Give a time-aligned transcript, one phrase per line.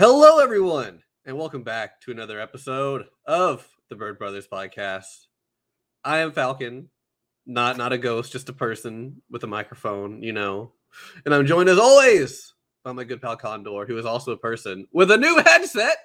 [0.00, 5.26] Hello, everyone, and welcome back to another episode of the Bird Brothers podcast.
[6.02, 6.88] I am Falcon,
[7.44, 10.72] not not a ghost, just a person with a microphone, you know.
[11.26, 14.86] And I'm joined as always by my good pal Condor, who is also a person
[14.90, 15.98] with a new headset.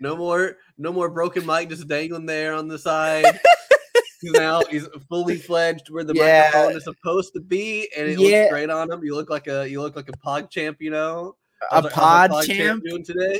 [0.00, 3.24] No more, no more broken mic just dangling there on the side.
[4.20, 6.50] he's now he's fully fledged where the Yeah.
[6.52, 8.40] microphone is supposed to be, and it Yeah.
[8.40, 9.02] looks great on him.
[9.02, 11.36] You look like a you look like a pog champ, you know.
[11.72, 12.82] A our- pod champ?
[12.84, 13.38] doing today?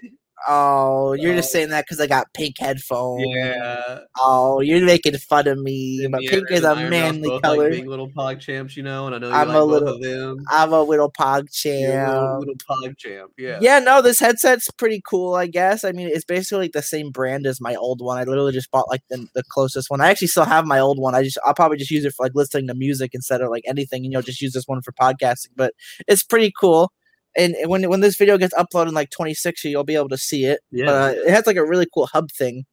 [0.48, 3.22] Oh, you're just saying that because I got pink headphones.
[3.26, 6.00] Yeah, Oh, you're making fun of me.
[6.02, 7.64] and But pink is a manly color.
[7.64, 9.88] Like being little pog champs, you know, and I know you I'm like a little-
[9.96, 10.38] of them.
[10.50, 12.08] I'm a little pog champ.
[12.08, 13.58] little, little pog champ, yeah.
[13.60, 15.84] Yeah, no, this headset's pretty cool, I guess.
[15.84, 18.16] I mean, it's basically like the same brand as my old one.
[18.16, 20.00] I literally just bought like the, the closest one.
[20.00, 21.14] I actually still have my old one.
[21.14, 23.64] I just I'll probably just use it for like listening to music instead of like
[23.66, 25.48] anything, you know, just use this one for podcasting.
[25.54, 25.74] But
[26.08, 26.92] it's pretty cool.
[27.40, 30.44] And when when this video gets uploaded in like 2060, you'll be able to see
[30.44, 30.60] it.
[30.70, 30.86] Yeah.
[30.86, 32.64] But uh, it has like a really cool hub thing.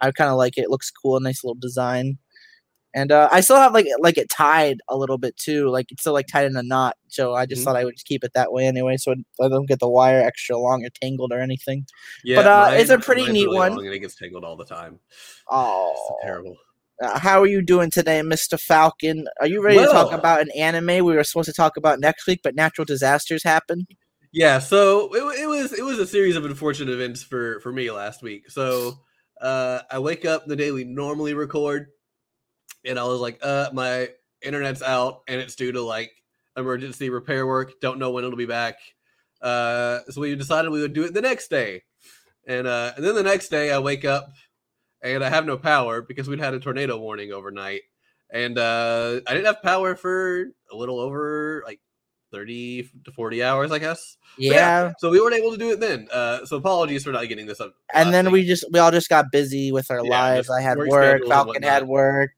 [0.00, 0.62] I kind of like it.
[0.62, 2.18] It looks cool, nice little design.
[2.96, 6.02] And uh, I still have like like it tied a little bit too, like it's
[6.02, 6.96] still like tied in a knot.
[7.08, 7.64] So I just Mhm.
[7.64, 10.20] thought I would just keep it that way anyway, so I don't get the wire
[10.20, 11.86] extra long or tangled or anything.
[12.22, 13.72] yeah, but, uh, it's a pretty neat really one.
[13.72, 15.00] long And it gets tangled all the time.
[15.10, 16.56] It's Oh, terrible.
[17.02, 19.26] uh, how are you doing today, Mister Falcon?
[19.40, 22.28] Are you ready to talk about an anime we were supposed to talk about next
[22.28, 23.88] week, but natural disasters happen?
[24.34, 27.88] Yeah, so it, it was it was a series of unfortunate events for for me
[27.92, 28.50] last week.
[28.50, 28.98] So
[29.40, 31.86] uh I wake up the day we normally record,
[32.84, 34.10] and I was like, uh, my
[34.42, 36.12] internet's out, and it's due to like
[36.56, 37.74] emergency repair work.
[37.80, 38.76] Don't know when it'll be back.
[39.42, 41.82] Uh, so we decided we would do it the next day,
[42.46, 44.28] and uh, and then the next day I wake up,
[45.02, 47.82] and I have no power because we'd had a tornado warning overnight,
[48.32, 51.80] and uh, I didn't have power for a little over like.
[52.34, 54.16] 30 to 40 hours, I guess.
[54.36, 54.92] But Yeah.
[54.98, 56.08] So we weren't able to do it then.
[56.12, 57.74] Uh, so apologies for not getting this up.
[57.94, 58.32] And then week.
[58.32, 60.50] we just we all just got busy with our Yeah, lives.
[60.50, 61.02] I had work work.
[61.04, 62.32] schedules and Falcon had work.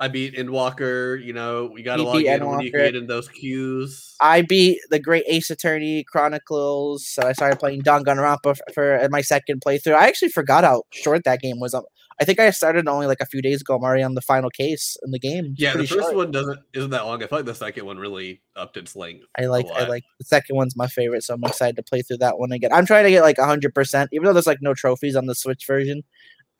[0.00, 1.22] I beat Endwalker.
[1.24, 2.84] You know, we got log beat in when you Endwalker.
[2.86, 4.16] get in those queues.
[4.20, 7.06] I beat the Great Ace Attorney Chronicles.
[7.08, 9.94] So I started playing Danganronpa for uh, my second playthrough.
[9.94, 11.74] I actually forgot how short that game was.
[12.20, 13.76] I think I started only like a few days ago.
[13.76, 15.54] I'm already on the final case in the game.
[15.56, 16.16] Yeah, the first short.
[16.16, 17.22] one doesn't isn't that long.
[17.22, 19.24] I feel like the second one really upped its length.
[19.38, 22.18] I like I like the second one's my favorite, so I'm excited to play through
[22.18, 22.72] that one again.
[22.72, 25.34] I'm trying to get like hundred percent, even though there's like no trophies on the
[25.34, 26.02] Switch version.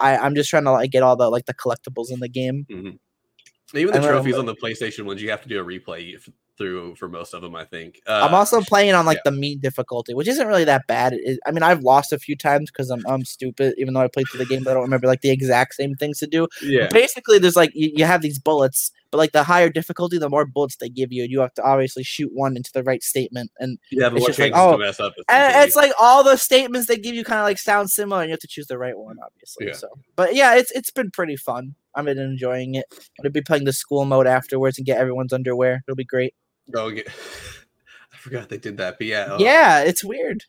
[0.01, 2.67] I, I'm just trying to like get all the like the collectibles in the game.
[2.71, 3.77] Mm-hmm.
[3.77, 6.21] Even the trophies on the PlayStation ones, you have to do a replay
[6.59, 7.55] through for most of them.
[7.57, 8.01] I think.
[8.07, 11.15] Uh, I'm also playing on like the mean difficulty, which isn't really that bad.
[11.15, 14.09] It- I mean, I've lost a few times because I'm I'm stupid, even though I
[14.09, 16.47] played through the game, but I don't remember like the exact same things to do.
[16.63, 16.89] yeah.
[16.91, 20.45] Basically, there's like you, you have these bullets, but like the higher difficulty, the more
[20.47, 21.25] bullets they give you.
[21.25, 24.27] You have to obviously shoot one into the right statement, and Yeah, but it's what
[24.29, 25.15] just like, oh, to mess up?
[25.29, 28.29] and it's like all the statements they give you kind of like sound similar, and
[28.29, 29.67] you have to choose the right one, obviously.
[29.69, 29.73] Yeah.
[29.75, 31.75] So, but yeah, it's it's been pretty fun.
[31.94, 32.86] I've been enjoying it.
[32.91, 35.82] I'm gonna be playing the school mode afterwards and get everyone's underwear.
[35.86, 36.34] It'll be great.
[36.75, 37.03] Oh, yeah.
[38.12, 39.34] I forgot they did that, but yeah.
[39.34, 40.44] uh, Yeah, it's weird.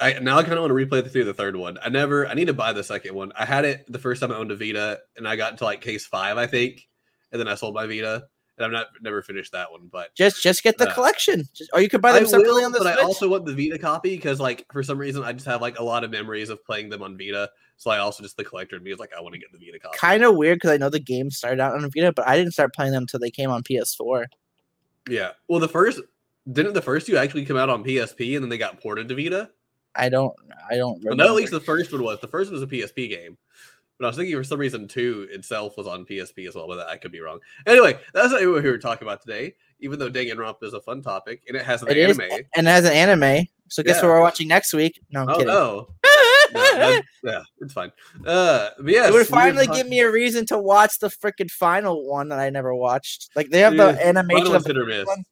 [0.00, 1.78] I now I kind of want to replay through the third one.
[1.82, 2.26] I never.
[2.26, 3.32] I need to buy the second one.
[3.38, 5.80] I had it the first time I owned a Vita, and I got into like
[5.80, 6.88] case five, I think,
[7.30, 8.26] and then I sold my Vita,
[8.58, 9.88] and I've not never finished that one.
[9.90, 12.60] But Just just get the Uh, collection, just, or you could buy I them separately
[12.60, 12.98] will, on the but Switch.
[12.98, 15.78] I also want the Vita copy because, like, for some reason, I just have like
[15.78, 17.50] a lot of memories of playing them on Vita.
[17.78, 19.58] So I also just the collector in me is like, I want to get the
[19.58, 19.98] Vita copy.
[19.98, 22.52] kind of weird because I know the game started out on Vita, but I didn't
[22.52, 24.26] start playing them until they came on PS4.
[25.08, 25.30] Yeah.
[25.48, 26.00] Well, the first
[26.52, 29.14] didn't the first two actually come out on PSP and then they got ported to
[29.16, 29.50] Vita.
[29.94, 30.32] I don't,
[30.70, 31.24] I don't Well, remember.
[31.24, 32.18] no, at least the first one was.
[32.20, 33.36] The first one was a PSP game.
[33.98, 36.88] But I was thinking for some reason two itself was on PSP as well, but
[36.88, 37.38] I could be wrong.
[37.66, 39.54] Anyway, that's not what we were talking about today.
[39.80, 42.40] Even though Danganronpa is a fun topic and it has an It is, anime.
[42.56, 43.46] and it has an anime.
[43.68, 44.02] So guess Yeah.
[44.08, 45.00] what we're watching next week?
[45.10, 45.46] No, I'm Oh kidding.
[45.46, 45.88] no.
[46.54, 47.92] No, yeah, it's fine.
[48.26, 52.06] Uh, but yes, it would finally give me a reason to watch the freaking final
[52.10, 53.30] one that I never watched.
[53.34, 55.24] Like they have the Yeah, animation of the one.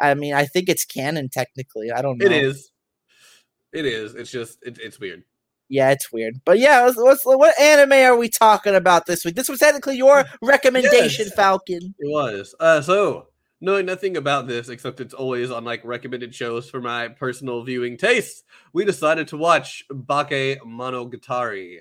[0.00, 1.90] I mean, I think it's canon technically.
[1.90, 2.24] I don't know.
[2.24, 2.70] It is.
[3.74, 4.14] It is.
[4.14, 5.24] It's just it, it's weird.
[5.68, 6.40] Yeah, it's weird.
[6.44, 9.34] But yeah, what anime are we talking about this week?
[9.34, 11.34] This was technically your recommendation, Yes.
[11.34, 11.94] Falcon.
[11.98, 12.54] It was.
[12.60, 13.28] Uh, so
[13.60, 17.96] knowing nothing about this except it's always on like recommended shows for my personal viewing
[17.96, 21.78] tastes, we decided to watch Bake Monogatari,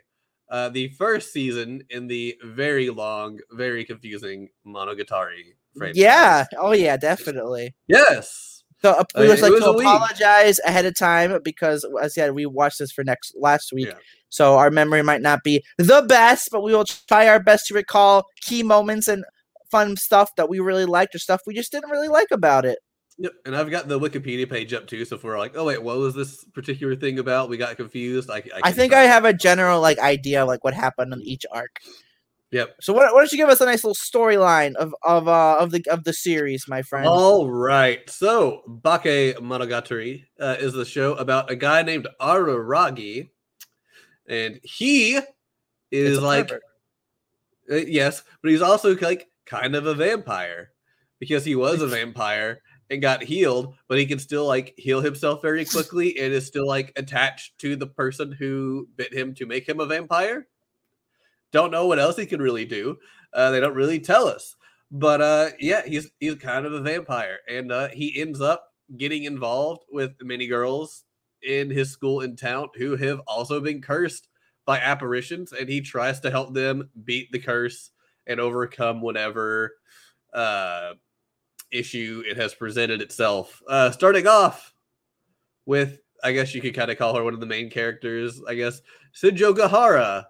[0.49, 5.97] uh, the first season in the very long, very confusing Monogatari franchise.
[6.01, 6.45] Yeah.
[6.57, 7.75] Oh yeah, definitely.
[7.87, 8.62] Yes.
[8.83, 9.87] So uh, we Uh, just like was to a week.
[9.87, 13.87] apologize ahead of time because, as I said, we watched this for next last week,
[13.87, 13.93] Yeah.
[14.29, 17.73] so our memory might not be the best, but we will try our best to
[17.75, 19.23] recall key moments and
[19.71, 22.79] fun stuff that we really liked or stuff we just didn't really like about it.
[23.19, 25.05] Yep, and I've got the Wikipedia page up too.
[25.05, 27.47] So if we're like, oh wait, what was this particular thing about?
[27.47, 28.29] We got confused.
[28.29, 31.13] I, I, I think try I have a general like idea of like what happened
[31.13, 31.79] in each arc.
[32.53, 32.75] Yep.
[32.81, 35.71] So why, why don't you give us a nice little storyline of of uh of
[35.71, 37.07] the of the series, my friend?
[37.07, 38.07] All right.
[38.07, 43.29] So, Bake Monogatari uh, is the show about a guy named Araragi,
[44.29, 45.19] and he
[45.89, 46.51] is like,
[47.71, 50.73] uh, yes, but he's also like kind of a vampire
[51.19, 52.61] because he was a vampire
[52.91, 56.67] and got healed, but he can still like heal himself very quickly and is still
[56.67, 60.47] like attached to the person who bit him to make him a vampire.
[61.53, 62.97] Don't know what else he can really do.
[63.31, 64.55] Uh, they don't really tell us
[64.93, 69.23] but uh yeah he's he's kind of a vampire and uh he ends up getting
[69.23, 71.03] involved with many girls
[71.41, 74.27] in his school in town who have also been cursed
[74.65, 77.89] by apparitions and he tries to help them beat the curse
[78.27, 79.73] and overcome whatever
[80.33, 80.93] uh
[81.71, 84.75] issue it has presented itself uh starting off
[85.65, 88.53] with i guess you could kind of call her one of the main characters i
[88.53, 88.79] guess
[89.19, 90.25] Sinjo Gahara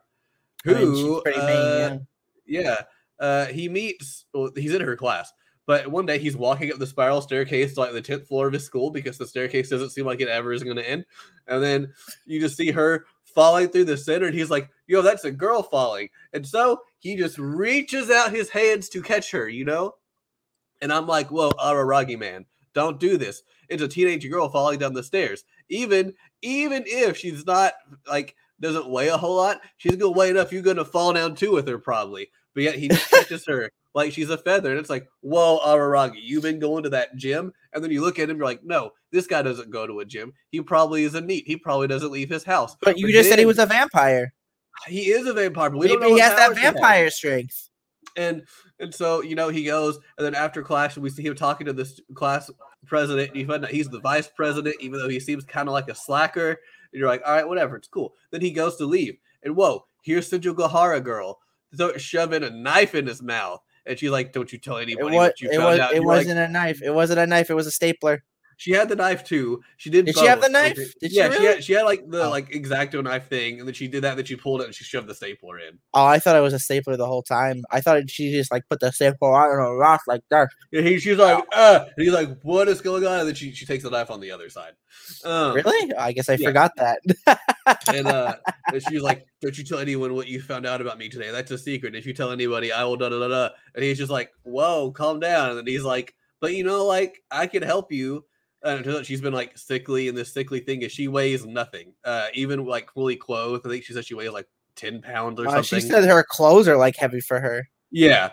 [0.64, 2.00] who I mean, she's pretty main, uh,
[2.46, 2.62] yeah.
[2.62, 2.82] yeah.
[3.20, 5.32] Uh, he meets, well, he's in her class,
[5.66, 8.54] but one day he's walking up the spiral staircase to like the 10th floor of
[8.54, 11.06] his school because the staircase doesn't seem like it ever is going to end.
[11.48, 11.94] And then
[12.26, 15.64] you just see her falling through the center, and he's like, Yo, that's a girl
[15.64, 16.10] falling.
[16.34, 19.96] And so he just reaches out his hands to catch her, you know?
[20.82, 23.44] And I'm like, Whoa, Araragi man, don't do this.
[23.70, 25.44] It's a teenage girl falling down the stairs.
[25.70, 27.74] Even, even if she's not
[28.08, 30.52] like, doesn't weigh a whole lot, she's gonna weigh enough.
[30.52, 32.30] You're gonna fall down too with her probably.
[32.54, 36.44] But yet he catches her like she's a feather, and it's like, whoa, Araragi, you've
[36.44, 39.28] been going to that gym, and then you look at him, you're like, no, this
[39.28, 40.34] guy doesn't go to a gym.
[40.50, 41.46] He probably is a NEET.
[41.46, 42.76] He probably doesn't leave his house.
[42.82, 44.34] But you just said he was a vampire.
[44.88, 45.70] he is a vampire.
[45.70, 47.70] But we don't know he has that vampire strength.
[48.16, 48.44] And
[48.80, 51.74] and so you know he goes, and then after class we see him talking to
[51.74, 52.52] this class
[52.86, 53.30] president.
[53.30, 55.90] And you find out he's the vice president, even though he seems kind of like
[55.90, 56.60] a slacker.
[56.94, 58.14] And you're like, all right, whatever, it's cool.
[58.32, 61.40] Then he goes to leave, and whoa, here's Sinjo Gahara girl,
[61.74, 65.14] so shoving a knife in his mouth, and she's like, "Don't you tell It was.
[65.14, 65.80] what you It found was.
[65.80, 66.82] out." It You're like, wasn't a knife.
[66.82, 67.50] It wasn't a knife.
[67.50, 68.24] It was a stapler.
[68.58, 69.62] She had the knife too.
[69.78, 70.06] She did.
[70.06, 70.74] Did she have the knife?
[70.74, 70.88] Okay.
[71.02, 71.46] Did she yeah, she really?
[71.48, 71.64] had.
[71.64, 72.30] She had like the Oh.
[72.30, 74.16] like exacto knife thing, and then she did that.
[74.16, 75.80] Then she pulled it and she shoved the stapler in.
[75.94, 77.64] Oh, I thought it was a stapler the whole time.
[77.72, 80.50] I thought she just like put the stapler on a rock like that.
[80.72, 83.20] And he, she's like, uh, and he's like, what is going on?
[83.20, 84.74] And then she, she takes the knife on the other side.
[85.24, 85.94] Um, Really?
[85.96, 86.48] I guess I yeah.
[86.48, 87.00] forgot that.
[87.94, 88.36] And, uh,
[88.68, 91.32] and she's like, don't you tell anyone what you found out about me today.
[91.32, 91.96] That's a secret.
[91.96, 93.50] If you tell anybody, I will da da da da.
[93.76, 95.50] And he's just like, whoa, calm down.
[95.50, 98.26] And then he's like, but you know, like, I can help you.
[98.64, 101.46] And it turns out she's been like sickly, and this sickly thing is she weighs
[101.46, 101.94] nothing.
[102.06, 103.66] Uh, even like fully clothed.
[103.68, 105.80] I think she said she weighs like 10 pounds or Uh, something.
[105.82, 107.68] she said her clothes are like heavy for her.
[107.92, 108.32] yeah.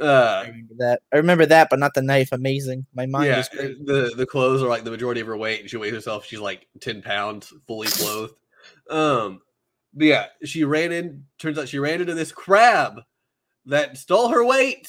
[0.00, 1.00] Uh, I remember that.
[1.12, 2.30] I remember that, but not the knife.
[2.32, 2.86] Amazing.
[2.94, 5.76] My mind yeah, the the clothes are like the majority of her weight, and she
[5.76, 6.24] weighs herself.
[6.24, 8.34] She's like ten pounds, fully clothed.
[8.90, 9.42] Um,
[9.94, 11.24] but yeah, she ran in.
[11.38, 13.02] Turns out she ran into this crab
[13.66, 14.88] that stole her weight.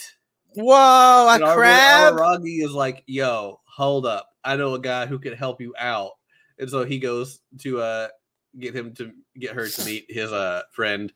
[0.55, 2.13] Whoa, a And crab!
[2.15, 4.29] Araragi is like, "Yo, hold up!
[4.43, 6.11] I know a guy who can help you out."
[6.59, 8.07] And so he goes to uh
[8.59, 11.11] get him to get her to meet his uh friend,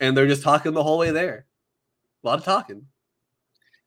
[0.00, 1.46] and they're just talking the whole way there.
[2.22, 2.86] A lot of talking.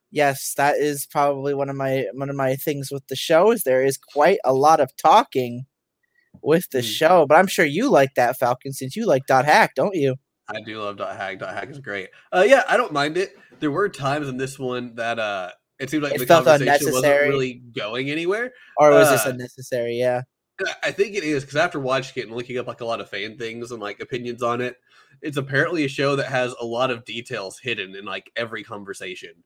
[0.10, 3.63] Yes, that is probably one of my one of my things with the show is
[3.63, 5.66] there is quite a lot of talking
[6.42, 6.84] with the Mm.
[6.84, 7.25] show.
[7.28, 10.15] But I'm sure you like that Falcon since you like dot hack, don't you?
[10.48, 11.39] I do love dot hack.
[11.39, 12.10] Dot hack is great.
[12.32, 13.38] Uh, yeah, I don't mind it.
[13.60, 16.91] There were times in this one that uh, it seemed like It the felt conversation
[16.91, 18.53] wasn't really going anywhere.
[18.77, 19.96] Or was this Uh, unnecessary?
[19.98, 20.24] Yeah.
[20.81, 23.10] I- think it is because after watching it and looking up like a lot of
[23.10, 24.75] fan things and like opinions on it,
[25.22, 29.43] it's apparently a show that has a lot of details hidden in like every conversation.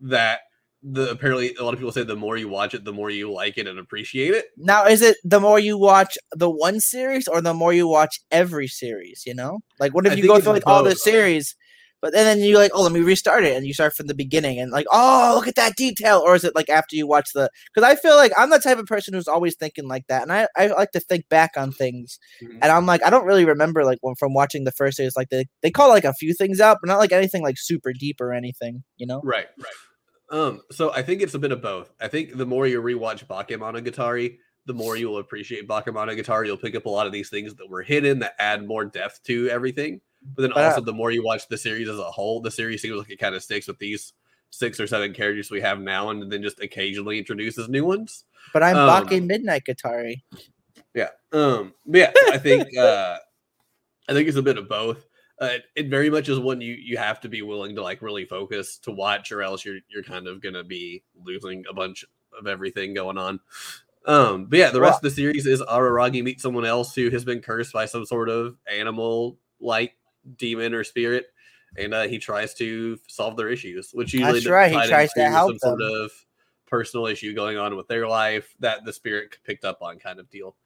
[0.00, 0.40] That
[0.82, 3.32] the apparently a lot of people say the more you watch it, the more you
[3.32, 4.46] like it and appreciate it.
[4.56, 8.18] Now, is it the more you watch the one series or the more you watch
[8.32, 9.22] every series?
[9.24, 11.54] You know, like what if I you go through like all the series,
[12.02, 14.14] but then, then you like, oh, let me restart it, and you start from the
[14.14, 17.30] beginning, and like, oh, look at that detail, or is it like after you watch
[17.32, 17.48] the?
[17.72, 20.32] Because I feel like I'm the type of person who's always thinking like that, and
[20.32, 22.58] I I like to think back on things, Mhm.
[22.60, 25.30] and I'm like, I don't really remember like when from watching the first series, like
[25.30, 28.20] they they call like a few things out, but not like anything like super deep
[28.20, 29.20] or anything, you know?
[29.24, 30.38] Right, right.
[30.38, 31.92] Um, so I think it's a bit of both.
[32.00, 36.46] I think the more you rewatch Bakemonogatari, the more you will appreciate Bakemonogatari.
[36.46, 39.22] You'll pick up a lot of these things that were hidden that add more depth
[39.24, 40.00] to everything.
[40.34, 42.96] But then also, the more you watch the series as a whole, the series seems
[42.96, 44.12] like it kind of sticks with these
[44.50, 48.24] six or seven characters we have now, and then just occasionally introduces new ones.
[48.52, 50.22] But I'm Um, Bake Midnight Katari.
[50.94, 51.08] Yeah.
[51.32, 51.74] Um.
[51.86, 53.16] Yeah, I think uh,
[54.08, 55.06] I think it's a bit of both.
[55.40, 58.02] Uh, it, it very much is one you you have to be willing to like
[58.02, 62.04] really focus to watch, or else you're you're kind of gonna be losing a bunch
[62.38, 63.40] of everything going on.
[64.06, 67.24] Um, but yeah, the rest of the series is Araragi meets someone else who has
[67.24, 69.94] been cursed by some sort of animal like
[70.36, 71.26] demon or spirit,
[71.76, 75.28] and uh, he tries to solve their issues, which usually That's right, he tries to
[75.28, 76.10] help some sort of
[76.66, 80.30] personal issue going on with their life that the spirit picked up on, kind of
[80.30, 80.56] deal.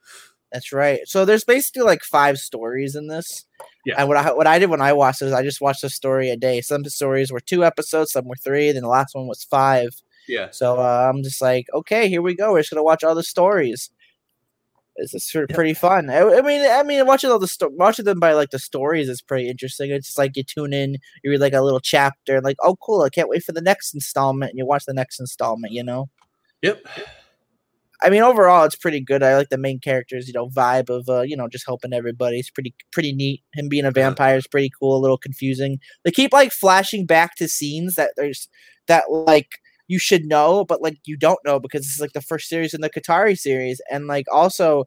[0.53, 1.01] That's right.
[1.07, 3.45] So there's basically like five stories in this.
[3.85, 3.97] Yeah.
[3.99, 6.31] And what I what I did when I watched this, I just watched a story
[6.31, 6.61] a day.
[6.61, 9.89] Some stories were two episodes, some were three, then the last one was five.
[10.29, 12.53] Yeah, So uh, I'm just like, okay, here we go.
[12.53, 13.91] We're just gonna watch all the stories.
[14.99, 16.09] It's sort of pretty fun.
[16.11, 19.09] I, I mean, I mean, watching all the sto- watching them by like the stories
[19.09, 19.91] is pretty interesting.
[19.91, 22.77] It's just like you tune in, you read like a little chapter, and like, oh,
[22.77, 23.03] cool!
[23.03, 24.51] I can't wait for the next installment.
[24.51, 25.73] And you watch the next installment.
[25.73, 26.09] You know.
[26.63, 26.83] yep.
[28.03, 29.23] I mean, overall, it's pretty good.
[29.23, 32.39] I like the main character's, you know, vibe of, uh, you know, just helping everybody.
[32.39, 33.43] It's pretty, pretty neat.
[33.55, 34.97] Him being a vampire is pretty cool.
[34.97, 35.81] A little confusing.
[36.05, 38.49] They keep like flashing back to scenes that there's
[38.87, 39.49] that like
[39.89, 42.75] you should know, but like you don't know because this is like the first series
[42.75, 44.85] in the Katari series, and like also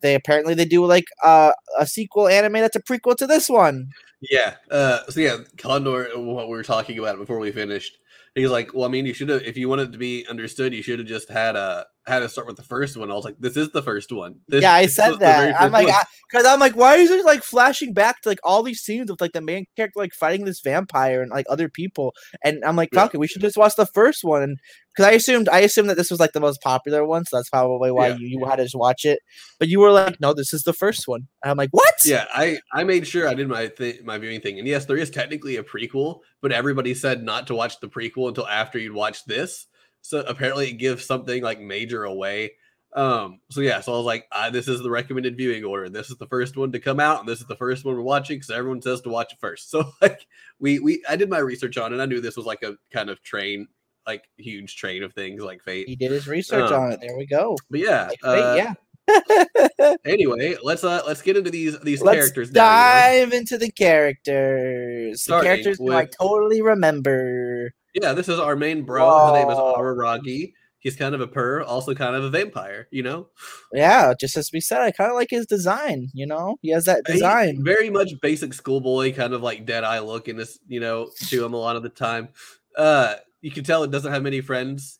[0.00, 3.88] they apparently they do like uh, a sequel anime that's a prequel to this one.
[4.20, 4.54] Yeah.
[4.70, 7.98] Uh, so yeah, Condor, what we were talking about before we finished,
[8.34, 10.82] he's like, "Well, I mean, you should have, if you wanted to be understood, you
[10.82, 13.36] should have just had a had to start with the first one." I was like,
[13.38, 15.60] "This is the first one." This, yeah, I said was the very that.
[15.60, 15.94] I'm like,
[16.30, 19.20] because I'm like, why is it like flashing back to like all these scenes of
[19.20, 22.14] like the main character like fighting this vampire and like other people?
[22.42, 23.00] And I'm like, Yeah.
[23.00, 24.42] Falcon, we should just watch the first one.
[24.42, 24.58] And
[24.94, 27.48] because I assumed, I assumed that this was like the most popular one, so that's
[27.50, 28.16] probably why Yeah.
[28.16, 29.20] you you had to just watch it.
[29.58, 31.28] But you were like, no, this is the first one.
[31.42, 31.94] And I'm like, what?
[32.04, 34.96] yeah, I I made sure I did my th- my viewing thing, and yes, there
[34.96, 38.92] is technically a prequel, but everybody said not to watch the prequel until after you'd
[38.94, 39.66] watched this.
[40.02, 42.52] So apparently, it gives something like major away.
[42.94, 45.88] Um, so yeah, so I was like, ah, this is the recommended viewing order.
[45.88, 48.02] This is the first one to come out, and this is the first one we're
[48.02, 49.70] watching because everyone says to watch it first.
[49.70, 50.26] So like,
[50.60, 52.00] we we I did my research on it.
[52.00, 53.66] I knew this was like a kind of train,
[54.06, 55.88] like huge train of things like Fate.
[55.88, 57.00] He did his research Um, on it.
[57.00, 57.56] There we go.
[57.70, 58.74] But yeah, Like, uh, yeah.
[60.04, 62.52] Anyway, let's uh let's get into these these Let's characters.
[62.52, 63.26] now, you know?
[63.30, 65.24] dive into the characters.
[65.24, 67.72] The characters who I totally remember.
[67.94, 69.26] Yeah, this is our main bro.
[69.34, 69.58] His name is.
[69.58, 70.52] Araragi.
[70.78, 73.28] He's kind of a purr, also kind of a vampire, you know?
[73.72, 76.08] Yeah, just as we said, I kind of like his design.
[76.12, 77.62] You know, he has that He- design.
[77.64, 81.44] very much basic schoolboy, kind of like dead eye look in this, you know, to
[81.44, 82.30] him a lot of the time.
[82.76, 84.98] Uh you can tell it doesn't have many friends.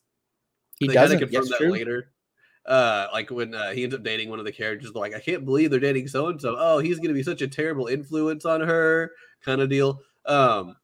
[0.79, 1.19] He they doesn't.
[1.19, 1.73] confirm Yes, that true.
[1.73, 2.13] later.
[2.65, 5.45] Uh, like when uh, he ends up dating one of the characters, like, I can't
[5.45, 6.55] believe they're dating so and so.
[6.59, 9.11] Oh, he's gonna be such a terrible influence on her,
[9.45, 10.01] kind of deal.
[10.27, 10.77] Um,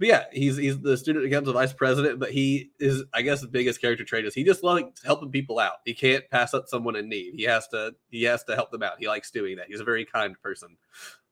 [0.00, 3.48] but yeah, he's he's the student council vice president, but he is, I guess, the
[3.48, 5.74] biggest character trait is he just likes helping people out.
[5.84, 7.34] He can't pass up someone in need.
[7.34, 8.94] He has to he has to help them out.
[8.98, 9.66] He likes doing that.
[9.68, 10.78] He's a very kind person.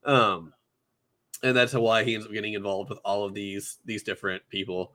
[0.05, 0.53] Um,
[1.41, 4.93] and that's why he ends up getting involved with all of these these different people.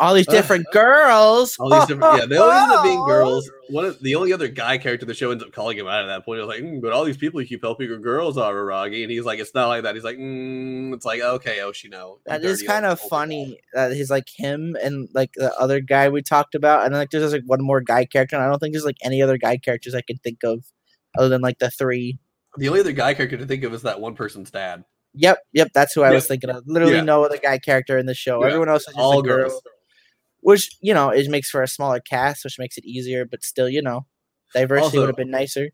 [0.00, 1.56] All these Uh, different girls.
[1.58, 3.50] All these different, yeah, they always end up being girls.
[3.70, 6.06] One of the only other guy character the show ends up calling him out at
[6.06, 6.38] that point.
[6.40, 9.02] He was like, "Mm, "But all these people you keep helping are girls, are Aragi,"
[9.02, 12.18] and he's like, "It's not like that." He's like, mm, "It's like okay, Oshino." you
[12.26, 16.22] That is kind of funny that he's like him and like the other guy we
[16.22, 18.36] talked about, and then, like there's like one more guy character.
[18.36, 20.64] And I don't think there's like any other guy characters I can think of
[21.18, 22.18] other than like the three.
[22.56, 24.84] The only other guy character to think of is that one person's dad.
[25.14, 26.14] Yep, yep, that's who I Yeah.
[26.14, 26.62] was thinking of.
[26.66, 27.00] Literally Yeah.
[27.02, 28.40] no other guy character in the show.
[28.40, 28.46] Yeah.
[28.48, 29.62] Everyone else is just All a girl, girls.
[30.48, 33.26] Which you know it makes for a smaller cast, which makes it easier.
[33.26, 34.06] But still, you know,
[34.54, 35.68] diversity Also- would have been nicer.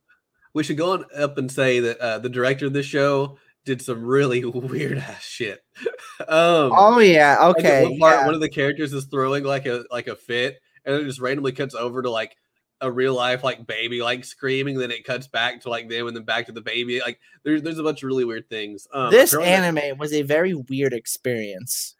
[0.52, 3.82] We should go on up and say that uh, the director of this show did
[3.82, 5.60] some really weird ass shit.
[6.28, 8.26] um, Oh yeah, like, okay, one part, yeah.
[8.26, 11.52] one of the characters is throwing like a like a fit, and it just randomly
[11.52, 12.36] cuts over to like
[12.80, 14.76] a real life like baby like screaming.
[14.78, 17.00] Then it cuts back to like them, and then back to the baby.
[17.00, 18.86] Like there's there's a bunch of really weird things.
[18.92, 21.93] Um, this anime was a very weird experience.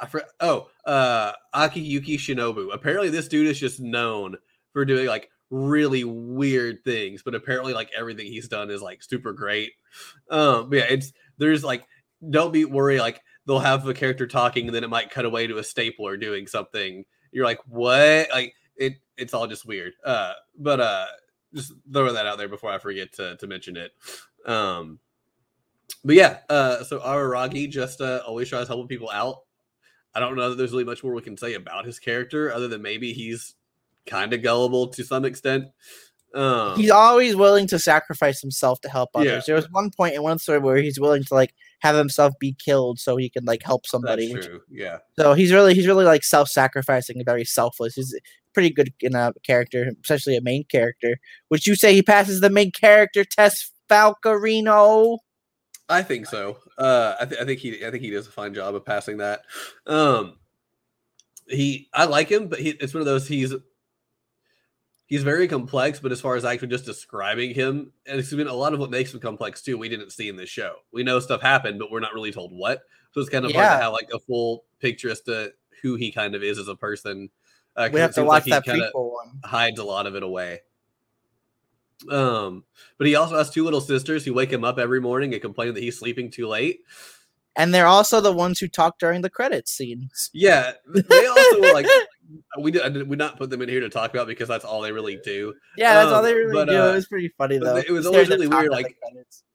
[0.00, 0.08] I
[0.40, 2.68] oh, uh, Akiyuki Shinbo.
[2.72, 4.36] Apparently, this dude is just known
[4.72, 9.32] for doing like really weird things, but apparently, like everything he's done is like super
[9.32, 9.72] great.
[10.30, 11.84] Um, yeah, it's there's like
[12.28, 13.00] don't be worried.
[13.00, 16.16] Like they'll have a character talking, and then it might cut away to a stapler
[16.16, 17.04] doing something.
[17.32, 18.28] You're like, what?
[18.32, 18.94] Like it?
[19.16, 19.92] It's all just weird.
[20.04, 21.06] Uh, but uh,
[21.54, 23.92] just throw that out there before I forget to to mention it.
[24.46, 24.98] Um,
[26.04, 29.40] but yeah, uh, so Araragi just uh, always tries helping people out.
[30.14, 32.68] I don't know that there's really much more we can say about his character other
[32.68, 33.54] than maybe he's
[34.06, 35.66] kind of gullible to some extent.
[36.34, 39.20] Um, he's always willing to sacrifice himself to help Yeah.
[39.20, 39.46] others.
[39.46, 42.52] There was one point in one story where he's willing to like have himself be
[42.54, 44.32] killed so he can like help somebody.
[44.32, 44.60] which- true.
[44.70, 44.98] Yeah.
[45.18, 47.94] So he's really he's really like self-sacrificing and very selfless.
[47.96, 48.14] He's
[48.54, 51.18] pretty good in a character, especially a main character.
[51.50, 55.18] Would you say he passes the main character test, Falcarino?
[55.90, 56.58] I think so.
[56.78, 59.18] Uh, I, th- I think he, I think he does a fine job of passing
[59.18, 59.42] that.
[59.86, 60.36] Um,
[61.48, 63.26] he, I like him, but he, it's one of those.
[63.26, 63.52] He's,
[65.06, 68.54] he's very complex, but as far as actually just describing him, and it's been a
[68.54, 70.76] lot of what makes him complex too, we didn't see in this show.
[70.92, 72.80] We know stuff happened, but we're not really told what.
[73.12, 73.76] So it's kind of hard Yeah.
[73.76, 76.76] to have like a full picture as to who he kind of is as a
[76.76, 77.30] person.
[77.74, 79.40] Uh, We have to watch like that prequel one.
[79.44, 80.60] hides a lot of it away.
[82.08, 82.64] Um,
[82.98, 85.74] but he also has two little sisters who wake him up every morning and complain
[85.74, 86.80] that he's sleeping too late.
[87.56, 90.30] And they're also the ones who talk during the credits scenes.
[90.32, 91.86] Yeah, they also like
[92.60, 94.92] we did, we not put them in here to talk about because that's all they
[94.92, 95.54] really do.
[95.76, 96.80] Yeah, that's all Um, they really but, do.
[96.80, 97.76] uh, it was pretty funny though.
[97.76, 98.96] it was always really weird, like-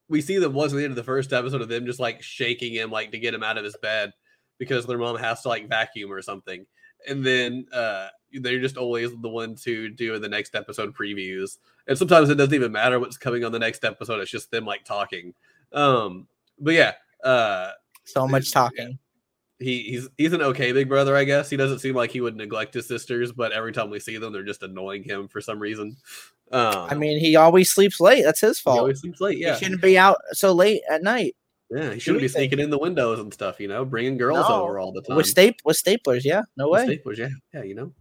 [0.10, 2.22] We see them once at the end of the first episode of them just like
[2.22, 4.12] shaking him like to get him out of his bed
[4.60, 6.66] because their mom has to like vacuum or something.
[7.08, 11.58] And then uh they're just always the ones who do the next episode previews.
[11.88, 14.20] And sometimes it doesn't even matter what's coming on the next episode.
[14.22, 15.34] It's just them like talking.
[15.72, 16.28] Um
[16.60, 17.72] but yeah, uh
[18.06, 18.54] so much yeah.
[18.62, 19.00] talking.
[19.60, 21.50] he he's he's an okay big brother, I guess.
[21.50, 24.34] He doesn't seem like he would neglect his sisters, but every time we see them,
[24.34, 25.98] they're just annoying him for some reason.
[26.52, 28.24] Um, I mean, he always sleeps late.
[28.24, 28.80] That's his he fault.
[28.80, 29.38] always seems late.
[29.40, 31.36] Yeah, He shouldn't be out so late at night
[31.72, 33.60] yeah, he shouldn't be sneaking in the windows and stuff.
[33.60, 36.24] You know, bringing girls No, over all the time with staple with staplers.
[36.24, 36.98] Yeah, no With way.
[36.98, 37.92] staplers, yeah, yeah, you know.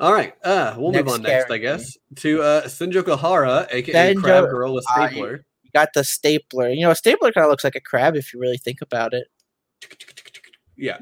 [0.00, 4.14] All right, uh, we'll Next move on next, I guess, to uh, Senjo Gahara, aka
[4.14, 5.44] Senjo- Crab Girl with uh, stapler.
[5.62, 6.70] You got the stapler.
[6.70, 9.12] You know, a stapler kind of looks like a crab if you really think about
[9.12, 9.26] it.
[10.74, 10.98] yeah,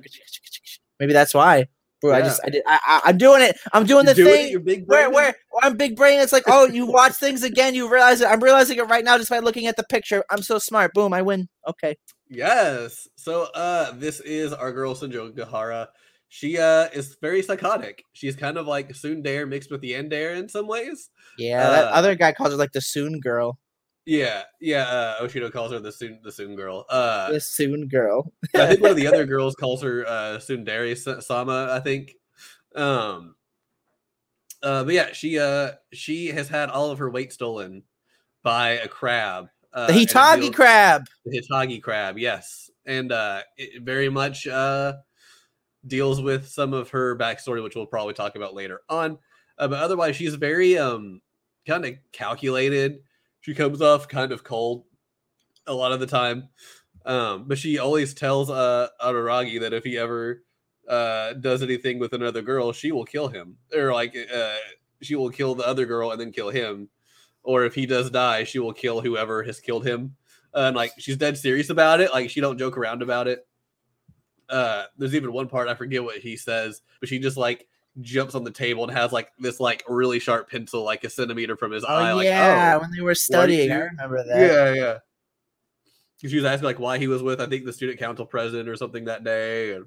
[0.99, 1.69] Maybe that's why.
[2.01, 3.57] Bro, I just I did I, I I'm doing it.
[3.73, 4.51] I'm doing the doing thing.
[4.51, 6.21] your big where where where I'm big brain.
[6.21, 8.27] It's like, oh, you watch things again, you realize it.
[8.27, 10.25] I'm realizing it right now just by looking at the picture.
[10.31, 10.93] I'm so smart.
[10.93, 11.49] Boom, I win.
[11.69, 11.97] Okay.
[12.29, 13.09] Yes.
[13.17, 15.89] So uh this is our girl Senjo Gahara.
[16.29, 18.03] She uh is very psychotic.
[18.13, 21.11] She's kind of like Tsundere mixed with the Yandere in some ways.
[21.39, 23.59] Yeah, that Uh, other guy calls her like the soon girl.
[24.05, 26.85] Yeah, yeah, uh Oshino calls her the soon the soon girl.
[26.89, 28.33] Uh The soon girl.
[28.57, 32.15] I think one of the other girls calls her uh Tsundere Sa- Sama, I think.
[32.75, 33.35] Um
[34.63, 37.85] uh but yeah, she uh she has had all of her weight stolen
[38.43, 39.49] by a crab.
[39.73, 41.05] Uh, The Hitagi crab.
[41.25, 44.95] the Hitagi crab, yes, and uh, it very much uh,
[45.89, 49.19] deals with some of her backstory, which we'll probably talk about later on.
[49.59, 51.21] Uh, but otherwise, she's very um,
[51.67, 53.01] kind of calculated.
[53.41, 54.85] She comes off kind of cold
[55.67, 56.49] a lot of the time,
[57.05, 60.43] um, but she always tells uh, Araragi that if he ever
[60.89, 64.55] uh, does anything with another girl, she will kill him, or like uh,
[65.03, 66.89] she will kill the other girl and then kill him.
[67.43, 70.17] Or if he does die, she will kill whoever has killed him
[70.55, 72.13] and like she's dead serious about it.
[72.13, 73.47] Like she don't joke around about it.
[74.49, 77.67] Uh, there's even one part I forget what he says, but she just like
[78.01, 81.57] jumps on the table and has like this like really sharp pencil, like a centimeter
[81.57, 82.13] from his eye.
[82.13, 84.41] Oh like, yeah, oh, when they were studying, I remember that.
[84.41, 84.99] yeah, yeah.
[86.27, 88.77] She was asking like why he was with I think the student council president or
[88.77, 89.87] something that day, and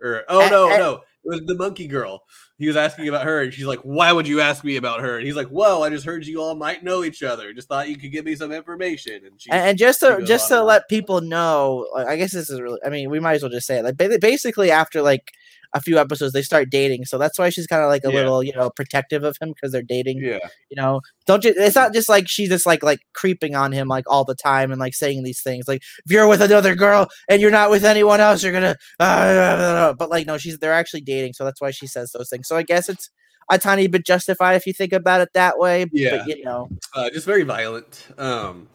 [0.00, 2.22] or oh no no was the monkey girl.
[2.58, 5.16] He was asking about her, and she's like, "Why would you ask me about her?"
[5.16, 7.52] And he's like, "Well, I just heard you all might know each other.
[7.52, 10.48] Just thought you could give me some information." And she, And, and just to just
[10.48, 12.80] to let people know, I guess this is really.
[12.84, 13.84] I mean, we might as well just say it.
[13.84, 15.32] Like basically, after like
[15.74, 17.04] a few episodes, they start dating.
[17.04, 18.14] So that's why she's kind of like a Yeah.
[18.14, 20.20] little, you know, protective of him because they're dating.
[20.22, 20.38] yeah,
[20.70, 23.88] You know, don't you It's not just like she's just like like creeping on him
[23.88, 25.66] like all the time and like saying these things.
[25.68, 28.76] Like if you're with another girl and you're not with anyone else, you're gonna.
[29.00, 31.32] Uh, but like no, she's they're actually dating.
[31.34, 32.46] So that's why she says those things.
[32.48, 33.10] So I guess it's
[33.50, 35.86] a tiny bit justified if you think about it that way.
[35.92, 36.18] Yeah.
[36.18, 36.68] But you know.
[36.94, 38.06] uh, just very violent.
[38.16, 38.68] Um,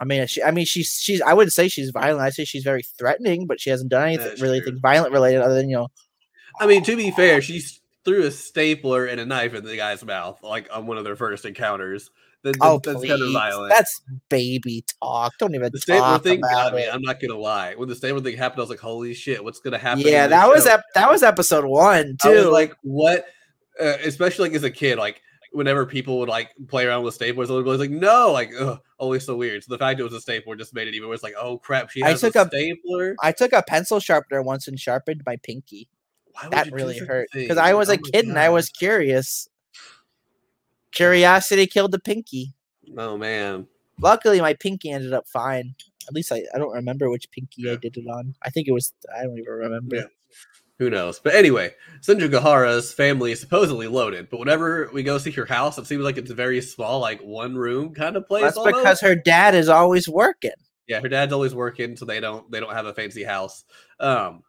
[0.00, 1.20] I mean, she, I mean, she's she's.
[1.20, 2.20] I wouldn't say she's violent.
[2.20, 5.54] I say she's very threatening, but she hasn't done anything really anything violent related other
[5.56, 5.88] than you know.
[6.60, 7.62] I mean, to be fair, she
[8.04, 11.16] threw a stapler and a knife in the guy's mouth, like on one of their
[11.16, 12.10] first encounters.
[12.44, 13.08] That, that- Oh, that's please.
[13.08, 13.70] kind of violent.
[13.70, 15.32] That's baby talk.
[15.38, 16.88] Don't even the stapler talk thing got me.
[16.88, 17.74] I'm not gonna lie.
[17.74, 20.48] When the stapler thing happened, I was like, "Holy shit, what's gonna happen?" Yeah, that
[20.48, 22.50] was ep- that was episode one too.
[22.50, 23.26] like, "What?"
[23.80, 25.20] Uh, especially like as a kid, like
[25.52, 29.26] whenever people would like play around with staplers, I was like, "No!" Like, ugh, always
[29.26, 29.64] so weird.
[29.64, 31.22] So the fact it was a stapler just made it even worse.
[31.24, 33.16] Like, oh crap, she I took a a- stapler.
[33.20, 35.88] I took a pencil sharpener once and sharpened my pinky.
[36.50, 37.58] That really hurt because?
[37.58, 39.48] I was Oh a kid and I was curious.
[40.92, 42.54] Curiosity killed the pinky.
[42.96, 43.66] Oh man.
[44.00, 45.74] Luckily, my pinky ended up fine.
[46.06, 48.34] At least I, I don't remember which pinky I did it on.
[48.42, 49.96] I think it was I don't even remember.
[49.96, 50.02] Yeah.
[50.78, 51.18] Who knows?
[51.18, 55.76] But anyway, Senju Gahara's family is supposedly loaded, but whenever we go see her house,
[55.76, 58.44] it seems like it's a very small, like one room kind of place.
[58.44, 58.76] That's almost.
[58.76, 60.52] because her dad is always working.
[60.86, 63.64] yeah, her dad's always working, so they don't they don't have a fancy house.
[63.98, 64.44] Um,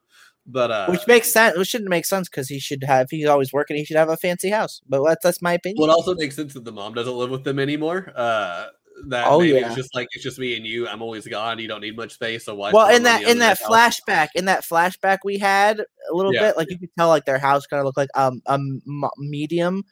[0.52, 1.58] but uh, which makes sense.
[1.58, 3.08] Which shouldn't make sense because he should have.
[3.10, 3.78] He's always working.
[3.78, 4.82] He should have a fancy house.
[4.88, 5.82] But that's that's my opinion.
[5.82, 8.12] well, it also makes sense that the mom doesn't live with them anymore.
[8.16, 8.68] Uh,
[9.08, 9.68] that Oh, maybe yeah.
[9.68, 10.88] it's just like it's just me and you.
[10.88, 11.58] I'm always gone.
[11.60, 12.72] You don't need much space, so why?
[12.72, 13.68] well, in that in that house?
[13.70, 16.42] flashback, in that flashback we had a little Yeah.
[16.48, 18.82] bit, like you could tell, like their house kind of looked like um a m-
[19.18, 19.84] medium.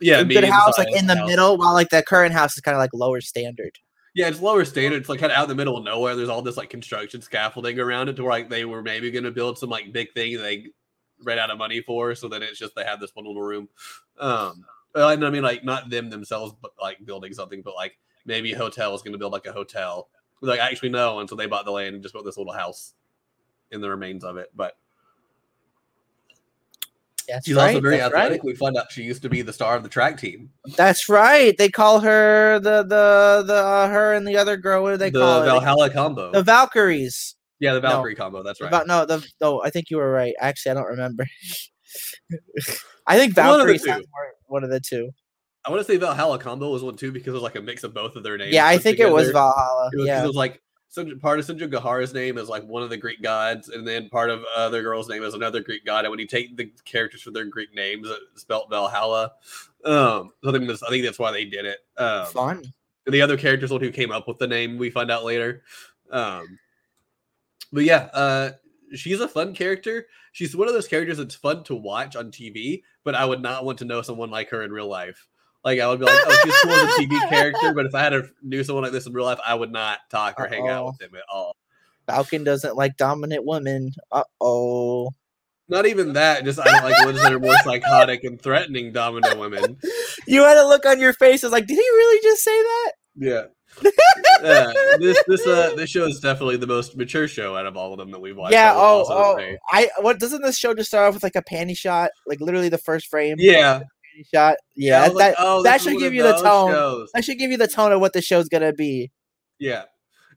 [0.00, 1.28] Yeah, a good house like in the house.
[1.28, 3.78] middle, while like the current house is kind of like lower standard.
[4.14, 5.00] Yeah, it's lower standard.
[5.00, 6.16] It's like kind of out in the middle of nowhere.
[6.16, 9.24] There's all this like construction scaffolding around it to where like they were maybe going
[9.24, 10.66] to build some like big thing they
[11.22, 12.14] ran out of money for.
[12.14, 13.68] So then it's just they have this one little room.
[14.18, 18.58] Um, I mean like not them themselves, but like building something, but like maybe a
[18.58, 20.08] hotel is going to build like a hotel.
[20.42, 22.94] Like actually no, and so they bought the land and just built this little house
[23.70, 24.50] in the remains of it.
[24.54, 24.76] But
[27.32, 27.68] That's she's right.
[27.68, 28.42] also very athletic.
[28.42, 28.44] right.
[28.44, 31.56] We find out she used to be the star of the track team, That's right.
[31.56, 34.82] They call her the the the uh, her and the other girl.
[34.82, 35.46] What do they the call it?
[35.46, 36.32] Valhalla combo.
[36.32, 37.36] The Valkyries.
[37.58, 37.88] yeah, the no.
[37.88, 38.42] Valkyrie combo.
[38.42, 38.86] That's right.
[38.86, 39.62] No, the no.
[39.62, 40.34] I think you were right.
[40.40, 41.26] Actually, I don't remember.
[43.06, 44.04] I think One of Valkyrie
[44.46, 45.10] one of the two.
[45.64, 47.84] I want to say Valhalla combo was one too because it was like a mix
[47.84, 48.54] of both of their names.
[48.54, 49.30] Yeah, I think it was.
[49.30, 49.90] Valhalla.
[49.92, 50.22] It was, yeah.
[50.22, 50.60] it was like
[50.90, 54.08] Sun- part of Sunja Gahara's name is like one of the Greek gods, and then
[54.08, 56.04] part of other girl's name is another Greek god.
[56.04, 59.32] And when you take the characters for their Greek names, it's spelled Valhalla.
[59.84, 61.78] Um, so I think that's, I think that's why they did it.
[61.96, 62.64] Um, Fun.
[63.06, 65.62] the other characters who came up with the name we find out later.
[66.10, 66.58] Um,
[67.72, 68.50] but yeah, uh,
[68.92, 70.08] she's a fun character.
[70.32, 73.64] She's one of those characters that's fun to watch on TV, but I would not
[73.64, 75.28] want to know someone like her in real life.
[75.64, 78.00] Like I would be like, oh, she's cool as a TV character, but if I
[78.02, 80.68] had a, knew someone like this in real life, I would not talk or hang
[80.68, 81.54] out with them at all.
[82.06, 83.92] Falcon doesn't like dominant women.
[84.10, 85.10] Uh oh.
[85.68, 86.44] Not even that.
[86.44, 89.76] Just I don't like ones that are more psychotic and threatening dominant women.
[90.26, 91.42] You had a look on your face.
[91.42, 92.92] It's like, did he really just say that?
[93.16, 93.42] Yeah.
[94.42, 97.92] Yeah, this this uh this show is definitely the most mature show out of all
[97.92, 98.54] of them that we've watched.
[98.54, 98.72] yeah.
[98.72, 99.04] I Oh.
[99.08, 99.38] Oh.
[99.70, 99.90] I.
[99.98, 102.10] What doesn't this show just start off with like a panty shot?
[102.26, 103.36] Like literally the first frame.
[103.38, 103.82] Yeah,
[104.24, 104.56] shot.
[104.76, 105.02] Yeah.
[105.02, 106.70] I was like, that oh, that should give you the tone.
[106.72, 107.10] shows.
[107.14, 109.10] that should give you the tone of what the show's gonna be.
[109.58, 109.84] Yeah.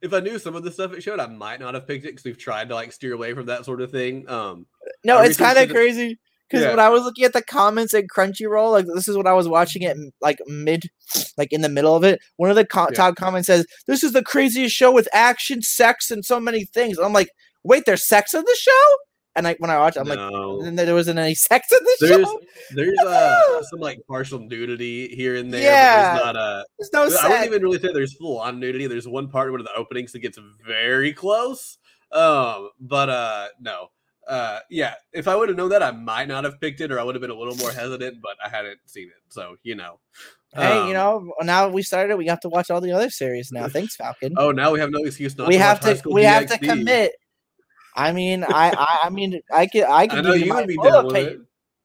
[0.01, 2.09] If I knew some of the stuff it showed, I might not have picked it
[2.09, 4.27] because we've tried to like steer away from that sort of thing.
[4.29, 4.65] Um,
[5.05, 6.19] No, it's kind of crazy
[6.49, 6.71] because Yeah.
[6.71, 9.47] when I was looking at the comments at Crunchyroll, like this is what I was
[9.47, 10.83] watching it like mid,
[11.37, 12.19] like in the middle of it.
[12.35, 12.95] One of the co- Yeah.
[12.97, 16.97] top comments says, "This is the craziest show with action, sex, and so many things."
[16.97, 17.29] I'm like,
[17.63, 18.95] "Wait, there's sex in the show?"
[19.35, 20.61] And like when I watched, it, I'm like, no.
[20.61, 22.39] "And there wasn't any sex in the there's show.
[22.75, 25.61] there's uh some like partial nudity here and there.
[25.63, 26.13] Yeah.
[26.13, 26.65] there's not a.
[26.77, 28.85] There's no I wouldn't even really say there's full on nudity.
[28.87, 31.77] There's one part one of the openings that gets very close.
[32.11, 33.87] Um, but uh, no.
[34.27, 34.93] Uh, yeah.
[35.11, 37.15] If I would have known that, I might not have picked it, or I would
[37.15, 38.21] have been a little more hesitant.
[38.21, 39.99] But I hadn't seen it, so you know.
[40.55, 42.15] Hey, Um, you know, now we started.
[42.17, 43.67] We have to watch all the other series now.
[43.69, 44.35] Thanks, Falcon.
[44.37, 45.47] Oh, now we have no excuse not.
[45.47, 46.09] we to have watch High to.
[46.09, 46.69] We have to DxD.
[46.69, 47.11] commit.
[47.95, 50.67] I mean, I, I, I mean, I can, I can I know you you would
[50.67, 51.39] be down with it.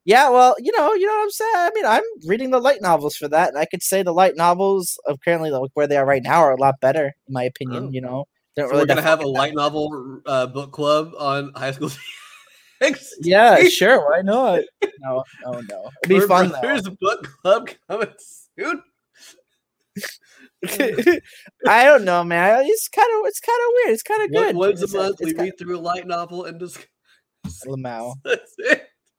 [0.05, 1.53] Yeah, well, you know, you know what I'm saying.
[1.55, 4.37] I mean, I'm reading the light novels for that, and I could say the light
[4.37, 7.43] novels of currently like, where they are right now are a lot better, in my
[7.43, 7.89] opinion.
[7.89, 7.91] Oh.
[7.91, 8.25] You know,
[8.57, 11.91] So really we're gonna have a light novel uh, book club on High School.
[13.21, 14.09] Yeah, sure.
[14.09, 14.61] Why not?
[15.01, 15.91] No, no, no.
[16.05, 16.61] It'd be fun though.
[16.61, 18.15] Brothers book club coming
[18.57, 18.83] soon.
[21.67, 22.65] I don't know, man.
[22.65, 23.95] It's kind of, it's kind of weird.
[23.95, 24.57] It's kind of good.
[24.57, 26.87] Once a month, we read through a light novel and discuss.
[27.67, 28.15] Lamau.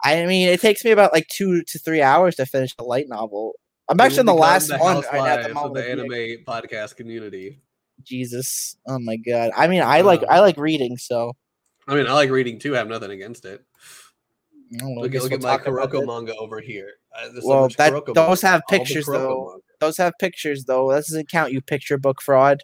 [0.04, 3.08] I mean, it takes me about like two to three hours to finish a light
[3.08, 3.54] novel.
[3.90, 7.60] I'm actually in the last the one right now the of the anime podcast community.
[8.04, 9.52] Jesus, oh my god.
[9.58, 11.34] I mean, I like Um, I like reading, so
[11.88, 12.76] I mean, I like reading too.
[12.76, 13.66] I have nothing against it.
[14.72, 16.92] Know, Look, we'll at my Kuroko manga over here.
[17.16, 19.46] Uh, there's so Well, that those have all pictures though.
[19.46, 19.62] manga.
[19.80, 20.90] Those have pictures though.
[20.90, 22.64] That doesn't count, you picture book fraud.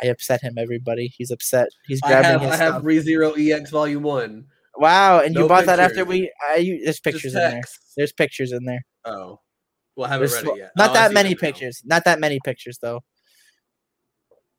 [0.00, 1.12] I upset him, everybody.
[1.16, 1.68] He's upset.
[1.86, 2.82] He's I grabbing have his I have stuff.
[2.84, 4.46] ReZero EX Volume One.
[4.76, 6.08] Wow, and you no bought that after pictures.
[6.08, 7.62] we I you, there's pictures in there.
[7.96, 8.84] There's pictures in there.
[9.04, 9.40] Oh,
[9.96, 10.70] well, I haven't There's read it yet.
[10.76, 11.48] Not Oh, that many them now.
[11.48, 11.82] pictures.
[11.84, 13.00] Not that many pictures though.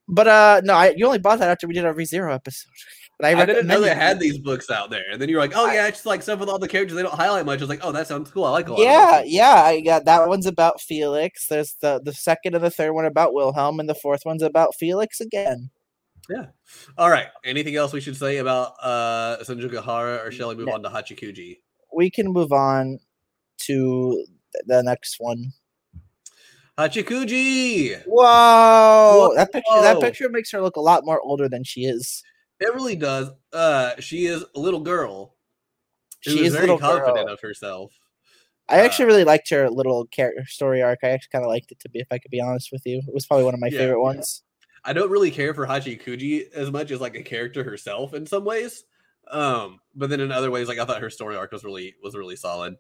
[0.10, 2.70] But uh no, I, you only bought that after we did our ReZero episode.
[3.20, 5.52] But I, I didn't know they had these books out there, and then you're like,
[5.54, 7.70] "Oh yeah, it's like stuff with all the characters they don't highlight much." I was
[7.70, 8.46] like, "Oh, that sounds cool.
[8.46, 11.48] I like a lot." Yeah, yeah, I got that one's about Felix.
[11.48, 14.74] There's the the second and the third one about Wilhelm, and the fourth one's about
[14.80, 15.70] Felix again.
[16.30, 16.46] Yeah.
[16.98, 17.28] All right.
[17.44, 20.76] Anything else we should say about uh Sanjukahara, or shall we move No.
[20.76, 21.58] on to Hachikuji?
[21.94, 23.00] We can move on
[23.64, 24.26] to
[24.66, 25.52] the next one.
[26.78, 28.02] Hachikuji.
[28.06, 32.24] Whoa, that picture that picture makes her look a lot more older than she is.
[32.60, 33.30] It really does.
[33.54, 35.36] Uh, she is a little girl.
[36.22, 37.34] She is very little confident girl.
[37.34, 37.94] of herself.
[38.68, 41.00] I actually Uh, really liked her little character story arc.
[41.04, 42.98] I actually kind of liked it to be, if I could be honest with you.
[43.08, 43.80] It was probably one of my Yeah.
[43.80, 44.44] favorite ones.
[44.84, 48.46] I don't really care for Hachikuji as much as like a character herself in some
[48.46, 48.84] ways.
[49.30, 52.16] Um, but then in other ways, like I thought her story arc was really was
[52.16, 52.76] really solid.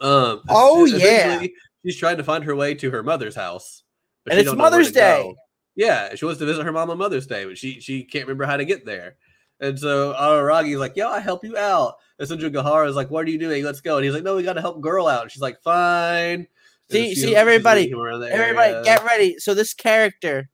[0.00, 1.42] Um, Oh, yeah.
[1.84, 3.82] she's trying to find her way to her mother's house,
[4.28, 5.22] And it's don't know where Mother's Day.
[5.22, 5.36] go.
[5.76, 8.46] Yeah, she wants to visit her mom on Mother's Day, but she she can't remember
[8.46, 9.16] how to get there.
[9.60, 13.10] And so uh, Araragi's like, "Yo, I help you out." And Senju Gahara is like,
[13.10, 13.62] "What are you doing?
[13.64, 15.60] Let's go." And he's like, "No, we got to help girl out." And she's like,
[15.62, 16.46] "Fine."
[16.90, 18.84] See- see, everybody- leading him around the Everybody, area.
[18.84, 19.36] get ready.
[19.38, 20.48] So this character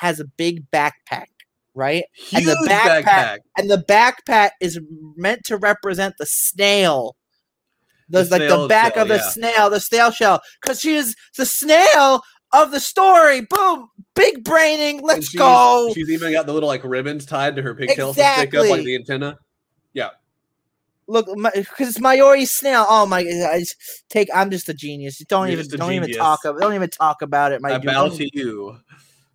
[0.00, 1.26] has a big backpack,
[1.74, 2.04] right?
[2.32, 4.78] and Huge the backpack- And the backpack is
[5.16, 7.16] meant to represent the snail.
[8.10, 9.30] The, The like the back shell, of the yeah.
[9.30, 13.40] snail, the snail shell, because she is the snail of the story.
[13.40, 15.02] Boom, big braining.
[15.02, 15.92] Let's she's- go.
[15.94, 18.82] She's even got the little like ribbons tied to her pigtails to stick up like
[18.84, 19.38] the antenna.
[19.92, 20.10] Yeah.
[21.08, 22.84] Look, because it's Mayoi snail.
[22.88, 23.18] Oh my!
[23.20, 23.76] I just
[24.08, 24.28] take.
[24.34, 25.18] I'm just a genius.
[25.28, 25.78] Don't You're even.
[25.78, 26.40] Don't even talk.
[26.44, 27.62] About, don't even talk about it.
[27.62, 28.78] My I bow to you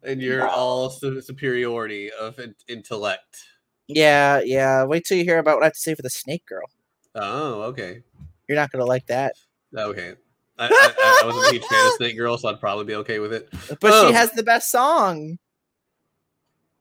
[0.03, 0.49] and your Wow.
[0.49, 3.37] all superiority of in- intellect.
[3.87, 4.83] Yeah, yeah.
[4.83, 6.65] Wait till you hear about what I have to say for the snake girl.
[7.15, 8.03] Oh, okay,
[8.49, 9.35] You're not gonna like that.
[9.77, 10.15] okay.
[10.61, 13.19] I, I, I- wasn't a huge fan of Snake Girl, so I'd probably be okay
[13.19, 13.49] with it.
[13.79, 15.37] But Um, she has the best song.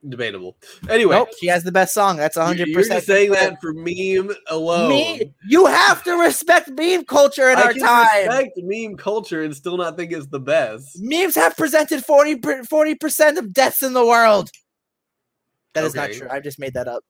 [0.09, 0.57] Debatable.
[0.89, 2.17] Anyway, Nope, she has the best song.
[2.17, 2.99] That's you- hundred you're percent.
[2.99, 4.89] just saying that for meme alone.
[4.89, 8.27] Me, you have to respect meme culture in I our time.
[8.29, 10.97] respect meme culture and still not think it's the best.
[11.01, 14.51] Memes have presented 40 percent of deaths in the world.
[15.75, 16.29] That is not true.
[16.31, 17.05] I just made that up.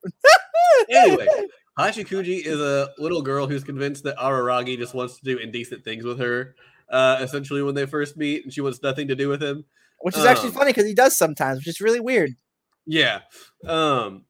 [0.90, 1.28] Anyway,
[1.86, 6.04] Hachikuji is a little girl who's convinced that Araragi just wants to do indecent things
[6.04, 6.54] with her.
[6.88, 9.64] Uh, essentially, when they first meet, and she wants nothing to do with him.
[10.00, 12.30] which is actually Um, funny because he does sometimes, which is really weird.
[12.86, 13.20] Yeah.
[13.66, 14.24] Um.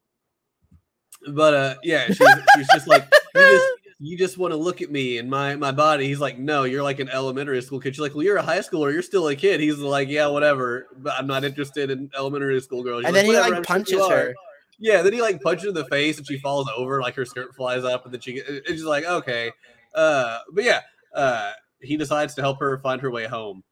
[1.27, 2.17] But uh, yeah, she's,
[2.55, 3.67] she's just like you just
[3.99, 6.07] you just want to look at me and my my body.
[6.07, 7.93] He's like, no, you're like an elementary school kid.
[7.95, 8.91] She's like, well, you're a high schooler.
[8.91, 9.59] You're still a kid.
[9.59, 10.87] He's like, yeah, whatever.
[10.97, 13.01] But I'm not interested in elementary school girls.
[13.01, 14.33] She's and then he like I'm sure you punches are."
[14.81, 14.93] Her.
[14.93, 17.25] Yeah, then he like punches her in the face and she falls over, like her
[17.25, 19.51] skirt flies up, and then she it's just like okay,
[19.95, 20.81] uh, but yeah,
[21.13, 23.63] uh, he decides to help her find her way home,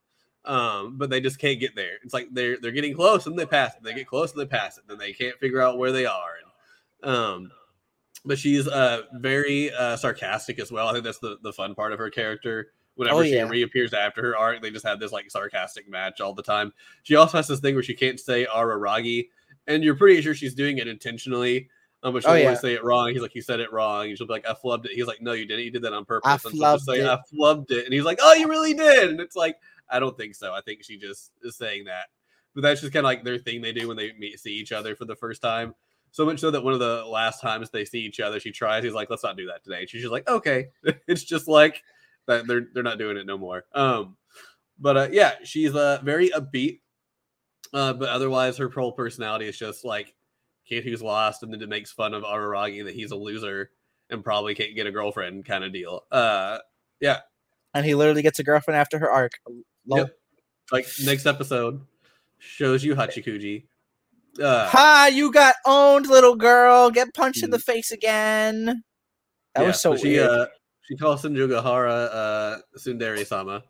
[0.46, 1.94] um, but they just can't get there.
[2.04, 4.46] It's like they're they're getting close and they pass it, they get close and they
[4.46, 6.34] pass it, then they can't figure out where they are,
[7.04, 7.52] and, um,
[8.26, 10.88] but she's uh very uh sarcastic as well.
[10.88, 12.72] I think that's the the fun part of her character.
[12.96, 13.48] Whenever Oh, she yeah.
[13.48, 16.74] reappears after her arc, they just have this like sarcastic match all the time.
[17.04, 19.30] She also has this thing where she can't say Araragi,
[19.70, 21.70] and you're pretty sure she's doing it intentionally.
[22.04, 22.54] Um, but she'll Oh, always yeah.
[22.56, 23.12] say it wrong.
[23.12, 25.22] He's like, "You said it wrong." And she'll be like, "I flubbed it." He's like,
[25.22, 25.66] "No, you didn't.
[25.66, 27.06] You did that on purpose." I and flubbed say, it.
[27.08, 29.58] "I flubbed it," and he's like, "Oh, you really did." And it's like,
[29.90, 30.54] I don't think so.
[30.54, 32.06] I think she just is saying that.
[32.56, 34.72] But that's just kind of like their thing they do when they meet, see each
[34.72, 35.76] other for the first time.
[36.12, 38.84] So much so that one of the last times they see each other, she tries.
[38.84, 40.68] He's like, "Let's not do that today." And she's just like, "Okay."
[41.08, 41.84] it's just like
[42.28, 42.48] that.
[42.48, 43.66] They're they're not doing it no more.
[43.76, 44.16] Um,
[44.80, 46.80] but uh, yeah, she's uh very upbeat.
[47.74, 50.16] Uh, but otherwise, her whole personality is just like
[50.68, 53.72] kid who's lost, and then it makes fun of Araragi that he's a loser
[54.10, 56.02] and probably can't get a girlfriend kind of deal.
[56.12, 56.58] Uh,
[57.00, 57.20] yeah,
[57.76, 59.34] And he literally gets a girlfriend after her arc.
[59.88, 60.00] Lol.
[60.00, 60.18] Yep.
[60.72, 61.82] like next episode
[62.40, 63.66] shows you Hachikuji.
[64.42, 65.10] Uh, Ha!
[65.14, 66.90] You got owned, little girl.
[66.92, 68.66] Get punched in the face again.
[69.56, 70.30] That yeah, was so she weird.
[70.30, 70.46] uh
[70.88, 73.64] she calls Senjugahara uh Tsundere Sama.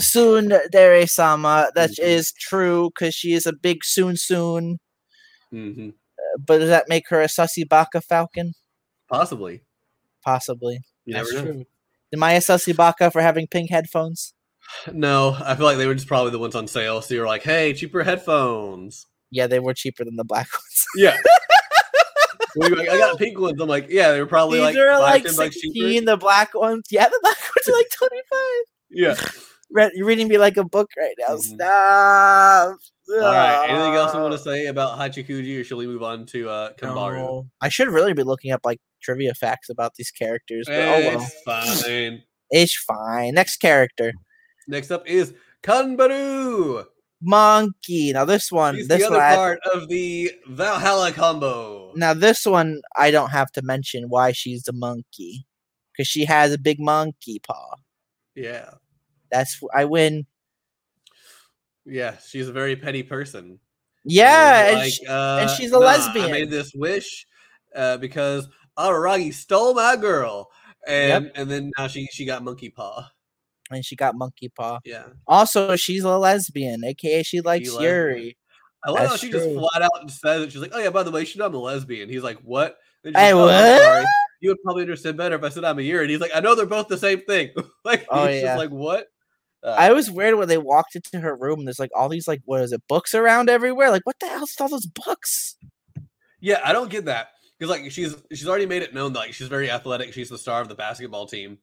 [0.00, 1.70] Tsundere sama.
[1.74, 1.98] That Mhm.
[2.04, 4.78] is true because she is a big soon soon.
[5.50, 5.90] hmm
[6.46, 8.54] But does that make her a sussy baka falcon?
[9.08, 9.62] Possibly.
[10.24, 10.80] Possibly.
[11.04, 11.52] You That's never know.
[11.52, 11.64] true.
[12.12, 14.32] Am I a sussy baka for having pink headphones?
[14.92, 17.02] No, I feel like they were just probably the ones on sale.
[17.02, 19.06] So you're like, hey, cheaper headphones.
[19.30, 20.84] Yeah, they were cheaper than the black ones.
[20.96, 21.16] Yeah.
[22.56, 23.60] Well, you're like, I got pink ones.
[23.60, 26.04] I'm like, yeah, they were probably These like are like 16, cheaper.
[26.04, 26.82] the black ones.
[26.90, 28.40] Yeah, the black ones are like 25.
[28.90, 29.14] Yeah.
[29.72, 31.36] Read, you're reading me like a book right now.
[31.36, 31.40] Mhm.
[31.42, 32.78] Stop.
[33.12, 33.66] All right.
[33.70, 36.72] Anything else you want to say about Hachikuji, or shall we move on to uh
[36.74, 37.16] Kambaru?
[37.18, 37.46] No.
[37.60, 40.66] I should really be looking up like trivia facts about these characters.
[40.66, 41.22] But oh well.
[41.22, 41.42] It's
[41.82, 42.22] fine.
[42.50, 43.34] It's fine.
[43.34, 44.12] Next character.
[44.66, 46.86] Next up is Kanbaru.
[47.22, 48.12] Monkey.
[48.12, 51.92] Now this one, He's this the one, other I, part of the Valhalla combo.
[51.94, 55.46] now this one, I don't have to mention why she's a monkey,
[55.92, 57.74] because she has a big monkey paw.
[58.34, 58.70] Yeah.
[59.30, 60.26] That's I win.
[61.84, 62.16] Yeah.
[62.26, 63.58] She's a very petty person.
[64.04, 67.26] Yeah, and like, she- uh, she's a nah, lesbian." I made this wish
[67.76, 70.50] uh, because Araragi stole my girl.
[70.86, 73.06] And and then now she she got monkey paw.
[73.70, 74.78] and she got monkey paw.
[74.86, 75.04] Yeah.
[75.26, 77.90] Also, she's a lesbian, aka she likes lesbian.
[77.92, 78.36] Yuri.
[78.82, 80.52] I love how That's she just flat out and says it.
[80.52, 83.14] She's like, "Oh yeah, by the way, she's I'm a lesbian." He's like, "What?" She's
[83.14, 84.06] Hey, like, "Oh, what?
[84.40, 86.00] You would probably understand better if I said I'm a year.
[86.00, 87.50] And he's like, "I know they're both the same thing."
[87.84, 88.54] like, Oh, he's yeah.
[88.54, 89.08] just like, "What?"
[89.62, 91.64] Uh, I was weird when they walked into her room.
[91.64, 93.90] There's like all these like what is it books around everywhere?
[93.90, 95.56] Like what the hell's all those books?
[96.40, 99.34] yeah, I don't get that because like she's she's already made it known that like
[99.34, 100.12] she's very athletic.
[100.12, 101.58] She's the star of the basketball team,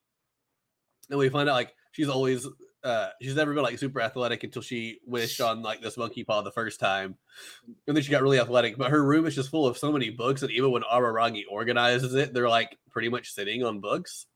[1.09, 2.47] and we find out like she's always
[2.83, 6.41] uh, she's never been like super athletic until she wished on like this monkey paw
[6.41, 7.15] the first time,
[7.87, 8.77] and then she got really athletic.
[8.77, 12.13] But her room is just full of so many books, and even when Araragi organizes
[12.13, 14.27] it, they're like pretty much sitting on books.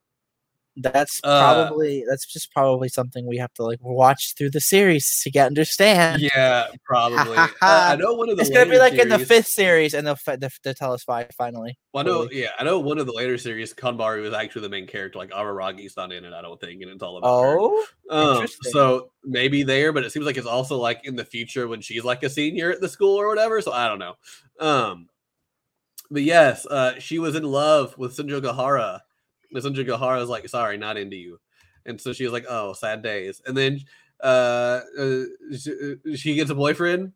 [0.78, 5.20] That's Uh, probably that's just probably something we have to like watch through the series
[5.24, 6.22] to get understand.
[6.22, 7.38] Yeah, probably.
[7.38, 10.08] uh, I know one of the It's gonna be like in the fifth series, and
[10.08, 11.78] they'll they'll, they'll tell us why finally.
[11.94, 12.42] Well, I know, Totally.
[12.44, 15.20] yeah, I know one of the later series, Kanbaru was actually the main character.
[15.20, 17.58] Like Araragi's not in it, I don't think, and it's all about her.
[17.60, 18.72] Oh, Um, interesting.
[18.72, 22.06] so maybe there, but it seems like it's also like in the future when she's
[22.06, 23.60] like a senior at the school or whatever.
[23.60, 24.16] So I don't know.
[24.62, 25.10] Um,
[26.10, 29.02] but yes, uh, she was in love with Sunjo Gahara.
[29.54, 31.40] And Senjo Gahara is like, sorry, not into you.
[31.86, 33.42] And so she was like, oh, sad days.
[33.46, 33.80] And then
[34.24, 35.24] uh, uh,
[35.58, 37.14] she, she gets a boyfriend.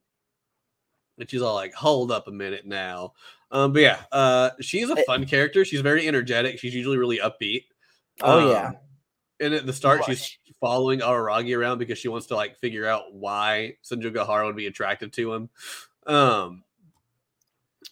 [1.17, 3.13] And she's all like, hold up a minute now.
[3.51, 5.03] Um, but yeah, uh, she's a Eh.
[5.07, 5.63] fun character.
[5.63, 6.59] She's very energetic.
[6.59, 7.65] She's usually really upbeat.
[8.21, 8.67] Oh, yeah.
[8.67, 8.75] Um,
[9.39, 13.13] And at the start, she's following Araragi around because she wants to like figure out
[13.13, 15.49] why Senjo Gahara would be attracted to him.
[16.07, 16.63] Um,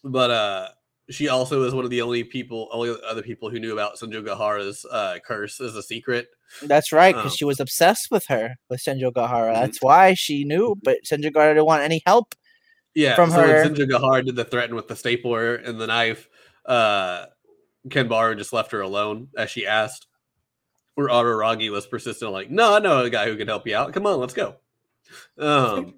[0.03, 0.67] but uh,
[1.09, 4.25] she also is one of the only people, only other people who knew about Senjo
[4.25, 6.27] Gahara's uh, curse as a secret.
[6.61, 9.53] That's right, because Um, she was obsessed with her with Senjo Gahara.
[9.55, 9.61] Mhm.
[9.61, 12.35] That's why she knew, but Senjo Gahara didn't want any help.
[12.95, 15.87] Yeah, From so her- when Senjo Gahara did the threaten with the stapler and the
[15.87, 16.29] knife,
[16.65, 17.25] uh,
[17.89, 20.07] Kanbaru just left her alone as she asked.
[20.95, 23.93] Where Araragi was persistent, like, no, I know a guy who can help you out.
[23.93, 24.57] Come on, let's go.
[25.39, 25.95] Um,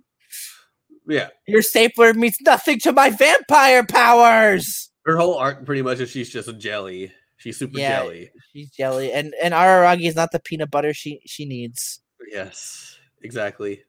[1.07, 4.89] yeah, Your stapler means nothing to my vampire powers.
[5.05, 7.11] Her whole arc pretty much is she's just a jelly.
[7.37, 8.01] She's super Yeah.
[8.03, 8.31] jelly.
[8.53, 12.01] She's jelly, and and Araragi is not the peanut butter she she needs.
[12.31, 13.83] Yes, exactly.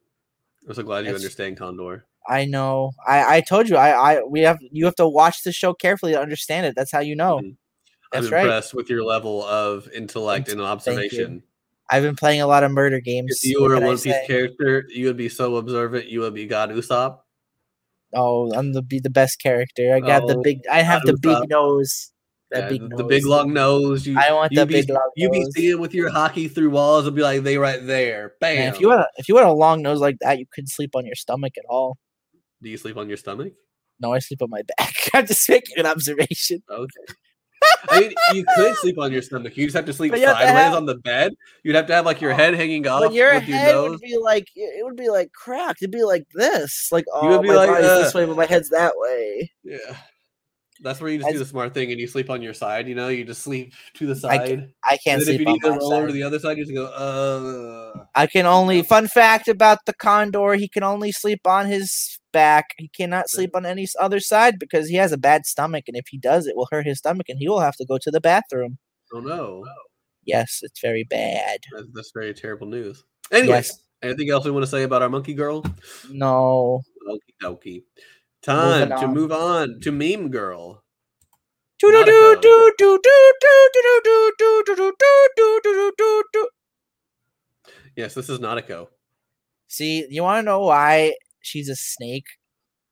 [0.68, 2.06] I'm so glad you That's- understand Condor.
[2.28, 2.90] I know.
[3.06, 3.76] I I told you.
[3.76, 6.74] I I we have you have to watch the show carefully to understand it.
[6.74, 7.38] That's how you know.
[7.38, 7.56] Mhm.
[8.12, 8.40] That's I'm right.
[8.42, 11.42] impressed with your level of intellect and observation.
[11.88, 13.40] I've been playing a lot of murder games.
[13.44, 16.06] If you were a One Piece character, you would be so observant.
[16.06, 17.20] You would be God Usopp.
[18.14, 19.94] Oh, I'm the be the best character.
[19.94, 20.60] I got the Oh, big.
[20.70, 22.12] I have uh, the big nose.
[22.50, 22.98] That Yeah, big the, nose.
[22.98, 24.06] the big long nose.
[24.06, 27.06] You, I want the be, big long You be seeing with your haki through walls
[27.06, 28.34] and be like, they right there.
[28.40, 28.56] Bam.
[28.56, 30.68] Man, if you had a, if you had a long nose like that, you couldn't
[30.68, 31.98] sleep on your stomach at all.
[32.62, 33.52] Do you sleep on your stomach?
[33.98, 34.94] No, I sleep on my back.
[35.12, 36.62] I'm just making an observation.
[36.70, 37.14] Okay.
[37.90, 39.56] I mean, you could sleep on your stomach.
[39.56, 41.34] You just have to sleep But you have to sideways have- on the bed.
[41.62, 43.90] You'd have to have like your head hanging off But your with your head nose.
[43.90, 45.82] would be like it would be like cracked.
[45.82, 46.88] It'd be like this.
[46.92, 49.50] Like oh, would be my like, body's uh, this way, but my head's that way.
[49.64, 49.96] Yeah.
[50.82, 52.86] That's where you just do the smart thing and you sleep on your side.
[52.86, 54.72] You know, you just sleep to the side.
[54.84, 56.38] I can't and then if sleep you on need to roll over to the other
[56.38, 58.04] side, you just go, uh.
[58.14, 58.82] I can only.
[58.82, 62.74] Fun fact about the condor: he can only sleep on his back.
[62.76, 66.08] He cannot sleep on any other side because he has a bad stomach, and if
[66.08, 68.20] he does, it will hurt his stomach, and he will have to go to the
[68.20, 68.76] bathroom.
[69.14, 69.64] Oh no!
[70.26, 71.60] Yes, it's very bad.
[71.72, 73.04] That's, that's very terrible news.
[73.32, 73.80] Anyways, yes.
[74.02, 75.64] anything else we want to say about our monkey girl?
[76.10, 76.82] No.
[77.08, 77.82] Okie dokie.
[78.42, 80.82] Time to move on to meme girl.
[87.96, 88.88] Yes, this is Nautico.
[89.68, 91.14] See, you want to know why
[91.46, 92.26] she's a snake?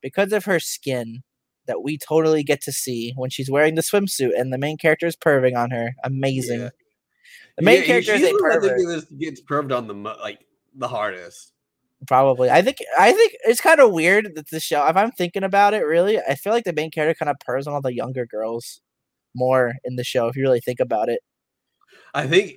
[0.02, 1.22] Because of her skin
[1.66, 5.06] that we totally get to see when she's wearing the swimsuit and the main character
[5.06, 5.94] is perving on her.
[6.04, 6.60] Amazing.
[6.60, 6.70] Yeah.
[7.56, 8.78] The main Yeah, character is a I pervert.
[8.78, 10.40] think gets perved on the like
[10.74, 11.52] the hardest.
[12.06, 12.50] Probably.
[12.50, 15.72] I think I think it's kind of weird that the show if I'm thinking about
[15.72, 18.26] it really, I feel like the main character kind of purrs on all the younger
[18.26, 18.80] girls
[19.34, 21.20] more in the show if you really think about it.
[22.12, 22.56] I think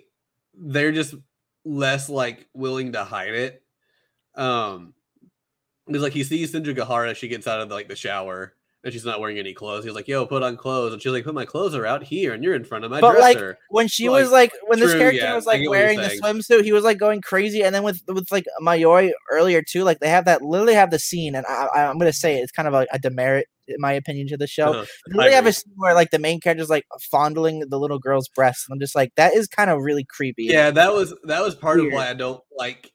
[0.54, 1.16] they're just
[1.64, 3.64] less like willing to hide it.
[4.36, 4.94] Um,
[5.88, 9.04] because like he sees Senjo Gahara, she gets out of like the shower and she's
[9.04, 9.84] not wearing any clothes.
[9.84, 12.34] He's like, "Yo, put on clothes," and she's like, "Put my clothes are out here,
[12.34, 14.80] and you're in front of my But, like, dresser." When she Like, was like when
[14.80, 16.98] this true, character yeah, was like get what you're wearing the swimsuit, he was like
[17.00, 20.76] going crazy and then with with like Mayoi earlier too, like they have that literally
[20.76, 23.76] have the scene and I, I'm gonna say it's kind of a, a demerit in
[23.80, 24.68] my opinion to the show.
[24.68, 24.86] Uh-huh.
[25.10, 28.30] They literally have a scene where like the main character's like fondling the little girl's
[28.30, 28.66] breasts.
[28.70, 30.44] And I'm just like, that is kind of really creepy.
[30.46, 31.92] yeah, that was that was part Weird.
[31.94, 32.94] of why I don't like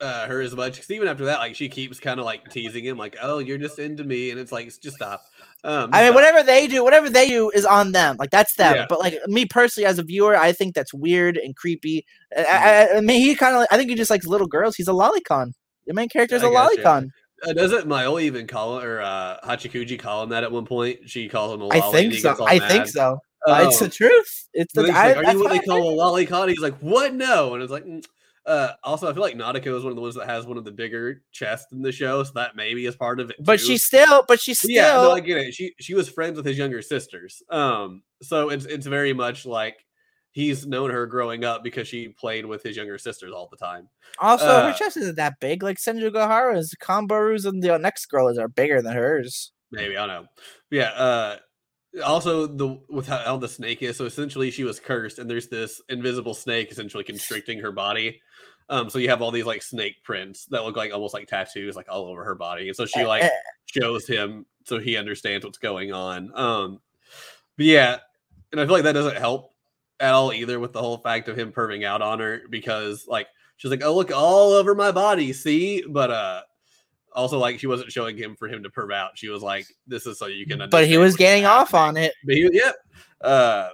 [0.00, 0.74] uh, her as much.
[0.74, 3.58] Because even after that, like she keeps kind of like teasing him, like, "Oh, you're
[3.58, 5.22] just into me," and it's like, just stop.
[5.62, 6.14] Um, I mean, stop.
[6.14, 8.16] whatever they do, whatever they do is on them.
[8.18, 8.74] Like that's them.
[8.74, 8.86] Yeah.
[8.88, 12.04] But like me personally, as a viewer, I think that's weird and creepy.
[12.36, 12.94] I, Mm-hmm.
[12.94, 13.66] I, I mean, he kind of.
[13.70, 14.76] I think he just likes little girls.
[14.76, 15.52] He's a lolicon.
[15.86, 17.10] The main character is I a lolicon.
[17.46, 21.08] Uh, doesn't Mayo even call or uh, Hachikuji call him that at one point?
[21.08, 21.80] She calls him a lolly.
[21.80, 22.36] I think so.
[22.46, 22.88] I think mad.
[22.90, 23.18] so.
[23.48, 23.86] Uh, it's Oh.
[23.86, 24.48] the truth.
[24.52, 24.82] It's the.
[24.84, 25.80] he's I, like, Are you what they I call
[26.18, 26.30] think.
[26.30, 26.48] a lolicon?
[26.50, 27.14] He's like, what?
[27.14, 27.54] No.
[27.54, 28.04] And it's like, mm.
[28.46, 30.64] Uh, also, I feel like Nautico is one of the ones that has one of
[30.64, 33.36] the bigger chests in the show, so that maybe is part of it.
[33.38, 33.66] But too.
[33.66, 34.24] she's still.
[34.26, 34.70] But she's still.
[34.70, 35.54] yeah, no, I get it.
[35.54, 39.76] She she was friends with his younger sisters, um, so it's it's very much like
[40.32, 43.88] he's known her growing up because she played with his younger sisters all the time.
[44.18, 45.62] Also, Uh, her chest isn't that big.
[45.62, 49.52] Like Senjo Gahara's, Kanbaru's, and the next girl is are bigger than hers.
[49.70, 50.28] Maybe I don't know.
[50.70, 50.90] Yeah.
[50.90, 51.36] Uh,
[52.04, 53.96] also, the with how, the snake is.
[53.96, 58.20] So essentially, she was cursed, and there's this invisible snake essentially constricting her body.
[58.68, 61.74] Um, so you have all these like snake prints that look like almost like tattoos,
[61.74, 63.28] like all over her body, and so she like
[63.66, 66.30] shows him so he understands what's going on.
[66.38, 66.80] Um,
[67.56, 67.98] but yeah,
[68.52, 69.52] and I feel like that doesn't help
[69.98, 73.26] at all either with the whole fact of him perving out on her because like
[73.56, 76.42] she's like, oh look all over my body, see, but uh.
[77.12, 79.18] Also, like she wasn't showing him for him to perv out.
[79.18, 82.12] She was like, "This is so you can." but he was getting off on it.
[82.24, 82.72] But he, yeah,
[83.20, 83.70] uh,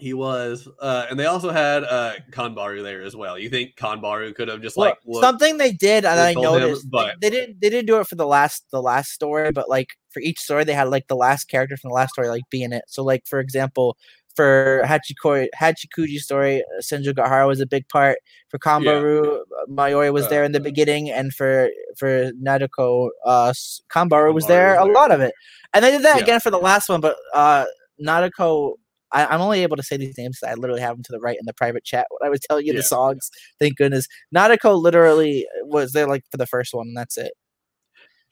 [0.00, 3.38] he was, uh, and they also had uh, Kanbaru there as well.
[3.38, 6.36] You think Kanbaru could have just Well, like looked, something they did, and I on
[6.36, 7.60] him, noticed, they- but- they, didn't.
[7.60, 10.64] They didn't do it for the last the last story, but like for each story,
[10.64, 12.84] they had like the last character from the last story like be in it.
[12.88, 13.96] So, like for example,
[14.36, 18.18] for Hachikoi Hachikuji story, uh, Senjo Gahara was a big part.
[18.48, 21.68] For Kanbaru, uh, Mayori was Uh, there in the beginning, and for
[21.98, 23.52] for Nadoko, uh,
[23.92, 24.94] Kanbaru was there was a there.
[24.94, 25.34] lot of it.
[25.74, 26.22] And they did that Yeah.
[26.22, 27.64] again for the last one, but uh,
[28.04, 28.74] Nadoko.
[29.12, 30.38] I, I'm only able to say these names.
[30.46, 32.64] I literally have them to the right in the private chat when I was telling
[32.64, 32.78] you Yeah.
[32.78, 33.28] the songs.
[33.58, 34.06] Thank goodness.
[34.32, 37.32] Nadeko literally was there like for the first one, and that's it.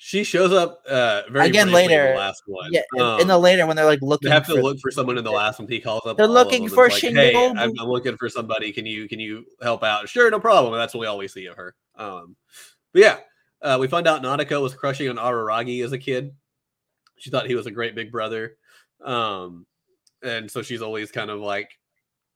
[0.01, 2.71] She shows up uh, very Again later, the last one.
[2.73, 4.79] Yeah, in- in the Um, later when they're like they looking have to for look
[4.81, 5.69] for someone in the last one.
[5.69, 6.17] He calls up.
[6.17, 7.51] They're looking for like, Hey, Shinobu.
[7.59, 8.73] I'm, I'm looking for somebody.
[8.73, 10.09] Can you can you help out?
[10.09, 10.73] Sure, no problem.
[10.73, 11.75] And that's what we always see of her.
[11.97, 12.37] Um,
[12.93, 13.17] but yeah,
[13.61, 16.33] uh, we find out Nanako was crushing on Araragi as a kid.
[17.19, 18.57] She thought he was a great big brother,
[19.05, 19.67] um,
[20.23, 21.71] and so she's always kind of like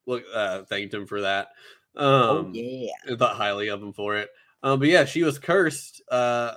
[0.05, 1.47] look uh, thanked him for that.
[1.95, 2.91] Um, Oh yeah.
[3.05, 4.29] and thought highly of him for it.
[4.61, 6.55] Um, but yeah, she was cursed uh,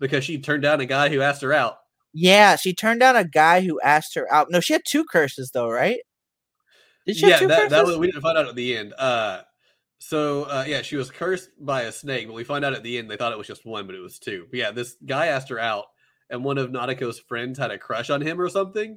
[0.00, 1.78] because she turned down a guy who asked her out.
[2.12, 4.50] Yeah, she turned down a guy who asked her out.
[4.50, 6.00] No, she had two curses though, right?
[7.06, 7.70] Did she have yeah, two that, curses?
[7.70, 8.94] that was, we didn't find out at the end.
[8.98, 9.42] Uh,
[9.98, 12.98] so uh, yeah, she was cursed by a snake, but we find out at the
[12.98, 14.46] end they thought it was just one, but it was two.
[14.50, 15.86] But yeah, this guy asked her out,
[16.30, 18.96] and one of Nautico's friends had a crush on him or something,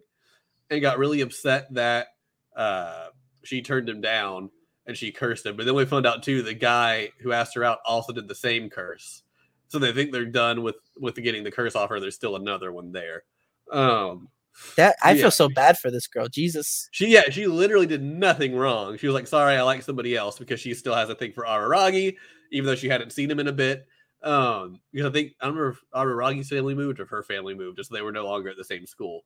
[0.70, 2.08] and got really upset that
[2.56, 3.08] uh,
[3.43, 4.49] she turned him down
[4.86, 5.58] and she cursed him.
[5.58, 8.36] But then we found out too the guy who asked her out also did the
[8.36, 9.24] same curse.
[9.68, 11.99] So they think they're done with with getting the curse off her.
[11.99, 13.24] There's still another one there.
[13.72, 14.30] Um,
[14.76, 15.24] that I yeah.
[15.24, 16.28] feel so bad for this girl.
[16.28, 16.88] Jesus.
[16.91, 18.97] she yeah, she literally did nothing wrong.
[18.97, 21.43] She was like, "Sorry, I like somebody else," because she still has a thing for
[21.43, 22.16] Araragi,
[22.52, 23.88] even though she hadn't seen him in a bit.
[24.24, 27.56] Um, because I think I don't remember if Araragi's family moved or if her family
[27.56, 29.22] moved, just so they were no longer at the same school.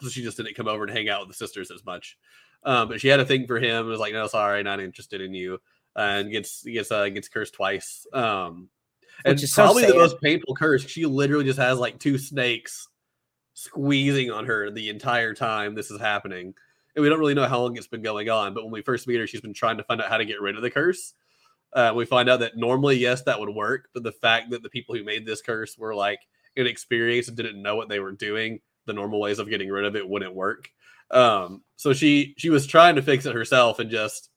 [0.00, 2.16] So she just didn't come over and hang out with the sisters as much.
[2.64, 3.86] Um, but she had a thing for him.
[3.86, 5.60] it Was like, "No, sorry, not interested in you,"
[5.96, 8.06] and gets gets uh, gets cursed twice.
[8.12, 8.68] Um,
[9.24, 10.86] and Which is so probably the most painful curse.
[10.86, 12.88] She literally just has like two snakes
[13.54, 16.54] squeezing on her the entire time this is happening.
[16.94, 19.08] And we don't really know how long it's been going on, but when we first
[19.08, 21.14] meet her, she's been trying to find out how to get rid of the curse.
[21.72, 24.68] Uh, we find out that normally, yes, that would work, but the fact that the
[24.68, 26.20] people who made this curse were like
[26.54, 29.96] inexperienced and didn't know what they were doing, the normal ways of getting rid of
[29.96, 30.68] it wouldn't work.
[31.10, 34.30] Um, so she she was trying to fix it herself and just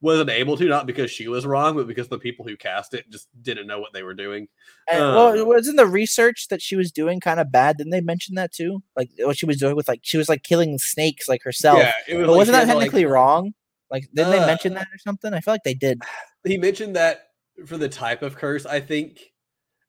[0.00, 3.08] wasn't able to, not because she was wrong, but because the people who cast it
[3.10, 4.46] just didn't know what they were doing.
[4.90, 7.76] And, Um, well, wasn't the research that she was doing kind of bad?
[7.78, 8.82] Didn't they mention that too?
[8.96, 11.78] Like what she was doing with like she was like killing snakes like herself.
[11.78, 13.54] Yeah, it was but like wasn't that to, like- technically wrong?
[13.90, 15.32] Like didn't they mention Uh, that or something?
[15.34, 16.00] I feel like they did.
[16.44, 17.28] he mentioned that
[17.66, 19.18] for the type of curse, I think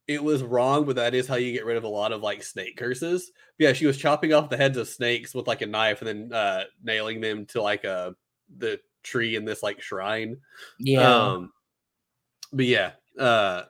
[0.08, 2.42] it was wrong, but that is how you get rid of a lot of like
[2.42, 3.32] snake curses.
[3.60, 6.34] Yeah, she was chopping off the heads of snakes with like a knife and then
[6.34, 8.16] uh nailing them to like a
[8.58, 10.38] the tree in this like shrine.
[10.80, 11.02] Yeah.
[11.34, 11.52] Um
[12.52, 13.64] but yeah, uh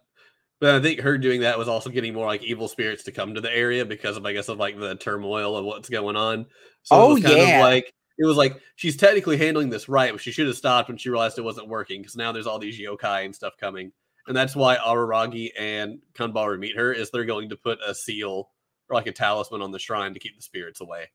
[0.60, 3.36] but I think her doing that was also getting more like evil spirits to come
[3.36, 6.46] to the area because of I guess of like the turmoil of what's going on.
[6.84, 7.58] So Oh, it was kind yeah.
[7.58, 10.90] of like it was like she's technically handling this right, but she should have stopped
[10.90, 13.92] when she realized it wasn't working because now there's all these yokai and stuff coming.
[14.28, 18.50] And that's why Araragi and Kanbaru meet her is they're going to put a seal
[18.90, 21.10] or like a talisman on the shrine to keep the spirits away.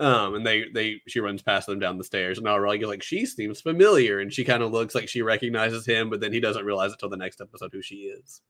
[0.00, 3.26] Um, and they they she runs past them down the stairs, and Araragi's like, she
[3.26, 6.64] seems familiar, and she kind of looks like she recognizes him, but then he doesn't
[6.64, 8.40] realize it till the next episode who she is.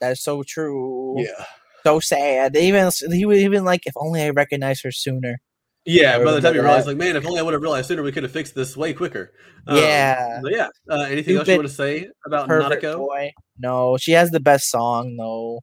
[0.00, 1.14] That's so true.
[1.18, 1.44] Yeah,
[1.84, 2.56] So sad.
[2.56, 5.40] Even he was even like, if only I recognized her sooner.
[5.84, 6.18] yeah.
[6.18, 8.12] By the time you realize, like, man, if only I would have realized sooner, we
[8.12, 9.32] could have fixed this way quicker.
[9.66, 10.40] Um, Yeah.
[10.44, 10.68] yeah.
[10.90, 12.96] Uh, anything else you want to say about Nanako?
[12.98, 13.32] boy.
[13.58, 15.60] No, she has the best song though.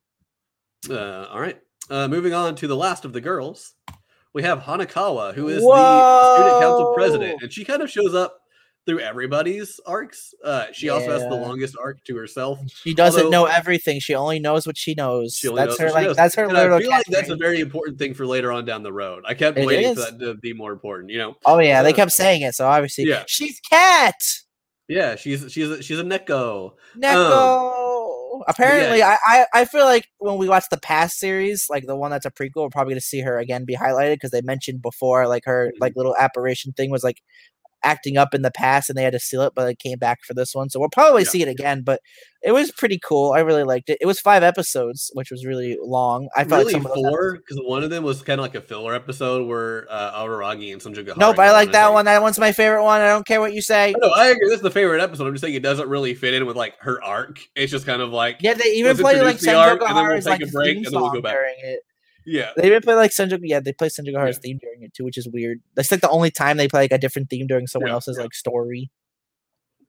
[0.89, 1.59] Uh, all right.
[1.89, 3.73] Uh, moving on to the last of the girls,
[4.33, 8.35] we have Hanekawa, who is the student council president, and she kind of shows up
[8.85, 10.33] through everybody's arcs.
[10.43, 12.59] Uh, she also has the longest arc to herself.
[12.83, 13.99] She doesn't Although- know everything.
[13.99, 15.35] She only knows what she knows.
[15.35, 16.15] She that's knows her what she like knows.
[16.15, 18.81] that's her And I feel like that's a very important thing for later on down
[18.83, 19.23] the road.
[19.27, 20.05] I kept It waiting for is.
[20.11, 21.11] that to be more important.
[21.11, 23.23] You know, Oh yeah, they Uh, kept saying it, so obviously yeah.
[23.27, 24.15] she's cat.
[24.87, 26.71] yeah, she's she's a, she's a Neko.
[26.97, 27.88] Neko.
[28.47, 32.11] Apparently, I, I I feel like when we watch the past series, like the one
[32.11, 35.27] that's a prequel, we're probably gonna see her again be highlighted because they mentioned before,
[35.27, 35.99] like her like mm-hmm.
[35.99, 37.21] little apparition thing was like
[37.83, 40.19] acting up in the past and they had to seal it, but it came back
[40.23, 40.69] for this one.
[40.69, 41.29] So we'll probably Yeah.
[41.29, 41.81] see it again.
[41.81, 42.01] But
[42.41, 43.33] it was pretty cool.
[43.33, 43.97] I really liked it.
[43.99, 46.29] It was five episodes, which was really long.
[46.35, 48.61] I felt really like some four because one of them was kind of like a
[48.61, 52.05] filler episode where uh, and Sanjay No, but I like that one.
[52.05, 53.01] That one's my favorite one.
[53.01, 53.93] I don't care what you say.
[54.01, 54.47] No, I agree.
[54.47, 55.27] This is the favorite episode.
[55.27, 57.39] I'm just saying it doesn't really fit in with like her arc.
[57.55, 60.15] It's just kind of like Yeah, they even play like the arc, and then we'll
[60.17, 61.35] take like a break, and then we'll go back.
[61.63, 61.81] it.
[62.25, 63.39] Yeah, They even play like Senjo.
[63.41, 64.41] Yeah, they play Senjo Gahara's Yeah.
[64.41, 65.61] theme during it too, which is weird.
[65.75, 68.17] That's like the only time they play like a different theme during someone Yeah, else's
[68.17, 68.23] yeah.
[68.23, 68.91] like story.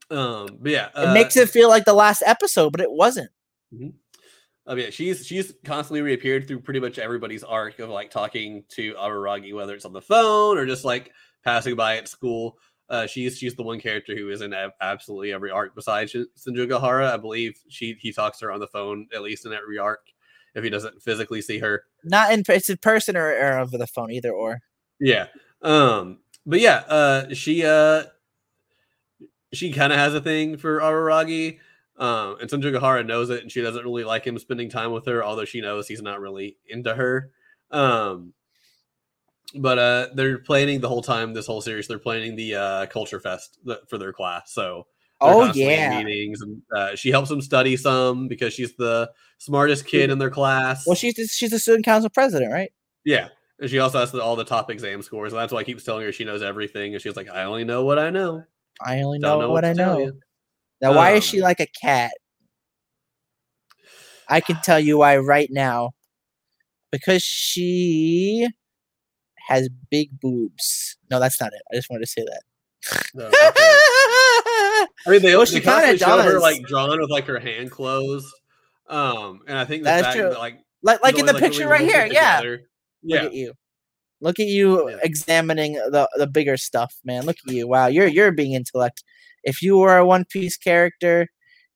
[0.09, 3.29] um, but yeah, It uh, makes it feel like the last episode, but it wasn't.
[4.67, 8.93] I yeah, she's she's constantly reappeared through pretty much everybody's arc of like talking to
[8.93, 11.11] Araragi, whether it's on the phone or just like
[11.43, 12.57] passing by at school.
[12.89, 16.67] Uh, she's she's the one character who is in ab- absolutely every arc besides Senjo
[16.69, 17.11] Gahara.
[17.11, 20.01] I believe she he talks to her on the phone at least in every arc
[20.55, 21.83] if he doesn't physically see her.
[22.03, 24.61] Not in it's in person or, or over the phone, either or.
[24.99, 25.27] Yeah.
[25.61, 28.03] Um, but yeah, uh, she uh,
[29.53, 31.59] she kind of has a thing for Araragi.
[31.97, 35.05] Um, and Senjo Gahara knows it, and she doesn't really like him spending time with
[35.05, 37.29] her, although she knows he's not really into her.
[37.69, 38.33] Um,
[39.55, 41.33] but uh, they're planning the whole time.
[41.33, 44.51] This whole series, they're planning the uh, culture fest th- for their class.
[44.51, 44.87] So
[45.21, 46.03] Oh yeah.
[46.03, 50.29] meetings, and uh, she helps them study some because she's the smartest kid in their
[50.29, 50.85] class.
[50.85, 52.71] Well, she's the, she's the student council president, right?
[53.05, 53.29] Yeah.
[53.59, 55.33] And she also has the, all the top exam scores.
[55.33, 56.93] And that's why I keep telling her she knows everything.
[56.93, 58.43] And she's like, I only know what I know.
[58.83, 59.99] I only know, know what, what I know.
[59.99, 60.19] you."
[60.81, 62.11] Now, why is she Um, like a cat?
[64.27, 65.91] I can tell you why right now.
[66.91, 68.47] Because she
[69.47, 70.97] has big boobs.
[71.11, 71.61] No, that's not it.
[71.71, 72.41] I just wanted to say that.
[73.13, 73.29] No.
[75.07, 77.71] I mean, they, Well, she kinda constantly show her like drawn with like her hand
[77.71, 78.27] closed.
[78.87, 80.29] Um, and I think the That's fact true.
[80.29, 82.05] that like like like in the always, picture really right here.
[82.07, 82.37] Yeah.
[82.37, 82.61] together.
[83.03, 83.53] Look at you.
[84.21, 84.97] Look at you Yeah.
[85.03, 87.25] examining the the bigger stuff, man.
[87.25, 87.67] Look at you.
[87.67, 89.03] Wow, you're you're being intellect.
[89.43, 91.27] If you were a One Piece character,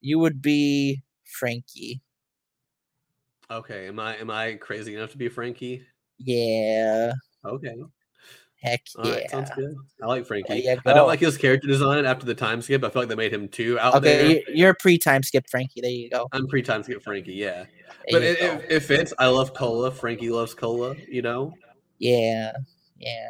[0.02, 2.02] you would be Frankie.
[3.50, 3.88] Okay.
[3.88, 5.86] Am I am I crazy enough to be Frankie?
[6.18, 7.14] Yeah.
[7.44, 7.76] Okay.
[8.62, 9.12] Heck yeah.
[9.12, 9.30] right.
[9.30, 9.76] Sounds good.
[10.02, 10.62] I like Frankie.
[10.62, 12.84] you I don't like his character design after the time skip.
[12.84, 14.22] I feel like they made him too out there.
[14.22, 15.82] Okay, you- you're pre time skip Frankie.
[15.82, 16.28] There you go.
[16.32, 17.34] I'm pre time skip Frankie.
[17.34, 17.66] Yeah.
[18.08, 19.14] There But it, it, it fits.
[19.20, 19.92] I love cola.
[19.92, 20.96] Frankie loves cola.
[21.08, 21.54] You know,
[22.00, 22.54] yeah.
[22.98, 23.30] Yeah.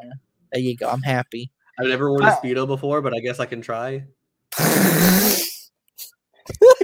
[0.51, 0.89] There you go.
[0.89, 1.51] I'm happy.
[1.79, 4.05] I've never worn a speedo before, but I guess I can try.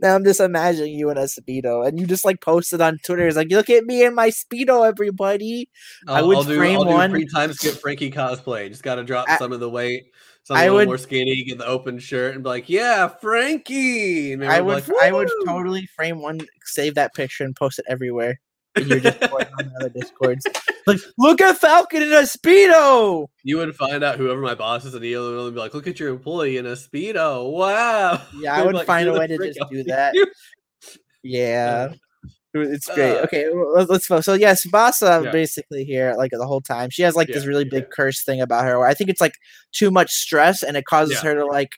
[0.00, 3.26] now I'm just imagining you in a speedo, and you just like posted on Twitter.
[3.26, 5.68] It's like, look at me in my speedo, everybody.
[6.08, 8.68] I I'll, would I'll do, frame I'll do one- pre time skip Frankie cosplay.
[8.68, 10.06] Just got to drop I- some of the weight,
[10.44, 13.08] some I a little would- more skinny, get the open shirt, and be like, "Yeah,
[13.08, 17.78] Frankie." And I would, like, I would totally frame one, save that picture, and post
[17.78, 18.40] it everywhere.
[18.80, 20.46] In your Discord and on the other discords.
[20.86, 23.26] Like, look at Falcon in a speedo.
[23.44, 26.08] You would find out whoever my boss is, and he'll be like, "Look at your
[26.08, 27.52] employee in a speedo.
[27.52, 30.14] Wow." Yeah, I They'd like, find a way to just do that.
[30.14, 30.26] you?"
[31.22, 31.92] Yeah.
[32.54, 33.18] It's great.
[33.18, 35.30] Uh, okay, let's, let's so yes, Basa Yeah.
[35.30, 36.90] basically here like the whole time.
[36.90, 39.20] She has like this Yeah, really big curse thing about her where I think it's
[39.20, 39.34] like
[39.72, 41.30] too much stress and it causes Yeah.
[41.30, 41.70] her to like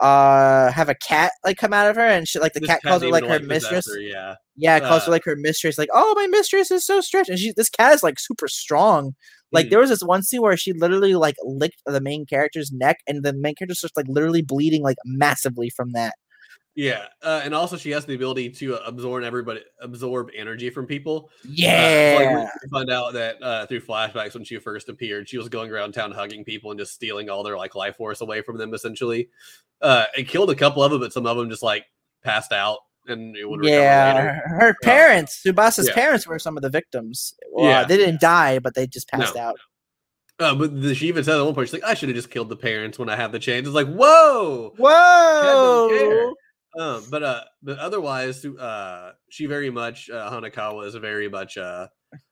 [0.00, 2.82] uh have a cat like come out of her and she like the This cat
[2.84, 3.86] calls her like her mistress.
[3.86, 4.34] her, yeah.
[4.56, 7.28] Yeah, it calls her Uh, like her mistress, like, oh my mistress is so stretched.
[7.30, 9.14] And she this cat is like super strong.
[9.52, 9.70] Like Mhm.
[9.70, 13.24] there was this one scene where she literally like licked the main character's neck and
[13.24, 16.14] the main character's just like literally bleeding like massively from that.
[16.76, 20.86] Yeah, uh, and also she has the ability to uh, absorb everybody, absorb energy from
[20.86, 21.30] people.
[21.42, 22.16] Uh, Yeah.
[22.18, 25.48] like, we we find out that uh, through flashbacks when she first appeared, she was
[25.48, 28.58] going around town hugging people and just stealing all their like life force away from
[28.58, 28.74] them.
[28.74, 29.30] Essentially,
[29.80, 31.86] uh, it killed a couple of them, but some of them just like
[32.22, 34.28] passed out and it would yeah, later.
[34.46, 35.94] her, her parents, Tsubasa's yeah.
[35.94, 37.32] parents were some of the victims.
[37.52, 37.84] Well, Yeah.
[37.84, 39.40] they didn't die, but they just passed No.
[39.40, 39.56] out.
[40.38, 42.30] Uh, but the, she even said at one point, she's like, "I should have just
[42.30, 44.74] killed the parents when I had the chance." It's like, whoa.
[44.76, 46.34] Whoa!
[46.78, 51.88] Um, but uh, but otherwise, uh, she very much uh, Hanekawa is very much uh,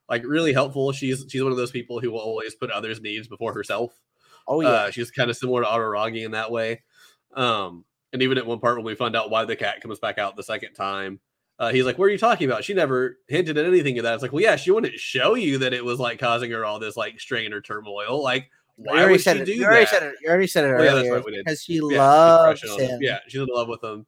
[0.07, 0.91] like really helpful.
[0.91, 3.99] She's she's one of those people who will always put others' needs before herself.
[4.47, 6.83] Oh yeah, Uh, she's kind of similar to Araragi in that way.
[7.33, 10.19] Um, and even at one part when we find out why the cat comes back
[10.19, 11.19] out the second time,
[11.57, 14.13] uh, he's like, "What are you talking about?" She never hinted at anything of that.
[14.13, 16.77] It's like, well, yeah, she wouldn't show you that it was like causing her all
[16.79, 18.21] this like strain or turmoil.
[18.23, 19.45] Like, why would she it.
[19.45, 20.15] do You already said it.
[20.21, 21.13] You already said it Oh, yeah, that's earlier.
[21.15, 21.45] right, we did.
[21.45, 22.89] Because she Yeah, loves crushing on him.
[22.91, 23.01] him.
[23.01, 24.05] Yeah, she's in love with him.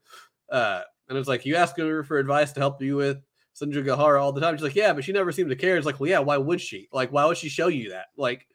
[0.51, 3.17] Uh, and it's like you ask her for advice to help you with
[3.59, 4.55] Senjo Gahara all the time.
[4.55, 5.77] She's like, yeah, but she never seemed to care.
[5.77, 6.87] It's like, well, yeah, why would she?
[6.91, 8.07] Like, why would she show you that?
[8.17, 8.45] Like,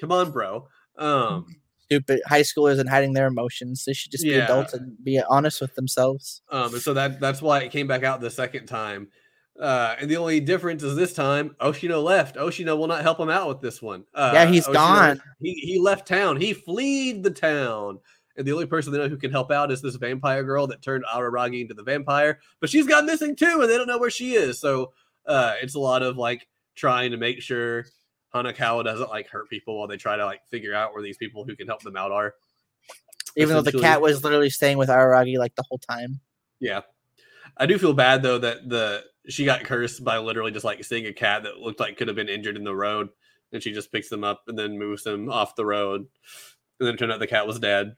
[0.00, 0.66] come on, bro.
[0.98, 1.46] Um,
[1.84, 3.84] Stupid high schoolers and hiding their emotions.
[3.84, 6.42] They should just be adults and be honest with themselves.
[6.50, 9.08] um, and so that that's why it came back out the second time.
[9.60, 12.36] Uh, and the only difference is this time Oshino left.
[12.36, 14.04] Oshino will not help him out with this one.
[14.14, 15.22] Uh, Yeah, he's Oshino- gone.
[15.40, 16.40] He he left town.
[16.40, 17.98] He fled the town.
[18.36, 20.82] And the only person they know who can help out is this vampire girl that
[20.82, 22.40] turned Araragi into the vampire.
[22.60, 24.58] But she's gone missing too, and they don't know where she is.
[24.58, 24.92] So
[25.26, 27.86] uh, it's a lot of like trying to make sure
[28.34, 31.44] Hanekawa doesn't like hurt people while they try to like figure out where these people
[31.44, 32.34] who can help them out are.
[33.36, 36.20] Even though the cat was literally staying with Araragi like the whole time.
[36.60, 36.80] Yeah.
[37.56, 41.06] I do feel bad though that the she got cursed by literally just like seeing
[41.06, 43.08] a cat that looked like could have been injured in the road,
[43.52, 46.00] and she just picks them up and then moves them off the road,
[46.80, 47.94] and then it turned out the cat was dead,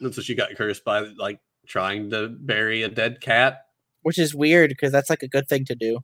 [0.00, 3.62] and so she got cursed by like trying to bury a dead cat.
[4.02, 6.00] Which is weird because that's like a good thing to do.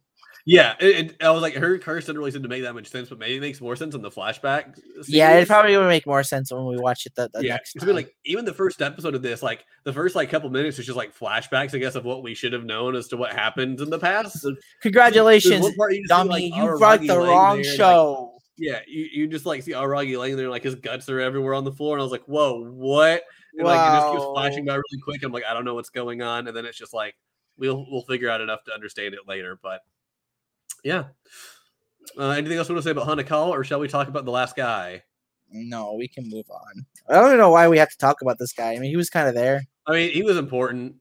[0.48, 2.86] Yeah, it, it- I was like her curse didn't really seem to make that much
[2.88, 4.78] sense, but maybe it makes more sense in the flashback.
[5.08, 7.72] Yeah, it probably would make more sense when we watch it the, the yeah, next
[7.72, 7.86] time.
[7.86, 10.86] been like even the first episode of this, like the first like couple minutes is
[10.86, 13.80] just like flashbacks, I guess, of what we should have known as to what happened
[13.80, 14.38] in the past.
[14.40, 16.30] So Congratulations, you dummy!
[16.30, 18.38] like, you brought the wrong there, like- show.
[18.56, 21.64] yeah, you, you just like see Aragi laying there, like his guts are everywhere on
[21.64, 23.24] the floor, and I was like, "Whoa, what?"
[23.56, 25.22] And like it just keeps flashing by really quick.
[25.22, 27.14] I'm like, I don't know what's going on, and then it's just like
[27.56, 29.58] we'll we'll figure out enough to understand it later.
[29.62, 29.80] But
[30.84, 31.04] yeah,
[32.18, 34.30] uh, anything else you want to say about Hanekawa, or shall we talk about the
[34.30, 35.02] last guy?
[35.50, 36.86] No, we can move on.
[37.08, 38.72] I don't even know why we have to talk about this guy.
[38.72, 39.62] I mean, he was kind of there.
[39.86, 40.96] I mean, he was important.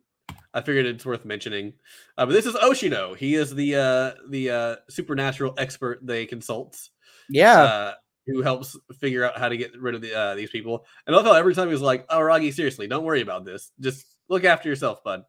[0.53, 1.73] I figured it's worth mentioning.
[2.17, 3.17] Uh, but this is Oshino.
[3.17, 6.89] He is the uh, the uh, supernatural expert they consult.
[7.29, 7.93] Yeah, uh,
[8.27, 10.85] who helps figure out how to get rid of the, uh, these people.
[11.05, 13.71] And I love how every time he was like, "Oh, seriously, don't worry about this.
[13.79, 15.23] Just look after yourself, bud.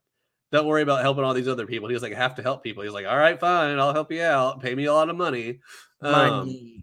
[0.53, 2.63] Don't worry about helping all these other people." He was like, "I have to help
[2.63, 4.61] people." He's like, "All right, fine, I'll help you out.
[4.63, 5.61] Pay me a lot of money."
[6.03, 6.83] Um.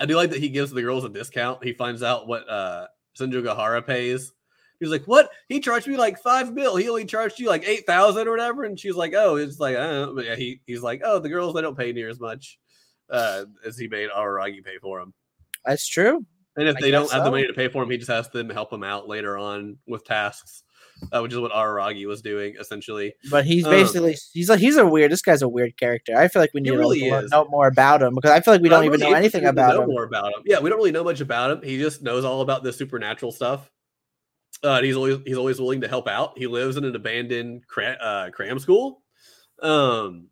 [0.00, 1.62] I do like that he gives the girls a discount.
[1.62, 2.86] He finds out what uh,
[3.18, 4.32] Senjo Gahara pays.
[4.80, 5.30] He's like, "What?
[5.50, 6.76] He charged me like five mil.
[6.76, 9.76] He only charged you like eight thousand or whatever." And she's like, "Oh, it's like,
[9.76, 10.14] I don't know.
[10.14, 12.58] but yeah." He he's like, "Oh, the girls they don't pay near as much
[13.10, 15.12] uh, as he made Araragi pay for him."
[15.64, 16.24] That's true.
[16.56, 18.28] And if I they don't have the money to pay for him, he just has
[18.28, 20.64] them help him out later on with tasks,
[21.12, 23.14] uh, which is what Araragi was doing essentially.
[23.30, 25.12] But he's Um, basically he's like he's a weird.
[25.12, 26.16] This guy's a weird character.
[26.16, 28.52] I feel like we need really to learn- know more about him because I feel
[28.54, 29.90] like we don't I'm even know anything about know him.
[29.90, 30.42] More about him.
[30.44, 31.62] Yeah, we don't really know much about him.
[31.62, 33.70] He just knows all about the supernatural stuff.
[34.62, 36.36] Uh, and he's always he's always willing to help out.
[36.36, 39.02] He lives in an abandoned cram, uh, cram school.
[39.62, 40.26] Um,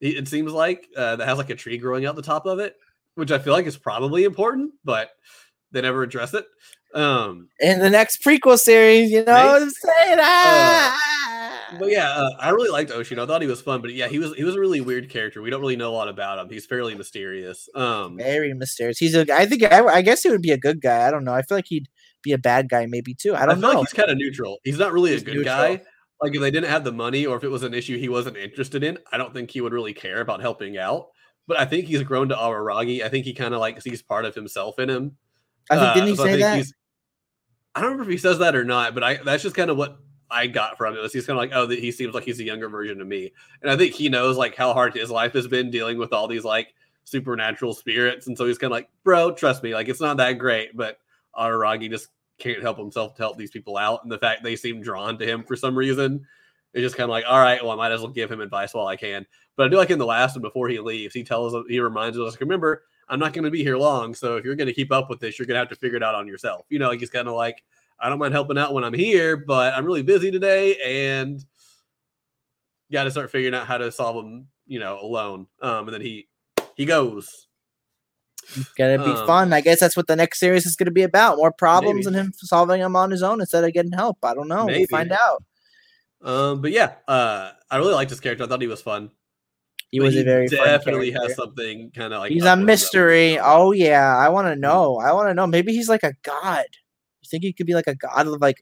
[0.00, 2.76] it seems like uh, that has like a tree growing out the top of it,
[3.14, 5.10] which I feel like is probably important, but
[5.72, 6.44] they never address it.
[6.94, 9.48] Um, In the next prequel series, you know Maybe.
[9.48, 10.18] what I'm saying?
[10.20, 11.76] Ah!
[11.78, 13.18] But yeah, uh, I really liked Ocean.
[13.18, 15.42] I thought he was fun, but yeah, he was he was a really weird character.
[15.42, 16.48] We don't really know a lot about him.
[16.48, 17.68] He's fairly mysterious.
[17.74, 18.98] Um, very mysterious.
[18.98, 19.26] He's a.
[19.34, 19.64] I think.
[19.64, 21.08] I, I guess he would be a good guy.
[21.08, 21.34] I don't know.
[21.34, 21.88] I feel like he'd
[22.22, 23.34] be a bad guy maybe too.
[23.34, 23.78] I I, don't feel know.
[23.80, 24.58] like he's kind of neutral.
[24.62, 25.56] He's not really He's a good neutral.
[25.56, 25.82] guy.
[26.22, 28.36] Like if they didn't have the money, or if it was an issue he wasn't
[28.36, 31.08] interested in, I don't think he would really care about helping out.
[31.46, 33.02] But I think he's grown to Araragi.
[33.02, 35.16] I think he kind of like sees part of himself in him.
[35.70, 36.72] I think didn't he Uh, I say think that?
[37.74, 39.76] I don't remember if he says that or not, but I that's just kind of
[39.76, 39.98] what
[40.30, 41.00] I got from it.
[41.00, 43.06] Was he's kind of like, oh, that he seems like he's a younger version of
[43.06, 43.32] me,
[43.62, 46.28] and I think he knows like how hard his life has been dealing with all
[46.28, 46.74] these like
[47.04, 50.38] supernatural spirits, and so he's kind of like, bro, trust me, like it's not that
[50.38, 50.98] great, but
[51.36, 54.80] Araragi just can't help himself to help these people out, and the fact they seem
[54.80, 56.24] drawn to him for some reason
[56.74, 58.74] is just kind of like, all right, well, I might as well give him advice
[58.74, 59.24] while I can.
[59.56, 62.18] But I do like in the last one before he leaves, he tells he reminds
[62.18, 64.90] us, remember, I'm not going to be here long, so if you're going to keep
[64.90, 66.66] up with this, you're going to have to figure it out on yourself.
[66.68, 67.62] You know, like he's kind of like,
[68.00, 71.44] I don't mind helping out when I'm here, but I'm really busy today, and
[72.90, 75.46] got to start figuring out how to solve them, you know, alone.
[75.62, 76.28] Um, and then he
[76.74, 77.46] he goes.
[78.76, 79.52] Gonna be um, fun.
[79.52, 81.38] I guess that's what the next series is gonna be about.
[81.38, 82.18] More problems Maybe.
[82.18, 84.18] and him solving them on his own instead of getting help.
[84.22, 84.66] I don't know.
[84.66, 84.80] Maybe.
[84.80, 85.42] We'll find out.
[86.24, 88.44] Um, but yeah, uh, I really liked his character.
[88.44, 89.10] I thought he was fun.
[89.90, 93.38] He But was a very definitely has something kind of like he's a mystery.
[93.38, 94.96] Oh yeah, I want to know.
[94.96, 95.46] I want to know.
[95.46, 96.64] Maybe he's like a god.
[97.22, 98.56] You think he could be like a god of like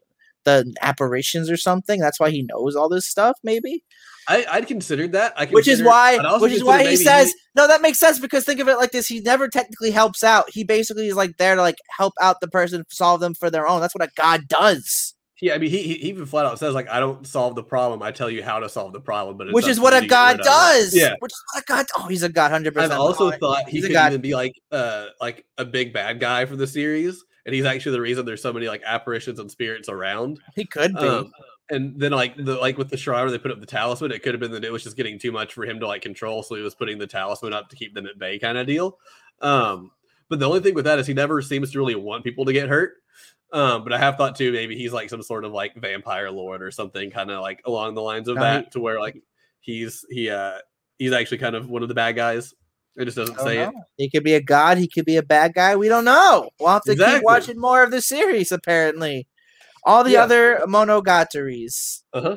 [0.45, 2.01] the apparitions or something?
[2.01, 3.39] That's why he knows all this stuff.
[3.43, 3.83] Maybe,
[4.29, 5.33] I, I'd considered that.
[5.37, 7.67] I which is why, which is why he says no.
[7.67, 10.51] That makes sense because think of it like this: he never technically helps out.
[10.51, 13.67] He basically is like there to like help out the person, solve them for their
[13.67, 13.81] own.
[13.81, 15.15] That's what a god does.
[15.43, 18.01] Yeah, I mean, he, he even flat out says like, "I don't solve the problem.
[18.01, 20.39] I tell you how to solve the problem." But it's which is what a god
[20.39, 20.95] rid of it." does.
[20.95, 21.15] Yeah.
[21.19, 21.87] Which is what a god.
[21.97, 22.93] Oh, he's a god, hundred percent.
[22.93, 26.47] I've also thought he he's could even be like uh like a big bad guy
[26.47, 29.89] for the series, and he's actually the reason there's so many like apparitions and spirits
[29.89, 30.39] around.
[30.55, 31.01] He could be.
[31.01, 31.33] Um,
[31.71, 34.23] and then like the like with the shrine where they put up the talisman, it
[34.23, 36.45] could have been that it was just getting too much for him to like control,
[36.45, 38.97] so he was putting the talisman up to keep them at bay, kind of deal.
[39.41, 39.91] Um,
[40.29, 42.53] but the only thing with that is he never seems to really want people to
[42.53, 43.02] get hurt.
[43.53, 46.63] Um, but I have thought too, maybe he's like some sort of like vampire lord
[46.63, 49.23] or something, kind of like along the lines of No, he- that, to where like
[49.61, 50.59] he's he uh
[50.99, 52.55] he's actually kind of one of the bad guys.
[52.97, 53.71] It just doesn't don't say it.
[53.97, 54.77] He could be a god.
[54.79, 55.77] He could be a bad guy.
[55.77, 56.51] We don't know.
[56.61, 57.19] We'll have to Exactly.
[57.21, 58.53] keep watching more of the series.
[58.53, 59.27] Apparently,
[59.85, 60.25] all the Yeah.
[60.25, 62.05] other monogatari's.
[62.13, 62.37] Uh huh.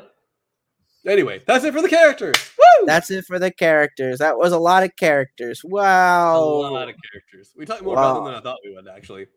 [1.07, 2.35] Anyway, that's it for the characters.
[2.57, 2.85] Woo!
[2.87, 4.17] That's it for the characters.
[4.19, 5.61] That was a lot of characters.
[5.63, 6.39] Wow.
[6.39, 7.53] A lot of characters.
[7.55, 9.27] We talked more about them than I thought we would, actually.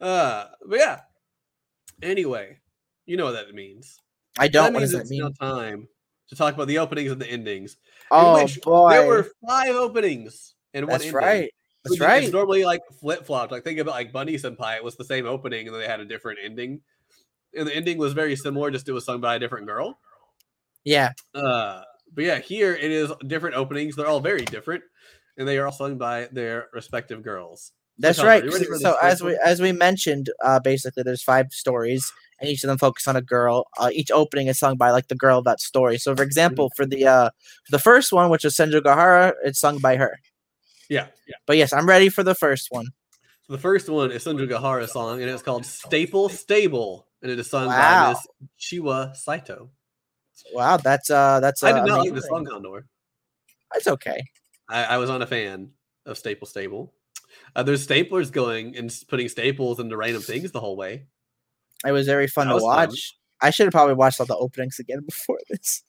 [0.00, 1.00] Uh, but yeah.
[2.02, 2.58] Anyway,
[3.06, 3.98] you know what that means.
[4.38, 4.64] I don't.
[4.64, 5.20] that What means it's mean?
[5.22, 5.88] now time
[6.28, 7.76] to talk about the openings and the endings.
[8.10, 11.16] Oh boy, There were five openings and one that's ending.
[11.16, 11.50] right.
[11.84, 12.22] That's right.
[12.22, 13.52] It's normally like flip flopped.
[13.52, 14.76] Like think about like Bunny Senpai.
[14.76, 16.80] It was the same opening and then they had a different ending.
[17.56, 19.98] And the ending was very similar, just it was sung by a different girl.
[20.84, 21.10] Yeah.
[21.34, 21.82] Uh,
[22.14, 23.96] but yeah, here it is different openings.
[23.96, 24.82] They're all very different,
[25.36, 27.72] and they are all sung by their respective girls.
[27.98, 28.42] That's right.
[28.80, 32.78] So as we as we mentioned, uh, basically there's five stories, and each of them
[32.78, 33.66] focus on a girl.
[33.78, 35.98] Uh, each opening is sung by like the girl of that story.
[35.98, 37.30] So, for example, for the uh,
[37.70, 40.18] the first one, which is Senjo Gahara, it's sung by her.
[40.88, 41.36] Yeah, yeah.
[41.46, 42.86] But yes, I'm ready for the first one.
[43.46, 47.38] So the first one is Senjo Gahara song, and it's called "Staple Stable," and it
[47.38, 48.04] is sung Wow.
[48.04, 48.26] by Miss
[48.58, 49.70] Chiwa Saito.
[50.52, 52.86] Wow, that's uh, that's uh, I did not like the song Condor.
[53.74, 54.24] It's okay.
[54.68, 55.70] I, I was not a fan
[56.06, 56.92] of Staple Stable.
[57.56, 61.04] Uh, there's staplers going and putting staples into random things the whole way.
[61.84, 62.88] It was very fun That to was fun.
[62.88, 63.14] watch.
[63.42, 65.82] I should have probably watched all the openings again before this.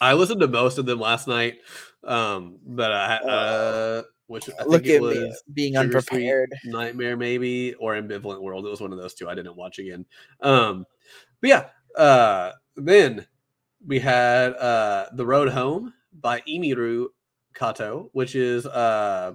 [0.00, 1.56] I listened to most of them last night,
[2.04, 6.12] um, but I, uh, which I think Look it at was me being Sugar Sweet
[6.12, 6.54] unprepared.
[6.64, 8.64] Nightmare, maybe, or Ambivalent World.
[8.64, 9.28] It was one of those two.
[9.28, 10.06] I didn't watch again.
[10.40, 10.86] Um,
[11.42, 11.66] but yeah,
[11.98, 13.26] uh, then
[13.84, 17.06] we had uh, The Road Home by Emiri
[17.54, 19.34] Kato, which is uh,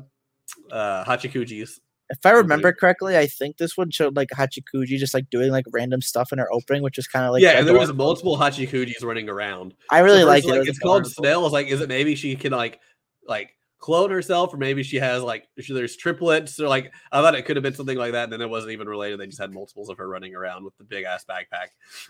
[0.71, 1.79] uh, Hachikuji's.
[2.11, 5.65] If I remember correctly, I think this one showed like Hachikuji just like doing like
[5.71, 8.35] random stuff in her opening, which was kind of like yeah, and there was multiple
[8.35, 9.75] Hachikujis running around.
[9.91, 10.55] I really So like it.
[10.55, 10.59] it.
[10.59, 11.05] was It's called.
[11.05, 11.45] Snell.
[11.45, 12.79] It's like, is it maybe she can like
[13.27, 17.35] like clone herself, or maybe she has like she, there's triplets, or like I thought
[17.35, 19.19] it could have been something like that, and then it wasn't even related.
[19.19, 21.67] They just had multiples of her running around with the big ass backpack.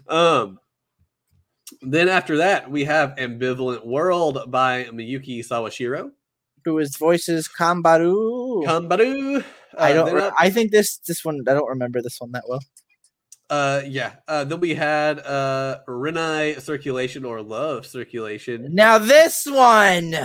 [0.07, 0.59] Um.
[1.81, 6.09] Then after that, we have Ambivalent World by Miyuki Sawashiro.
[6.65, 6.95] Who is
[7.47, 8.63] Kanbaru.
[8.65, 9.43] Kanbaru.
[9.77, 10.13] I Uh, don't.
[10.15, 11.41] re- up- I think this this one.
[11.47, 12.61] I don't remember this one that well.
[13.49, 14.13] uh, yeah.
[14.27, 18.67] Uh, then we had uh, Renai Circulation or Love Circulation.
[18.73, 20.15] Now this one.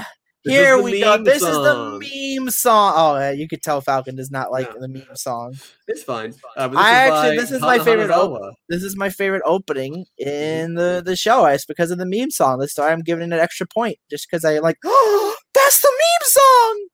[0.44, 1.22] Here we go.
[1.22, 1.50] This song.
[1.50, 2.92] is the meme song.
[2.96, 4.80] Oh, yeah, you could tell Falcon does not like No.
[4.82, 5.54] the meme song.
[5.88, 6.34] It's fine.
[6.56, 8.52] Uh, I actually- this is my favorite Hanazawa.
[8.68, 11.46] This is my favorite opening in the the show.
[11.46, 12.58] It's because of the meme song.
[12.58, 14.76] That's why I'm giving it an extra point, just because I like.
[14.84, 16.86] Oh, that's the meme song.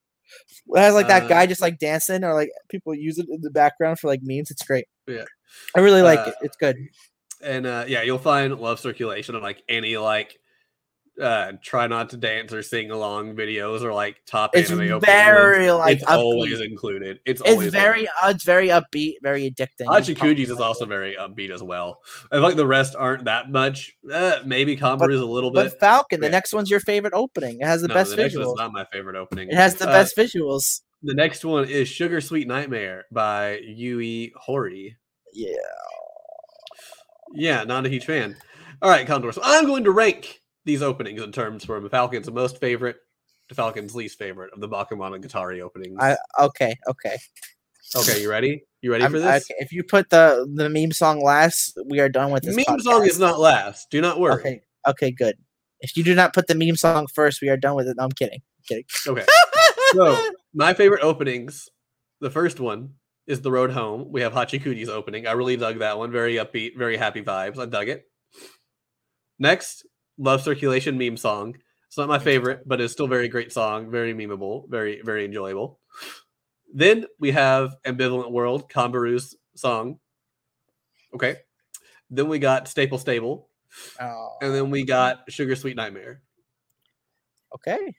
[0.77, 3.41] It has like that Uh, guy just like dancing, or like people use it in
[3.41, 4.51] the background for like memes.
[4.51, 4.85] It's great.
[5.09, 5.25] Yeah.
[5.77, 6.35] I really like Uh, it.
[6.43, 6.77] It's good.
[7.43, 10.37] and uh yeah you'll find love circulation on like any like
[11.21, 15.67] uh try not to dance or sing along videos or like top It's anime very
[15.71, 15.79] ones.
[15.79, 16.17] like it's upbeat.
[16.19, 19.87] always included it's It's always very uh, it's very upbeat, very addicting.
[19.87, 22.01] Hachikuji's is also very upbeat as well.
[22.33, 23.93] I feel like the rest aren't that much.
[24.11, 25.71] Uh, maybe Kanbaru's a little bit.
[25.71, 27.61] But Falcon, the next one's your favorite opening.
[27.61, 28.57] It has the no, best the visuals.
[28.57, 29.49] not my favorite opening.
[29.49, 30.81] It has the Uh, best visuals.
[31.03, 34.97] The next one is Sugar Sweet Nightmare by Yui Horie.
[35.33, 35.57] Yeah.
[37.35, 38.37] Yeah, not a huge fan.
[38.83, 39.33] All right, Condor.
[39.33, 42.97] So I'm going to rank these openings in terms from the Falcon's most favorite
[43.49, 45.97] to Falcon's least favorite of the Bakemonogatari openings.
[46.01, 47.17] I okay, okay.
[47.97, 48.63] okay, you ready?
[48.83, 49.45] You ready I'm- for this?
[49.45, 52.55] okay, If you put the the meme song last, we are done with this.
[52.57, 53.21] Meme song is podcast.
[53.21, 53.91] not last.
[53.91, 54.41] Do not worry.
[54.41, 54.61] Okay.
[54.89, 55.37] Okay, good.
[55.81, 57.97] If you do not put the meme song first, we are done with it.
[57.97, 58.41] No, I'm kidding.
[58.69, 58.85] kidding.
[59.07, 59.25] Okay.
[59.93, 60.17] So
[60.55, 61.69] my favorite openings,
[62.21, 62.91] the first one
[63.27, 64.13] is The Road Home.
[64.13, 65.27] We have Hachikuji's opening.
[65.27, 66.13] I really dug that one.
[66.13, 67.59] Very upbeat, very happy vibes.
[67.59, 68.05] I dug it.
[69.41, 69.85] Next,
[70.21, 71.57] Love Circulation meme song.
[71.89, 73.91] It's not my favorite, but it's still a very great song.
[73.91, 74.69] Very memeable.
[74.69, 75.81] Very, very enjoyable.
[76.73, 79.99] Then we have Ambivalent World, Kanbaru's song.
[81.15, 81.39] Okay.
[82.11, 83.49] Then we got Staple Stable.
[84.01, 86.23] Oh, And then we got Sugar Sweet Nightmare.
[87.57, 87.95] okay.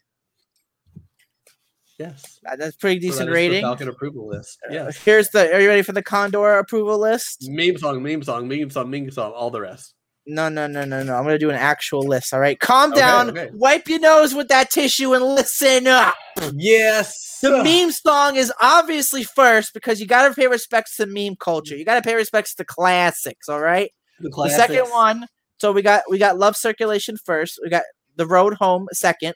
[2.00, 2.40] Yes.
[2.58, 3.62] That's pretty So decent the rating.
[3.62, 4.58] Falcon approval list.
[4.68, 4.98] Uh, Yes.
[5.04, 5.54] Here's the.
[5.54, 7.46] Are you ready for the Condor approval list?
[7.48, 9.94] Meme song, meme song, meme song, meme song, all the rest.
[10.28, 11.16] No, no, no, no, no.
[11.16, 12.34] I'm gonna do an actual list.
[12.34, 13.32] All right, calm down.
[13.32, 13.50] okay.
[13.54, 16.14] Wipe your nose with that tissue and listen up.
[16.54, 17.40] Yes.
[17.42, 21.76] The meme song is obviously first because you gotta pay respects to meme culture.
[21.76, 23.50] You gotta pay respects to classics.
[23.50, 23.92] All right.
[24.20, 25.26] The, The second one.
[25.58, 27.60] So we got we got Love Circulation first.
[27.64, 27.84] We got
[28.16, 29.34] The Road Home second.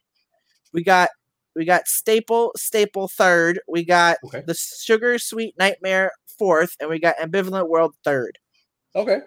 [0.72, 1.10] We got
[1.56, 3.60] we got Staple Staple third.
[3.68, 4.44] We got Okay.
[4.46, 8.38] The Sugar Sweet Nightmare fourth, and we got Ambivalent World third.
[8.96, 9.22] Okay.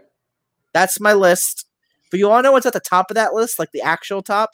[0.79, 1.66] That's my list.
[2.11, 4.51] But you all know what's at the top of that list, like the actual top,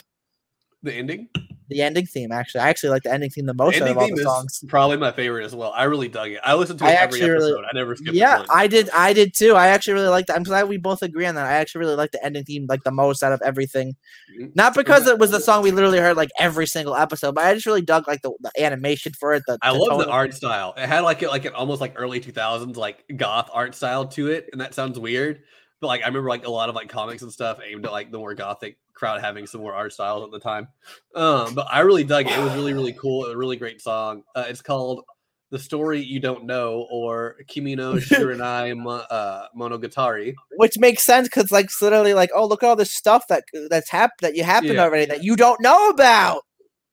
[0.83, 1.29] The ending.
[1.69, 2.33] the ending theme.
[2.33, 4.65] Actually, I actually like the ending theme the most out of all the songs.
[4.69, 5.71] probably my favorite as well.
[5.73, 6.41] I really dug it.
[6.43, 7.65] I listened to it I every actually really- episode.
[7.71, 8.45] I never skipped Yeah.
[8.51, 8.91] I did.
[8.91, 9.55] I did too.
[9.55, 10.37] I actually really liked that.
[10.37, 11.47] I'm glad we both agree on that.
[11.47, 13.95] I actually really like the ending theme like the most out of everything.
[14.37, 14.57] Mhm.
[14.57, 17.55] Not because it was the song we literally heard like every single episode, but I
[17.55, 19.45] just really dug like the, the animation for it.
[19.47, 20.75] The, I the love the art style.
[20.77, 24.27] It had like a, like an almost like early 2000s like goth art style to
[24.33, 25.43] it, and that sounds weird.
[25.85, 28.11] But like I remember like a lot of like comics and stuff aimed at like
[28.11, 30.69] the more gothic crowd having some more art styles at the time.
[31.15, 32.33] Um, but I really dug it.
[32.33, 33.27] It was really really cool.
[33.27, 34.23] A really great song.
[34.35, 35.05] Uh, it's called
[35.51, 41.51] "The Story You Don't Know" or "Kimino Shiranai Mo- uh, Monogatari." which makes sense because
[41.53, 44.43] like it's literally like oh look at all this stuff that that's happened that you
[44.43, 44.85] happened Yeah.
[44.85, 46.41] already that you don't know about.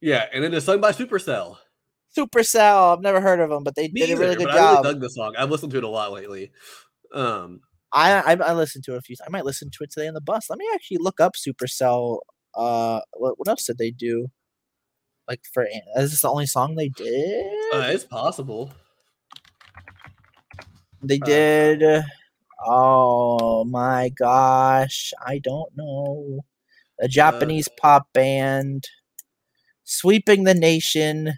[0.02, 1.56] Yeah, and it is sung by Supercell.
[2.18, 4.84] Supercell, I've never heard of them, but they Me did a really good I job.
[4.84, 5.34] really dug the song.
[5.38, 6.52] I've listened to it a lot lately.
[7.14, 7.62] Um,
[7.94, 9.16] I, I I listened to it a few.
[9.26, 10.50] I might listen to it today on the bus.
[10.50, 12.20] Let me actually look up Supercell.
[12.56, 14.28] Uh, what what else did they do?
[15.28, 15.66] Like for
[15.98, 17.46] is this the only song they did?
[17.74, 18.72] uh, it's possible.
[21.02, 22.04] they uh, did.
[22.66, 26.42] Oh my gosh, I don't know.
[27.00, 28.88] A Japanese pop band,
[29.84, 31.34] sweeping the nation.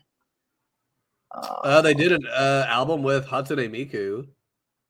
[1.32, 4.28] Uh, they did an uh, album with Hatsune Miku.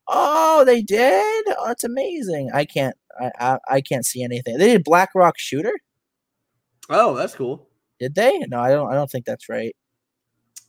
[0.08, 1.45] Oh, they did.
[1.58, 2.51] Oh, that's amazing.
[2.54, 2.95] I can't.
[3.20, 4.58] I, I I can't see anything.
[4.58, 5.74] They did Black Rock Shooter.
[6.89, 7.68] Oh, that's cool.
[7.99, 8.39] Did they?
[8.47, 8.91] No, I don't.
[8.91, 9.76] I don't think that's right.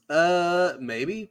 [0.08, 1.30] Uh, maybe.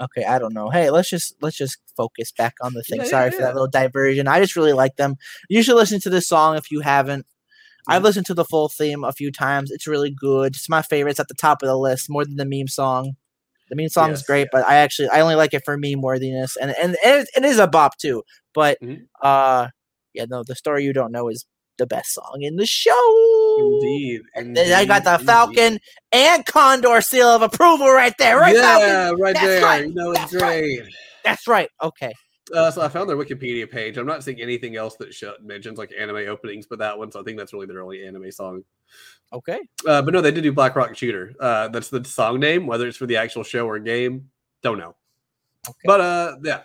[0.00, 0.70] Okay, I don't know.
[0.70, 2.98] Hey, let's just let's just focus back on the thing.
[2.98, 3.46] Yeah, yeah, Sorry for yeah.
[3.46, 4.26] that little diversion.
[4.28, 5.16] I just really like them.
[5.48, 7.26] You should listen to this song if you haven't.
[7.88, 8.04] I've Mhm.
[8.06, 9.70] listened to the full theme a few times.
[9.70, 10.54] It's really good.
[10.56, 11.12] It's my favorite.
[11.12, 13.16] It's at the top of the list more than the meme song.
[13.72, 16.02] The meme song is Yes, great, but I actually I only like it for meme
[16.02, 18.22] worthiness, and and it, it is a bop too.
[18.52, 19.06] But Mhm.
[19.22, 19.68] uh,
[20.12, 21.46] yeah, no, the story you don't know is
[21.78, 23.56] the best song in the show.
[23.58, 24.20] Indeed.
[24.34, 25.78] And then I got the indeed, Falcon
[26.12, 28.54] and Condor seal of approval right there, right?
[28.54, 28.88] Falcon?
[28.88, 29.62] Yeah, right That's there.
[29.62, 30.60] right, You know, it's that's right.
[30.60, 30.94] great.
[31.24, 31.68] That's right.
[31.82, 32.12] Okay.
[32.52, 33.96] Uh, so I found their Wikipedia page.
[33.96, 37.10] I'm not seeing anything else that sh- mentions like anime openings, but that one.
[37.10, 38.62] So I think that's really their only anime song.
[39.32, 39.60] Okay.
[39.86, 41.32] Uh, but no, they did do Black Rock Shooter.
[41.40, 42.66] Uh, that's the song name.
[42.66, 44.28] Whether it's for the actual show or game,
[44.62, 44.94] don't know.
[45.66, 45.78] Okay.
[45.84, 46.62] But uh, yeah.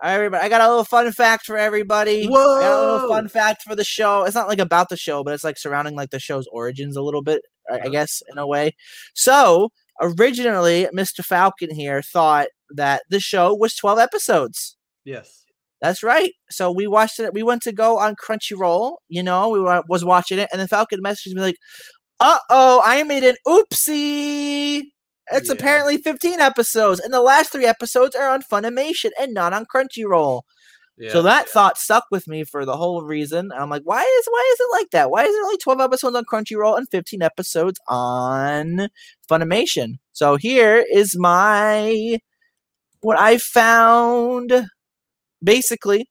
[0.00, 0.44] All right, everybody.
[0.44, 2.22] I got a little fun fact for everybody.
[2.22, 3.08] I got a little Whoa!
[3.08, 4.24] fun fact for the show.
[4.24, 7.02] It's not like about the show, but it's like surrounding like the show's origins a
[7.02, 8.74] little bit, I, I guess, in a way.
[9.14, 9.70] So
[10.00, 11.24] originally, Mr.
[11.24, 14.77] Falcon here thought that the show was 12 episodes.
[15.08, 15.44] Yes.
[15.80, 16.32] That's right.
[16.50, 17.32] So we watched it.
[17.32, 18.96] We went to go on Crunchyroll.
[19.08, 21.56] You know, we wa- was watching it, and then Falcon messaged me like,
[22.20, 24.82] "Uh oh, I made an oopsie.
[25.30, 25.54] It's Yeah.
[25.54, 30.42] apparently 15 episodes, and the last three episodes are on Funimation and not on Crunchyroll."
[30.98, 31.12] Yeah.
[31.12, 33.50] So that thought stuck with me for the whole reason.
[33.56, 35.10] I'm like, why is why is it like that?
[35.12, 38.88] Why is there only 12 episodes on Crunchyroll and 15 episodes on
[39.30, 39.98] Funimation?
[40.12, 42.18] So here is my
[43.00, 44.66] what I found.
[45.42, 46.08] Basically,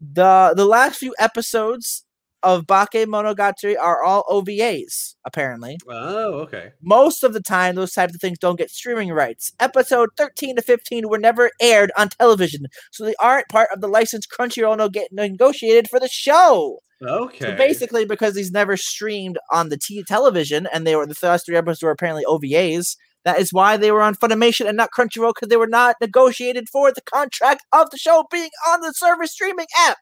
[0.00, 2.04] the the last few episodes
[2.42, 5.76] of Bake Monogatari are all OVAs, apparently.
[5.88, 6.72] Oh, okay.
[6.82, 9.52] Most of the time, those types of things don't get streaming rights.
[9.60, 13.88] Episode 13 to 15 were never aired on television, so they aren't part of the
[13.88, 16.80] license Crunchyroll no get negotiated for the show.
[17.02, 17.46] Okay.
[17.46, 21.46] So basically, because these never streamed on the t- television, and they were the first
[21.46, 22.96] three episodes were apparently OVAs.
[23.24, 26.68] That is why they were on Funimation and not Crunchyroll because they were not negotiated
[26.68, 29.98] for the contract of the show being on the service streaming app.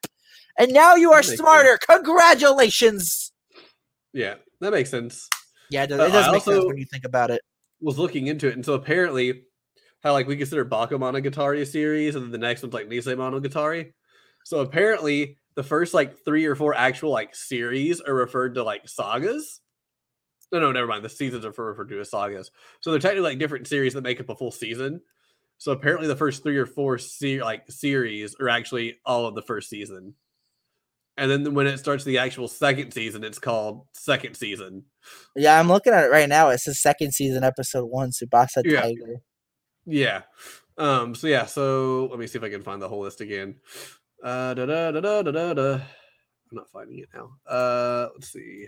[0.57, 1.77] And now you are smarter.
[1.89, 3.31] Congratulations.
[4.13, 5.27] yeah, that makes sense.
[5.69, 7.41] Yeah, it does, Uh, it does make sense when you think about it.
[7.81, 9.43] Was looking into it, and so apparently,
[10.03, 13.93] how like we consider Bakemonogatari a series, and then the next one's like Nise Monogatari.
[14.45, 18.87] So apparently, the first like three or four actual like series are referred to like
[18.89, 19.61] sagas.
[20.51, 21.05] No, no, never mind.
[21.05, 22.51] The seasons are referred to as sagas.
[22.81, 25.01] So they're technically like different series that make up a full season.
[25.57, 29.41] So apparently, the first three or four se- like series are actually all of the
[29.41, 30.15] first season.
[31.17, 34.85] And then when it starts the actual second season, it's called second season.
[35.35, 36.47] Yeah, I'm looking at it right now.
[36.47, 38.81] It says second season, episode one, Tsubasa Yeah.
[38.83, 39.21] Tiger.
[39.85, 40.21] Yeah.
[40.77, 43.55] Um, so yeah, so let me see if I can find the whole list again.
[44.23, 45.73] Uh, da, da, da, da, da, da, da.
[45.73, 45.81] I'm
[46.53, 47.31] not finding it now.
[47.45, 48.67] Uh, let's see.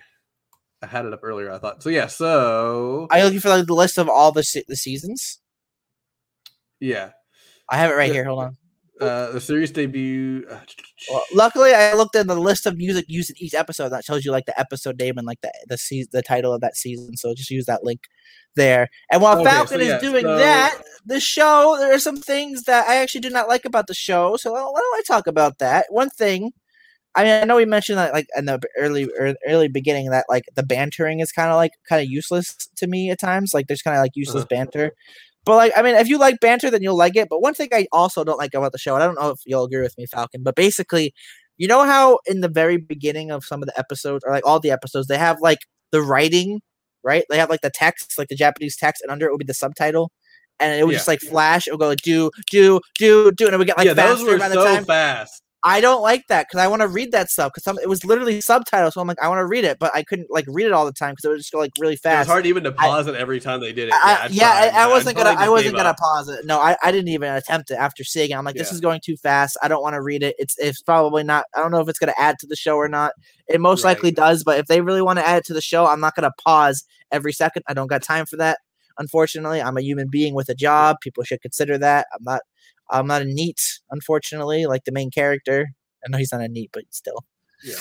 [0.81, 1.51] I had it up earlier.
[1.51, 1.89] I thought so.
[1.89, 2.07] Yeah.
[2.07, 5.39] So Are you looking for like the list of all the se- the seasons?
[6.79, 7.11] yeah,
[7.69, 8.13] I have it right Yeah.
[8.13, 8.25] here.
[8.25, 8.57] Hold on.
[8.99, 10.45] uh, the series debut.
[10.49, 10.59] Uh,
[11.09, 13.89] Well, luckily, I looked at the list of music used in each episode.
[13.89, 16.61] That shows you like the episode name and like the the se- the title of
[16.61, 17.17] that season.
[17.17, 18.01] So just use that link
[18.55, 18.89] there.
[19.11, 22.17] And while Okay, so Falcon yeah, is doing so- that, the show there are some
[22.17, 24.37] things that I actually do not like about the show.
[24.37, 25.85] So why don't I talk about that?
[25.89, 26.51] One thing.
[27.13, 30.25] I mean, I know we mentioned that like in the early er, early beginning that
[30.29, 33.53] like the bantering is kind of like kind of useless to me at times.
[33.53, 34.49] Like there's kind of like useless uh-huh.
[34.49, 34.91] banter.
[35.43, 37.27] But like, I mean, if you like banter, then you'll like it.
[37.27, 39.39] But one thing I also don't like about the show, and I don't know if
[39.45, 41.13] you'll agree with me, Falcon, but basically,
[41.57, 44.59] you know how in the very beginning of some of the episodes, or like all
[44.59, 45.59] the episodes, they have like
[45.91, 46.61] the writing,
[47.03, 47.25] right?
[47.29, 49.53] They have like the text, like the Japanese text, and under it would be the
[49.53, 50.11] subtitle,
[50.59, 51.67] and it would just like flash.
[51.67, 54.23] It would go like do do do do, and it would get like yeah, those
[54.23, 54.85] were by the so time.
[54.85, 55.41] fast.
[55.63, 58.41] I don't like that because I want to read that stuff because it was literally
[58.41, 58.95] subtitles.
[58.95, 60.85] So I'm like, I want to read it, but I couldn't like read it all
[60.85, 62.21] the time because it would just go like really fast.
[62.25, 63.93] It's hard even to I- pause it every time they did it.
[63.93, 65.35] I, I yeah, I, I wasn't gonna.
[65.37, 65.97] I wasn't gonna up.
[65.97, 66.45] pause it.
[66.45, 68.33] No, I, I didn't even attempt it after seeing it.
[68.35, 68.75] I'm like, this Yeah.
[68.75, 69.55] is going too fast.
[69.61, 70.35] I don't want to read it.
[70.39, 71.45] It's it's probably not.
[71.55, 73.13] I don't know if it's gonna add to the show or not.
[73.47, 73.91] It most Right.
[73.91, 76.15] likely does, but if they really want to add it to the show, I'm not
[76.15, 77.63] gonna pause every second.
[77.67, 78.57] I don't got time for that.
[78.97, 80.97] Unfortunately, I'm a human being with a job.
[81.01, 82.07] People should consider that.
[82.13, 82.41] I'm not.
[82.91, 83.59] I'm not a NEET.
[83.89, 85.69] Unfortunately, like the main character.
[86.05, 87.23] I know he's not a NEET, but still.
[87.63, 87.75] Yeah.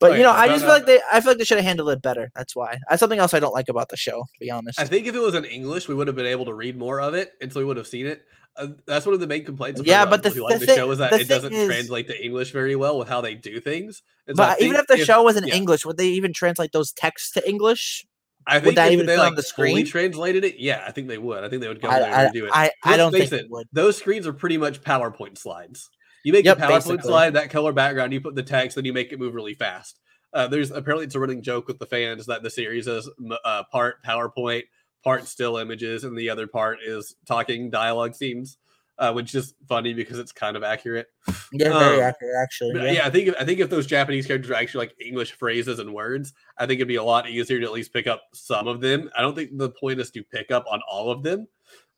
[0.00, 1.00] But you know, I I just feel like they.
[1.10, 2.30] I feel like they should have handled it better.
[2.34, 2.78] That's why.
[2.90, 4.22] That's something else I don't like about the show.
[4.22, 4.78] To be honest.
[4.80, 7.00] I think if it was in English, we would have been able to read more
[7.00, 8.24] of it, and so we would have seen it.
[8.56, 9.80] Uh, that's one of the main complaints.
[9.84, 12.52] Yeah, but the- who the the, show is that it doesn't is- translate to English
[12.52, 14.02] very well with how they do things.
[14.26, 15.54] And so But even if the show was in yeah.
[15.54, 18.06] English, would they even translate those texts to English?
[18.46, 19.86] I think that even they fit on like the fully screen?
[19.86, 21.44] translated it, yeah, I think they would.
[21.44, 22.50] I think they would go I, there I, and do it.
[22.54, 23.46] I, I don't think it.
[23.72, 25.88] Those screens are pretty much PowerPoint slides.
[26.24, 27.02] You make Yep, a PowerPoint basically.
[27.02, 30.00] slide, that color background, you put the text, then you make it move really fast.
[30.32, 33.08] Uh, there's apparently it's a running joke with the fans that the series is
[33.44, 34.64] uh, part PowerPoint,
[35.04, 38.58] part still images, and the other part is talking dialogue scenes,
[38.98, 41.06] uh, which is funny because it's kind of accurate.
[41.52, 42.74] Yeah, very um, accurate, actually.
[42.74, 42.92] Yeah.
[42.92, 45.78] yeah, I think if, I think if those Japanese characters are actually like English phrases
[45.78, 48.68] and words, I think it'd be a lot easier to at least pick up some
[48.68, 49.10] of them.
[49.16, 51.46] I don't think the point is to pick up on all of them.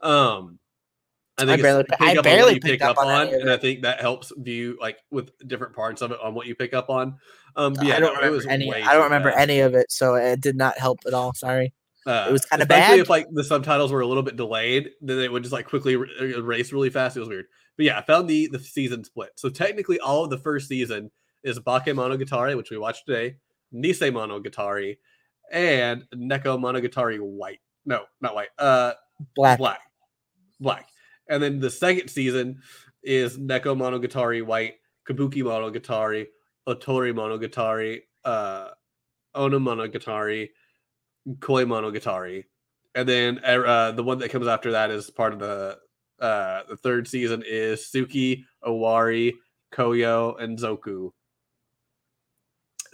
[0.01, 0.59] Um,
[1.39, 3.29] I think I barely- pick I up on what barely picked pick up up on
[3.29, 6.47] on, and I think that helps view like with different parts of it on what
[6.47, 7.19] you pick up on.
[7.57, 8.73] Um, yeah, I don't no, remember any.
[8.73, 9.43] I don't remember fast.
[9.43, 11.35] any of it, so it did not help at all.
[11.35, 11.75] Sorry.
[12.07, 13.01] Uh, it was kinda especially bad.
[13.01, 15.95] If like the subtitles were a little bit delayed, then it would just like quickly
[15.97, 17.17] er- erase really fast.
[17.17, 17.47] It was weird.
[17.77, 19.31] But yeah, I found the the season split.
[19.37, 21.11] So technically, all of the first season
[21.43, 23.37] is Bake Monogatari, which we watched today,
[23.75, 24.99] Nise Monogatari,
[25.53, 27.61] and Neko Monogatari White.
[27.85, 28.49] No, not white.
[28.59, 28.93] Uh,
[29.35, 29.59] Black.
[29.59, 29.81] black,
[30.61, 30.89] black.
[31.29, 32.61] And then the second season
[33.03, 34.75] is Neko Monogatari White,
[35.09, 36.27] Kabuki Monogatari,
[36.69, 38.69] Otori Monogatari, uh,
[39.35, 40.49] Oni Monogatari,
[41.41, 42.45] Koi Monogatari,
[42.95, 45.79] and then uh, the one that comes after that is part of the
[46.21, 49.35] uh, the third season is Tsuki, Owari,
[49.73, 51.11] Koyo, and Zoku.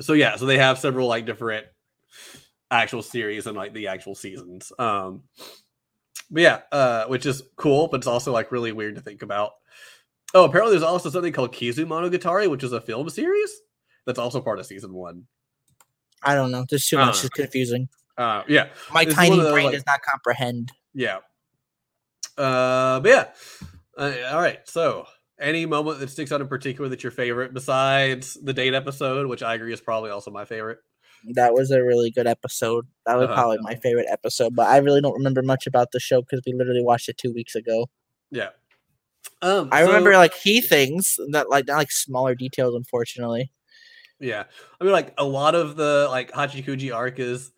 [0.00, 1.66] So yeah, so they have several like different
[2.70, 4.72] actual series and like the actual seasons.
[4.78, 5.22] Um,
[6.30, 9.52] but yeah, uh, which is cool, but it's also like really weird to think about.
[10.34, 13.52] Oh, apparently there's also something called Kizu Monogatari, which is a film series
[14.06, 15.26] that's also part of season one.
[16.22, 16.64] I don't know.
[16.68, 17.22] There's too much.
[17.24, 17.88] It's confusing.
[18.18, 20.72] Uh, yeah, My it's tiny brain like- does not comprehend.
[20.94, 21.18] yeah.
[22.38, 23.28] Uh, but yeah.
[23.96, 24.60] Uh, all right.
[24.64, 25.06] So,
[25.38, 29.42] any moment that sticks out in particular that's your favorite besides the date episode, which
[29.42, 30.78] I agree is probably also my favorite.
[31.34, 32.86] That was a really good episode.
[33.06, 33.34] That was Uh-huh.
[33.34, 36.52] probably my favorite episode, but I really don't remember much about the show because we
[36.52, 37.88] literally watched it two weeks ago.
[38.30, 38.48] Yeah.
[39.40, 43.52] Um, I remember like key things that like not like smaller details, unfortunately.
[44.18, 44.44] Yeah,
[44.80, 47.51] I mean, like a lot of the like Hachikuji arc is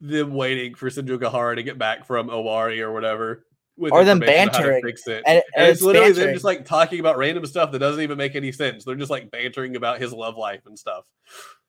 [0.00, 3.44] them waiting for Senjo Gahara to get back from Owari or whatever,
[3.76, 4.82] with Or them information on how to bantering.
[4.84, 5.22] fix it.
[5.26, 6.34] And, And and it's literally them bantering.
[6.34, 8.84] just like talking about random stuff that doesn't even make any sense.
[8.84, 11.04] They're just like bantering about his love life and stuff.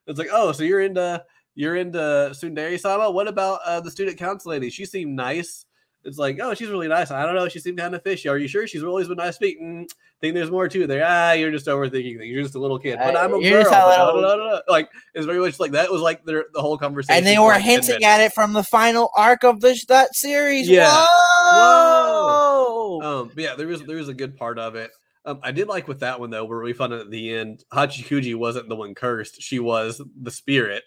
[0.08, 1.24] It's like, oh, so you're into
[1.56, 3.12] you're into Tsundere Sama.
[3.12, 4.70] What about uh, the student council lady?
[4.70, 5.66] She seemed nice.
[6.04, 7.12] It's like, oh, she's really nice.
[7.12, 7.48] I don't know.
[7.48, 8.28] She seemed kind of fishy.
[8.28, 8.66] Are you sure?
[8.66, 9.62] She's always been nice to speak.
[9.62, 9.90] Mm,
[10.20, 11.04] think there's more to there.
[11.06, 12.32] Ah, you're just overthinking things.
[12.32, 12.98] You're just a little kid.
[12.98, 13.74] But I'm a you're girl.
[13.74, 14.60] a little- da, da, da, da.
[14.68, 17.18] Like it's very much like that was like their the whole conversation.
[17.18, 20.70] and they were like, hinting at it from the final arc of this that series.
[20.70, 20.92] Yeah.
[20.92, 23.00] Whoa!
[23.02, 24.92] Um, but yeah, there was there was a good part of it.
[25.26, 27.64] Um, I did like with that one though, where we found out at the end,
[27.72, 30.84] Hachikuji wasn't the one cursed; she was the spirit.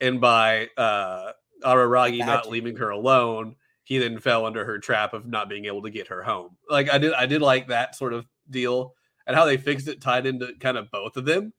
[0.00, 1.32] And by uh,
[1.64, 5.80] Araragi not leaving her alone, he then fell under her trap of not being able
[5.82, 6.56] to get her home.
[6.68, 8.94] Like I did, I did like that sort of deal.
[9.28, 11.52] and how they fixed it tied into kind of both of them.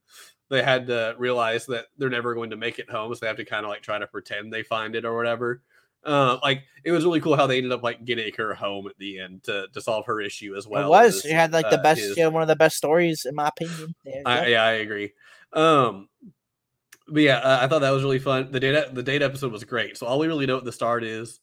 [0.49, 3.37] They had to realize that they're never going to make it home, so they have
[3.37, 5.61] to kind of like try to pretend they find it or whatever.
[6.05, 8.97] Uh, like it was really cool how they ended up like getting her home at
[8.97, 10.85] the end to, to solve her issue as well.
[10.85, 11.15] it was.
[11.17, 13.25] as, She had like the uh, best, his- she had one of the best stories
[13.25, 13.93] in my opinion.
[14.25, 15.11] I, yeah, I agree.
[15.53, 16.07] Um,
[17.09, 18.51] but yeah, uh, I thought that was really fun.
[18.51, 19.97] The data, the date episode was great.
[19.97, 21.39] So all we really know at the start is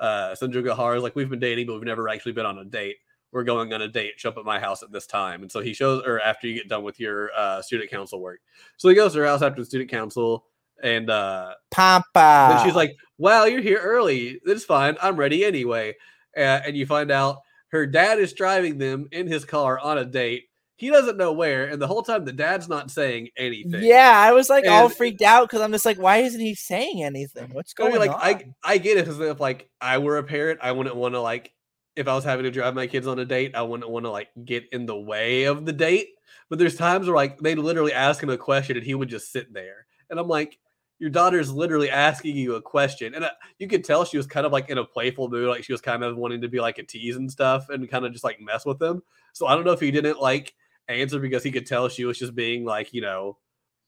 [0.00, 2.64] uh Senjo Gahara is like we've been dating, but we've never actually been on a
[2.64, 2.96] date.
[3.32, 4.14] We're going on a date.
[4.16, 5.42] Show up at my house at this time.
[5.42, 8.40] And so he shows or after you get done with your uh student council work.
[8.76, 10.44] So he goes to her house after the student council
[10.82, 12.48] and uh Pampa.
[12.50, 14.40] then she's like, "Wow, you're here early.
[14.44, 14.96] It's fine.
[15.02, 15.94] I'm ready anyway."
[16.36, 17.38] Uh, and you find out
[17.68, 20.44] her dad is driving them in his car on a date.
[20.76, 23.84] He doesn't know where, and the whole time the dad's not saying anything.
[23.84, 27.04] Yeah, I was like all freaked out because I'm just like, why isn't he saying
[27.04, 27.50] anything?
[27.52, 28.20] What's I going mean, like on?
[28.20, 31.20] I I get it because if like I were a parent, I wouldn't want to
[31.20, 31.52] like
[31.94, 34.10] if I was having to drive my kids on a date, I wouldn't want to
[34.10, 36.08] like get in the way of the date.
[36.50, 39.30] But there's times where like they literally ask him a question and he would just
[39.30, 40.58] sit there, and I'm like,
[40.98, 44.44] your daughter's literally asking you a question, and uh, you could tell she was kind
[44.44, 46.78] of like in a playful mood, like she was kind of wanting to be like
[46.78, 49.02] a tease and stuff, and kind of just like mess with them.
[49.32, 50.54] So I don't know if he didn't like
[50.88, 53.38] answer because he could tell she was just being like you know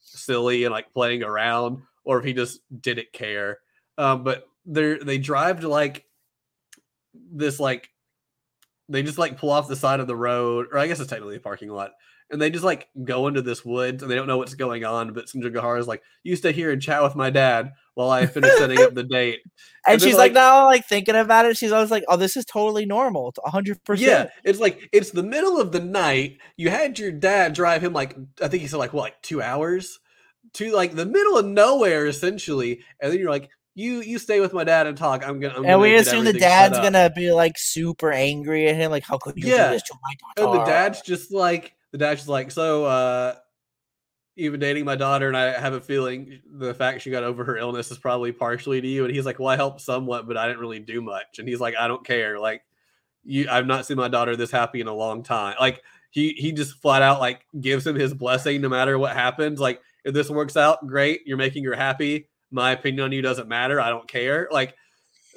[0.00, 3.58] silly and like playing around, or if he just didn't care.
[3.98, 6.04] Um, but they're they drive to like
[7.32, 7.88] this like
[8.88, 11.36] they just like pull off the side of the road, or I guess it's technically
[11.36, 11.92] a parking lot,
[12.30, 15.12] and they just like go into this woods and they don't know what's going on.
[15.12, 18.52] But Sandra is like, "You stay here and chat with my dad while I finish
[18.58, 19.40] setting up the date."
[19.86, 22.36] and, and she's like, like- now like thinking about it, she's always like, oh, this
[22.36, 23.28] is totally normal.
[23.30, 23.98] It's 100%.
[23.98, 26.38] Yeah, it's like it's the middle of the night.
[26.56, 29.42] You had your dad drive him like I think he said like what like two
[29.42, 29.98] hours
[30.54, 34.52] to like the middle of nowhere essentially, and then you're like, "You you stay with
[34.52, 35.54] my dad and talk." I'm gonna.
[35.54, 39.02] I'm And gonna we assume the dad's gonna be like super angry at him, like,
[39.04, 39.68] how could you Yeah.
[39.68, 43.34] do this to my And the dad's just like the dad's just like, so uh
[44.36, 47.56] you've dating my daughter and I have a feeling the fact she got over her
[47.56, 49.04] illness is probably partially to you.
[49.06, 51.38] And he's like, Well, I helped somewhat, but I didn't really do much.
[51.38, 52.38] And he's like, I don't care.
[52.38, 52.62] Like
[53.24, 55.56] you I've not seen my daughter this happy in a long time.
[55.58, 59.58] Like he he just flat out like gives him his blessing no matter what happens.
[59.58, 62.28] Like if this works out, great, you're making her happy.
[62.50, 63.80] My opinion on you doesn't matter.
[63.80, 64.48] I don't care.
[64.52, 64.74] Like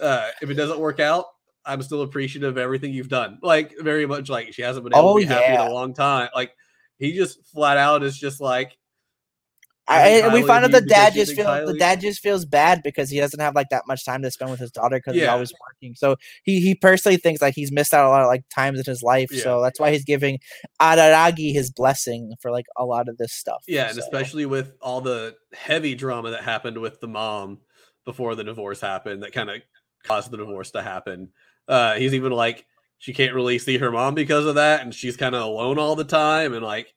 [0.01, 1.25] uh if it doesn't work out,
[1.65, 3.39] I'm still appreciative of everything you've done.
[3.41, 5.93] Like very much like she hasn't been able Oh, to be happy in a long
[5.93, 6.29] time.
[6.35, 6.51] Like
[6.97, 8.77] he just flat out is just like
[9.89, 13.09] I, and we find out the dad just feels the dad just feels bad because
[13.09, 15.51] he doesn't have like that much time to spend with his daughter because he's always
[15.59, 15.95] working.
[15.95, 18.85] So he he personally thinks like he's missed out a lot of like times in
[18.85, 19.29] his life.
[19.31, 19.41] Yeah.
[19.41, 20.39] So that's why he's giving
[20.79, 23.63] Araragi his blessing for like a lot of this stuff.
[23.67, 27.59] yeah, and especially with all the heavy drama that happened with the mom
[28.05, 29.61] before the divorce happened that kind of
[30.03, 31.29] caused the divorce to happen.
[31.67, 32.65] Uh he's even like
[32.99, 35.95] she can't really see her mom because of that and she's kind of alone all
[35.95, 36.93] the time and like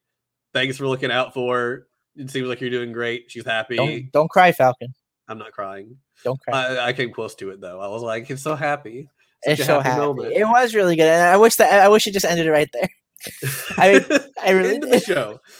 [0.53, 1.87] thanks for looking out for her.
[2.17, 3.25] It seems like you're doing great.
[3.29, 3.77] She's happy.
[3.77, 4.95] don't don't cry, Falcon.
[5.29, 5.97] I'm not crying.
[6.25, 6.67] Don't cry.
[6.67, 7.81] I, I came close to it though.
[7.81, 9.09] I was like, it's so happy.
[9.43, 10.35] it's Such a so happy.
[10.35, 11.07] It was really good.
[11.07, 12.89] And I wish that I wish it just ended right there.
[13.79, 15.41] I mean, I really End the show.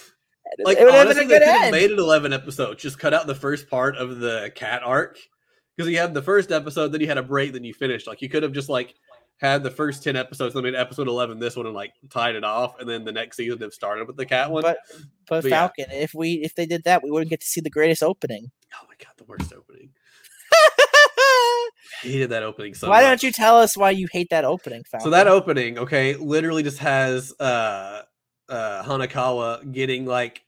[0.59, 2.83] Like it would honestly, they could have made it eleven episodes.
[2.83, 5.19] Just cut out the first part of the cat arc
[5.75, 8.07] because you had the first episode, then you had a break, then you finished.
[8.07, 8.95] Like you could have just like
[9.43, 12.45] had the first ten episodes, then made episode eleven this one, and like tied it
[12.45, 14.63] off, and then the next season they've started with the cat one.
[14.63, 14.79] But
[15.29, 15.51] but But yeah.
[15.51, 18.51] Falcon, if we if they did that, we wouldn't get to see the greatest opening.
[18.75, 19.91] oh my god, the worst opening.
[22.03, 23.09] He hated that opening so why much.
[23.09, 25.05] don't you tell us why you hate that opening, Falcon?
[25.05, 28.03] So that opening, okay, literally just has uh
[28.49, 30.43] uh Hanekawa getting like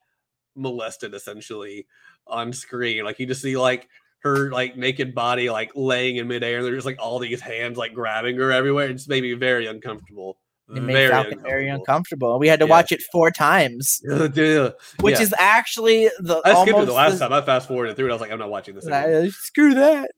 [0.54, 1.86] molested essentially
[2.26, 3.04] on screen.
[3.04, 3.88] Like you just see like
[4.24, 7.76] her like naked body like laying in midair, and there's just like all these hands
[7.78, 8.88] like grabbing her everywhere.
[8.88, 10.38] It just made me very uncomfortable.
[10.74, 12.38] it made Falcon very uncomfortable.
[12.38, 12.70] We had to Yeah.
[12.70, 14.72] watch it four times, uncomfortable.
[15.00, 15.20] which Yeah.
[15.22, 17.32] is actually the I skipped it almost the last the- time.
[17.34, 18.10] I fast forwarded through it.
[18.10, 18.86] I was like, I'm not watching this.
[18.86, 19.26] Again.
[19.26, 20.10] Uh, screw that.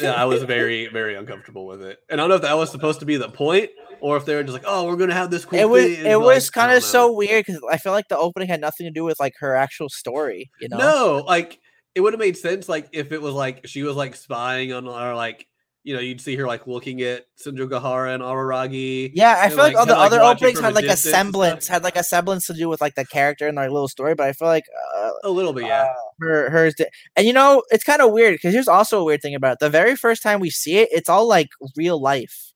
[0.00, 1.98] yeah, I was very, very uncomfortable with it.
[2.08, 3.68] And I don't know if that was supposed to be the point
[4.00, 6.06] or if they were just like, oh, we're gonna have this cool it was thing.
[6.06, 8.86] it like, was kind of so weird because I feel like the opening had nothing
[8.86, 10.50] to do with like her actual story.
[10.60, 11.58] You know, No, like
[11.94, 14.86] it would have made sense like if it was like she was like spying on
[14.88, 15.46] or like
[15.84, 19.10] you know you'd see her like looking at Senjo Gahara and Araragi.
[19.14, 21.10] Yeah, I and, feel like, all the like, other openings had like a distance and
[21.12, 21.18] stuff.
[21.18, 24.14] semblance, had like a semblance to do with like the character and their little story.
[24.14, 24.62] But I feel like
[24.96, 25.92] uh, A little bit, yeah.
[26.20, 26.86] her hers did.
[27.16, 29.58] and you know it's kind of weird because here's also a weird thing about it.
[29.58, 32.52] The very first time we see it, it's all like real life,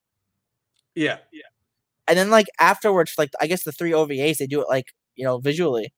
[0.94, 1.42] yeah, yeah.
[2.06, 5.24] and then like afterwards, like I guess the three OVAs, they do it like you
[5.24, 5.92] know visually,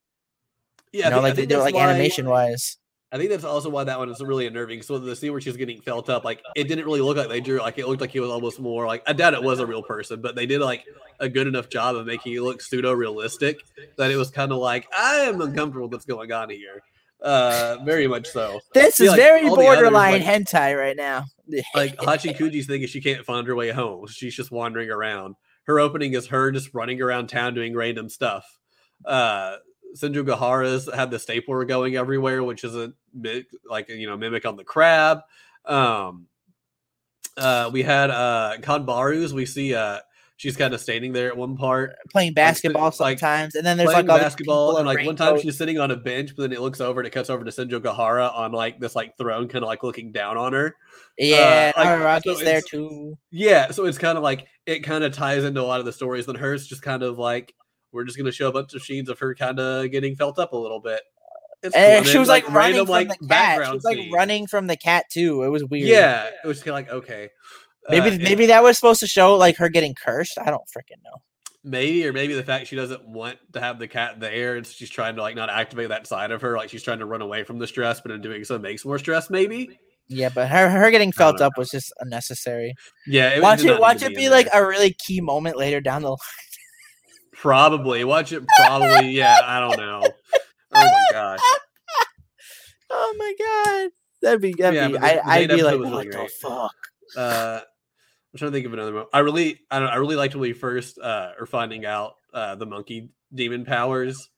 [0.91, 2.77] Yeah, you know, think- like they do it like why- animation wise.
[3.11, 4.83] I think that's also why that one is really unnerving.
[4.83, 7.39] So the scene where she's getting felt up, like it didn't really look like they
[7.41, 7.59] drew.
[7.59, 9.81] Like it looked like he was almost more like I doubt it was a real
[9.81, 10.85] person, but they did like
[11.19, 13.61] a good enough job of making it look pseudo realistic
[13.97, 16.83] that it was kind of like I am uncomfortable with what's going on here.
[17.21, 18.61] Uh, very much so.
[18.73, 21.25] This is like, very the others, borderline like- hentai right now.
[21.73, 24.05] Like Hachikuji's thing is she can't find her way home.
[24.07, 25.35] She's just wandering around.
[25.63, 28.45] Her opening is her just running around town doing random stuff.
[29.03, 29.55] Uh
[29.95, 34.45] Senjo Gahara's had the stapler going everywhere, which is a bit like you know mimic
[34.45, 35.19] on the crab.
[35.65, 36.27] Um
[37.37, 39.99] uh we had uh Kanbaru's, we see uh
[40.39, 43.91] she's kind of standing there at one part playing basketball like, sometimes, and then there's
[43.91, 46.81] like basketball, and like one time she's sitting on a bench, but then it looks
[46.81, 49.67] over and it cuts over to Senjo Gahara on like this like throne, kind of
[49.67, 50.75] like looking down on her.
[51.17, 53.17] yeah, uh, like, so there too.
[53.31, 55.93] Yeah, so it's kind of like it kind of ties into a lot of the
[55.93, 56.25] stories.
[56.25, 57.53] Then hers just kind of like
[57.91, 60.53] we're just gonna show a bunch of scenes of her kind of getting felt up
[60.53, 61.01] a little bit.
[61.63, 61.75] It's.
[61.75, 63.17] And And she was like, running from the cat.
[63.21, 64.11] She background was like scene.
[64.13, 65.43] running from the cat too.
[65.43, 65.87] It was weird.
[65.87, 67.29] Yeah, it was kind of like okay,
[67.89, 70.37] Maybe Uh, maybe that was supposed to show like her getting cursed.
[70.39, 71.21] I don't freaking know.
[71.63, 74.89] maybe or maybe the fact she doesn't want to have the cat there and she's
[74.89, 77.43] trying to like not activate that side of her, like she's trying to run away
[77.43, 79.29] from the stress, but in doing so makes more stress.
[79.29, 79.77] Maybe.
[80.07, 81.47] Yeah, but her her getting felt know.
[81.47, 82.73] up was just unnecessary.
[83.05, 86.09] Yeah, it watch it watch it be like a really key moment later down the
[86.11, 86.17] line.
[87.41, 88.03] Probably.
[88.03, 89.09] Watch it probably.
[89.11, 90.03] yeah, I don't know.
[90.73, 91.39] Oh my gosh.
[92.91, 93.91] Oh my god.
[94.21, 96.31] That'd be that'd Yeah, be the- I, I'd be like, what really the great.
[96.31, 96.71] fuck?
[97.15, 97.59] Uh
[98.33, 99.05] I'm trying to think of another one.
[99.13, 102.55] I really I don't I really liked when we first uh are finding out uh
[102.55, 104.29] the monkey demon powers.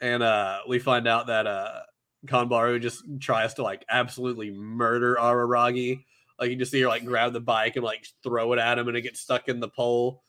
[0.00, 1.80] And uh we find out that uh
[2.26, 6.04] Kanbaru just tries to like absolutely murder Araragi.
[6.40, 8.88] Like you just see her like grab the bike and like throw it at him
[8.88, 10.22] and it gets stuck in the pole.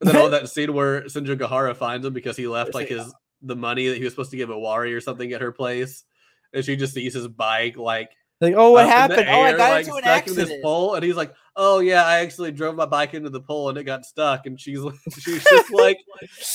[0.00, 3.12] And then all that scene where Senjo Gahara finds him because he left like his
[3.42, 6.04] the money that he was supposed to give Awari or something at her place.
[6.52, 8.10] And she just sees his bike like
[8.40, 9.28] Like, oh, what up in the happened?
[9.30, 12.18] Oh, I got like, into an in this pole, and he's like, "Oh yeah, I
[12.20, 15.44] actually drove my bike into the pole and it got stuck." And she's like, she's
[15.44, 15.98] just like,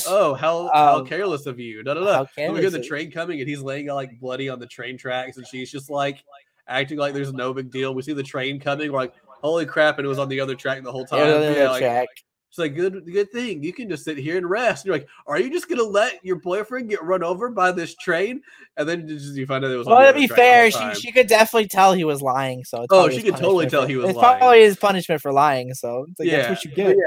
[0.08, 2.30] "Oh, how how Um, careless of you!" Da da how da.
[2.38, 5.38] And we hear the train coming, and he's laying like bloody on the train tracks,
[5.38, 6.24] and she's just like
[6.68, 7.94] acting like there's no big deal.
[7.94, 10.56] We see the train coming, we're like, "Holy crap!" And it was on the other
[10.56, 11.20] track the whole time.
[11.20, 12.08] Yeah, Yeah, like, track.
[12.50, 14.84] It's like good, good thing you can just sit here and rest.
[14.84, 17.96] And you're like, are you just gonna let your boyfriend get run over by this
[17.96, 18.42] train?
[18.76, 19.86] And then just, you find out it was.
[19.88, 22.64] Well, to be fair, she, she could definitely tell he was lying.
[22.64, 24.40] So it's Oh, she could totally tell for- he was It's lying.
[24.40, 25.74] probably his punishment for lying.
[25.76, 26.94] So it's like, that's what you Yeah.
[26.94, 26.98] get.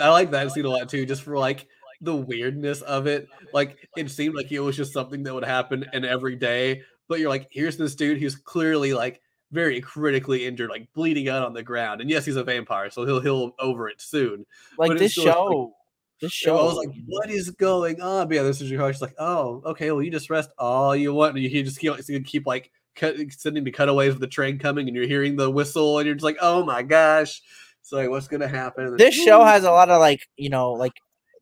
[0.00, 1.66] I, I like that scene a lot too, just for like
[2.00, 3.28] the weirdness of it.
[3.52, 7.20] Like it seemed like it was just something that would happen in every day, but
[7.20, 9.20] you're like, here's this dude who's clearly like
[9.52, 12.00] very critically injured, like bleeding out on the ground.
[12.00, 14.44] And yes, he's a vampire, so he'll he'll over it soon.
[14.78, 15.74] Like But this still, like- show,
[16.20, 16.58] this show.
[16.58, 18.28] I was like, what is going on?
[18.28, 18.94] But yeah, this is your heart.
[18.94, 21.34] She's like, oh, okay, well, you just rest all you want.
[21.36, 24.58] And you can just keep, you keep like cut, sending the cutaways of the train
[24.58, 27.40] coming, and you're hearing the whistle, and you're just like, oh my gosh.
[27.82, 28.96] So like, what's gonna happen?
[28.96, 30.92] This show has a lot of like you know like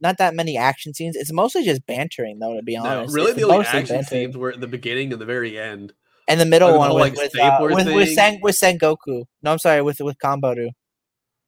[0.00, 1.16] not that many action scenes.
[1.16, 3.14] It's mostly just bantering though, to be No, honest.
[3.14, 4.04] really, It's the only action bantering.
[4.04, 5.94] scenes were at the beginning and the very end.
[6.28, 8.12] And the middle the one whole, with like, with, uh, with, with.
[8.12, 9.24] Sen, with Sengoku.
[9.42, 10.70] No, I'm sorry, with with Kanbaru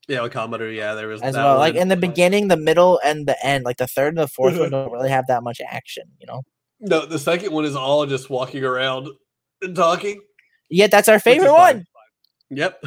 [0.07, 1.59] Yeah, with yeah, there was as well.
[1.59, 3.65] Like in the beginning, the middle, and the end.
[3.65, 6.05] Like the third and the fourth one don't really have that much action.
[6.21, 6.43] You know.
[6.81, 9.09] no, the second one is all just walking around
[9.63, 10.21] and talking.
[10.71, 11.87] Yeah, that's our favorite one.
[12.51, 12.83] Yep.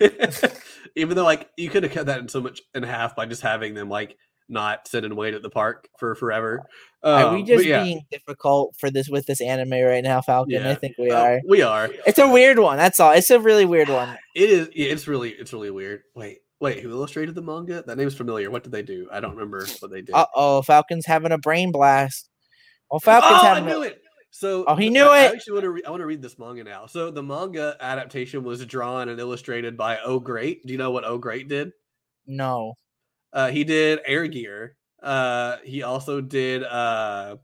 [0.96, 3.42] Even though like you could have cut that in so much in half by just
[3.42, 4.16] having them like
[4.48, 6.62] not sit and wait at the park for forever.
[7.02, 10.20] Are Um, we but just yeah, being difficult for this with this anime right now,
[10.20, 10.66] Falcon?
[10.66, 11.40] I think we uh, are.
[11.48, 11.88] we are.
[12.06, 12.76] It's a weird one.
[12.76, 13.12] That's all.
[13.12, 14.16] It's a really weird one.
[14.34, 14.68] It is.
[14.74, 15.30] Yeah, it's really.
[15.30, 16.02] It's really weird.
[16.14, 16.80] Wait, wait.
[16.80, 17.82] Who illustrated the manga?
[17.86, 18.50] That name's familiar.
[18.50, 19.08] What did they do?
[19.10, 20.14] I don't remember what they did.
[20.14, 22.28] Uh oh, Falcon's having a brain blast.
[22.90, 23.64] Well, Falcon's oh, I having.
[23.66, 23.98] knew a, it.
[24.34, 25.34] So Oh, he knew I it!
[25.34, 25.70] actually want to.
[25.70, 26.86] Re- I want to read this manga now.
[26.86, 30.64] So the manga adaptation was drawn and illustrated by Oh Great.
[30.66, 31.72] Do you know what Oh Great did?
[32.26, 32.74] No.
[33.32, 34.76] Uh, he did Air Gear.
[35.02, 37.36] Uh, he also did uh,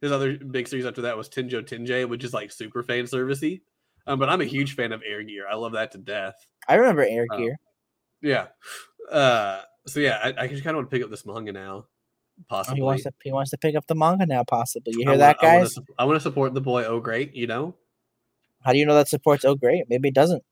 [0.00, 3.60] his other big series after that was Tenjho Tenge, which is like super fan servicey.
[4.06, 5.46] Um, but I'm a huge fan of Air Gear.
[5.50, 6.34] I love that to death.
[6.68, 7.36] I remember Air Oh.
[7.38, 7.56] Gear.
[8.22, 8.46] Yeah.
[9.10, 11.86] Uh, so yeah, I, I just kind of want to pick up this manga now.
[11.86, 12.76] Oh, Possibly.
[12.76, 14.94] he wants to he wants to pick up the manga now, possibly.
[14.96, 15.78] You I hear that, I guys?
[15.98, 16.84] I want to support the boy.
[16.84, 17.34] Oh, great!
[17.34, 17.74] You know.
[18.64, 19.84] How do you know that supports Oh Great?
[19.88, 20.42] Maybe it doesn't.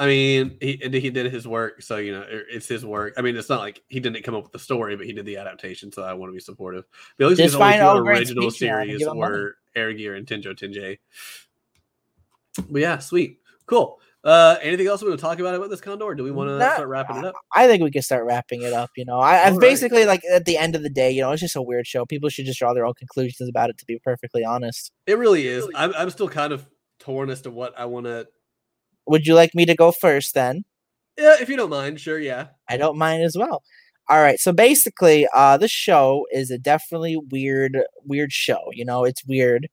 [0.00, 3.12] I mean, he he did his work, so you know it's his work.
[3.18, 5.26] I mean, it's not like he didn't come up with the story, but he did
[5.26, 6.86] the adaptation, so I want to be supportive.
[7.18, 10.96] But at least Just these only two original series were Air Gear and Tenjho Tenge.
[12.70, 14.00] But yeah, sweet, cool.
[14.24, 16.14] Uh, anything else we want to talk about about this Condor?
[16.14, 17.34] Do we want to Not- start wrapping it up?
[17.54, 18.90] I think we can start wrapping it up.
[18.96, 19.60] You know, I, I've Alright.
[19.60, 22.06] basically like at the end of the day, you know, it's just a weird show.
[22.06, 23.76] People should just draw their own conclusions about it.
[23.78, 25.66] To be perfectly honest, It really is.
[25.74, 26.66] I'm, I'm still kind of
[26.98, 28.28] torn as to what I want to.
[29.06, 30.64] Would you like me to go first then?
[31.18, 32.18] Yeah, if you don't mind, sure.
[32.18, 32.48] Yeah.
[32.68, 33.62] I don't mind as well.
[34.08, 38.58] All right, so basically, uh, this show is a definitely weird, weird show.
[38.72, 39.68] You know, it's weird,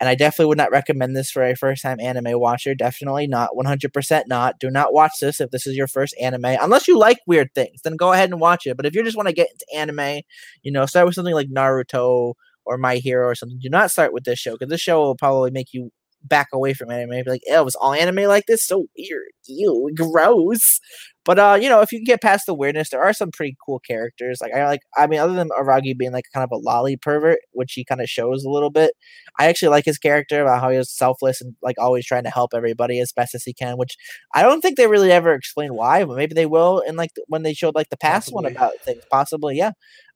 [0.00, 2.74] and I definitely would not recommend this for a first-time anime watcher.
[2.74, 4.58] Definitely not, one hundred percent not.
[4.58, 7.82] Do not watch this if this is your first anime, unless you like weird things.
[7.82, 8.76] Then go ahead and watch it.
[8.76, 10.22] But if you just want to get into anime,
[10.62, 12.34] you know, start with something like Naruto
[12.64, 13.58] or My Hero or something.
[13.58, 15.92] Do not start with this show because this show will probably make you
[16.24, 17.24] back away from anime.
[17.24, 18.66] Be like, it was all anime like this?
[18.66, 19.28] So weird.
[19.46, 20.80] Ew, gross.
[21.24, 23.56] But uh, you know, if you can get past the weirdness, there are some pretty
[23.64, 24.40] cool characters.
[24.42, 27.38] Like I like, I mean, other than Aragi being like kind of a lolly pervert,
[27.52, 28.92] which he kind of shows a little bit,
[29.38, 32.30] I actually like his character about how he was selfless and like always trying to
[32.30, 33.78] help everybody as best as he can.
[33.78, 33.96] Which
[34.34, 37.42] I don't think they really ever explain why, but maybe they will And like when
[37.42, 39.02] they showed like the past one about things.
[39.10, 39.72] Possibly, yeah.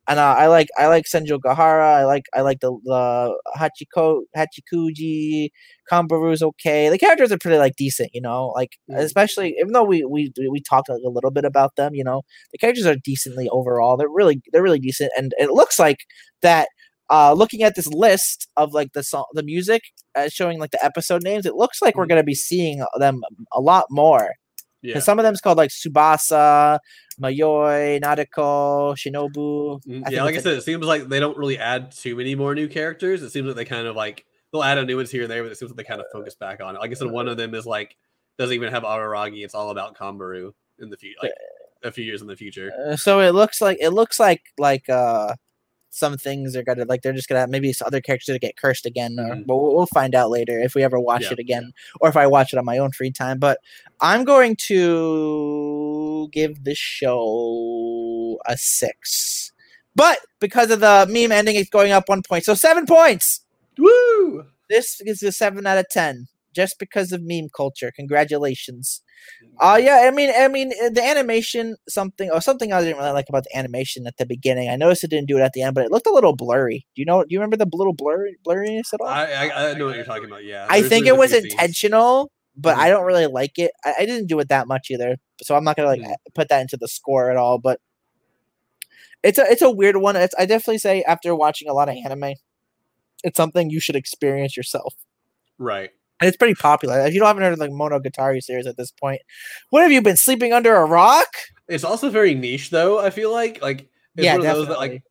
[0.08, 1.96] And uh, I like I like Senjo Gahara.
[2.00, 5.50] I like I like the the Hachiko Hachikuji.
[5.92, 6.88] Kanbaru's okay.
[6.88, 8.48] The characters are pretty like decent, you know.
[8.56, 8.98] Like Mm.
[9.00, 12.22] especially even though we we we talked like, a little bit about them, you know,
[12.52, 13.96] the characters are decently overall.
[13.98, 15.98] They're really they're really decent, and it looks like
[16.42, 16.68] that.
[17.10, 19.80] Uh, looking at this list of like the song, the music,
[20.14, 22.10] uh, showing like the episode names, it looks like we're Mhm.
[22.10, 23.22] gonna be seeing them
[23.52, 24.32] a lot more.
[24.82, 25.00] Yeah.
[25.00, 26.78] Some of them's called like Tsubasa,
[27.20, 29.82] Mayoi, Nadeko, Shinobu.
[29.84, 32.34] Mm, I yeah, like I said, it seems like they don't really add too many
[32.34, 33.22] more new characters.
[33.22, 35.42] It seems like they kind of like they'll add a new ones here and there,
[35.42, 36.78] but it seems like they kind of focus back on it.
[36.78, 37.96] Like I said, one of them is like
[38.38, 39.44] doesn't even have Araragi.
[39.44, 41.32] It's all about Kanbaru in the future, like
[41.82, 42.70] a few years in the future.
[42.88, 45.34] Uh, so it looks like it looks like like uh
[45.90, 48.84] some things are gonna like they're just gonna maybe some other characters that get cursed
[48.86, 49.46] again or Mhm.
[49.46, 52.16] but we'll, we'll find out later if we ever watch Yeah, it again or if
[52.16, 53.38] I watch it on my own free time.
[53.38, 53.58] But
[54.00, 59.52] I'm going to give this show a six.
[59.96, 62.44] But because of the meme ending, it's going up one point.
[62.44, 63.40] So seven points.
[63.76, 64.44] Woo!
[64.68, 66.28] This is a seven out of ten.
[66.60, 67.90] Just because of meme culture.
[68.00, 68.86] Congratulations.
[69.60, 73.12] Uh yeah, I mean, I mean, uh, the animation something or something I didn't really
[73.18, 74.66] like about the animation at the beginning.
[74.68, 76.78] I noticed it didn't do it at the end, but it looked a little blurry.
[76.94, 77.18] Do you know?
[77.22, 79.08] Do you remember the little blurry blurriness at all?
[79.08, 80.44] I, I I know what you're talking about.
[80.44, 81.52] Yeah, I There's- think there's it was few scenes.
[81.54, 82.80] intentional, but Mhm.
[82.84, 83.70] I don't really like it.
[83.84, 85.10] I, I didn't do it that much either,
[85.46, 86.14] so I'm not gonna like Mhm.
[86.38, 87.58] put that into the score at all.
[87.68, 87.78] But
[89.22, 90.16] it's a it's a weird one.
[90.16, 92.34] It's I definitely say after watching a lot of anime,
[93.24, 94.94] it's something you should experience yourself.
[95.58, 95.90] Right.
[96.20, 97.00] And it's pretty popular.
[97.06, 99.20] If you don't haven't heard of like Monogatari series at this point,
[99.70, 101.28] what have you been sleeping under a rock?
[101.68, 102.98] It's also very niche, though.
[102.98, 104.66] I feel like like it's yeah, one of definitely.
[104.66, 105.02] those that like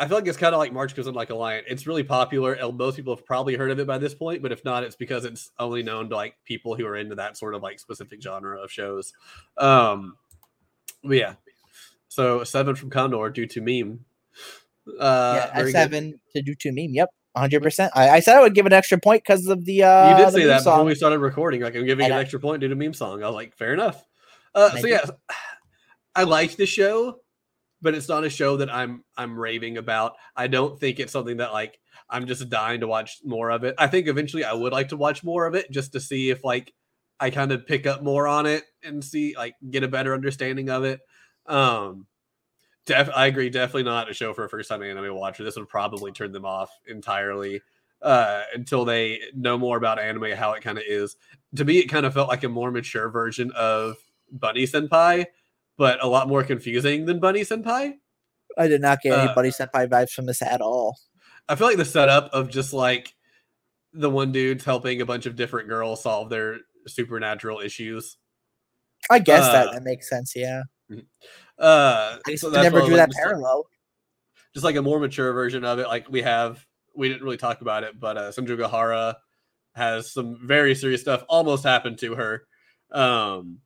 [0.00, 1.64] I feel like it's kind of like March goes in like a lion.
[1.66, 2.56] It's really popular.
[2.72, 5.24] Most people have probably heard of it by this point, but if not, it's because
[5.24, 8.62] it's only known to like people who are into that sort of like specific genre
[8.62, 9.12] of shows.
[9.56, 10.16] Um,
[11.02, 11.34] but yeah.
[12.08, 14.04] So seven from Condor due to meme.
[14.98, 15.72] Uh, yeah, a good.
[15.72, 16.94] seven to do to meme.
[16.94, 17.92] Yep, hundred percent.
[17.94, 19.84] I, I said I would give an extra point because of the.
[19.84, 21.60] uh You did say that before we started recording.
[21.62, 23.22] Like I'm giving And an I- extra point due to meme song.
[23.22, 24.04] I was like, fair enough.
[24.54, 25.04] Uh, so yeah,
[26.14, 27.20] I like the show,
[27.82, 30.14] but it's not a show that I'm I'm raving about.
[30.34, 31.78] I don't think it's something that like
[32.10, 33.74] I'm just dying to watch more of it.
[33.78, 36.42] I think eventually I would like to watch more of it just to see if
[36.44, 36.72] like
[37.20, 40.70] I kind of pick up more on it and see like get a better understanding
[40.70, 41.00] of it.
[41.46, 42.06] Um
[42.88, 45.44] def- I agree, definitely not a show for a first time anime watcher.
[45.44, 47.62] This would probably turn them off entirely
[48.00, 51.16] uh until they know more about anime, how it kind of is.
[51.56, 53.96] To me, it kind of felt like a more mature version of
[54.30, 55.26] Bunny Senpai,
[55.76, 57.94] but a lot more confusing than Bunny Senpai.
[58.56, 60.98] I did not get any uh, Bunny Senpai vibes from this at all.
[61.48, 63.14] I feel like the setup of just like
[63.92, 68.16] the one dude's helping a bunch of different girls solve their supernatural issues.
[69.10, 70.34] I guess that uh, that makes sense.
[70.36, 70.62] Yeah,
[71.58, 73.66] Uh, I just so never do that like, just parallel.
[74.54, 75.88] just like a more mature version of it.
[75.88, 76.64] Like we have,
[76.94, 79.16] we didn't really talk about it, but uh, Senjo Gahara
[79.74, 82.46] has some very serious stuff almost happened to her.
[82.92, 83.58] Um,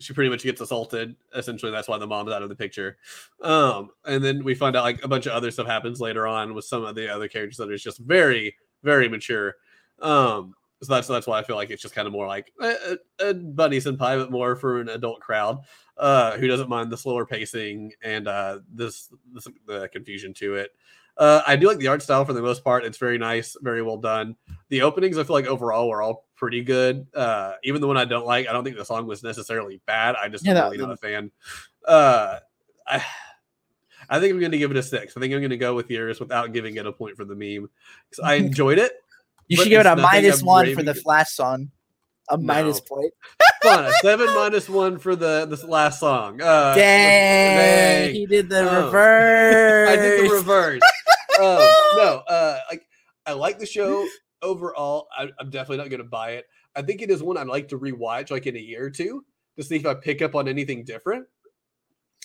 [0.00, 1.16] she pretty much gets assaulted.
[1.34, 2.98] Essentially, that's why the mom's out of the picture.
[3.42, 6.54] Um, and then we find out like a bunch of other stuff happens later on
[6.54, 9.54] with some of the other characters that is just very, very mature.
[10.00, 12.98] Um, so that's that's why I feel like it's just kind of more like a,
[13.20, 15.60] a, a bunny senpai, but more for an adult crowd
[15.96, 20.74] uh, who doesn't mind the slower pacing and uh, this, this the confusion to it.
[21.16, 22.84] Uh, I do like the art style for the most part.
[22.84, 24.34] It's very nice, very well done.
[24.68, 27.06] The openings, I feel like overall were all pretty good.
[27.14, 30.16] Uh, even the one I don't like, I don't think the song was necessarily bad.
[30.20, 31.30] I just Yeah, really not a fan.
[31.86, 32.40] Uh,
[32.86, 33.04] I,
[34.08, 35.16] I think I'm going to give it a six.
[35.16, 37.34] I think I'm going to go with yours without giving it a point for the
[37.36, 37.70] meme.
[38.10, 38.92] 'Cause I enjoyed it.
[39.46, 41.70] You should give it a minus one for the flash song.
[42.30, 42.72] A No.
[42.88, 43.12] point.
[43.62, 46.40] Come on, a seven minus one for the this last song.
[46.40, 48.14] Uh, Dang, dang.
[48.14, 48.84] he did the Oh.
[48.86, 49.88] reverse.
[49.90, 50.82] I did the reverse.
[51.38, 52.86] um, no, uh, like
[53.26, 54.06] I like the show
[54.42, 55.08] overall.
[55.16, 56.46] I, I'm definitely not going to buy it.
[56.76, 59.24] I think it is one I'd like to rewatch, like in a year or two,
[59.58, 61.26] to see if I pick up on anything different.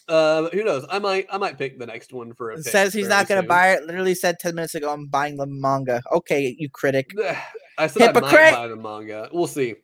[0.08, 0.86] Uh, who knows?
[0.90, 2.64] I might, I might pick the next one for a.
[2.64, 3.84] Says he's not going to buy it.
[3.84, 6.02] Literally said 10 minutes ago, I'm buying the manga.
[6.12, 7.12] Okay, you critic.
[7.80, 8.54] I said I might Hypocrite.
[8.54, 9.30] buy the manga.
[9.32, 9.76] We'll see.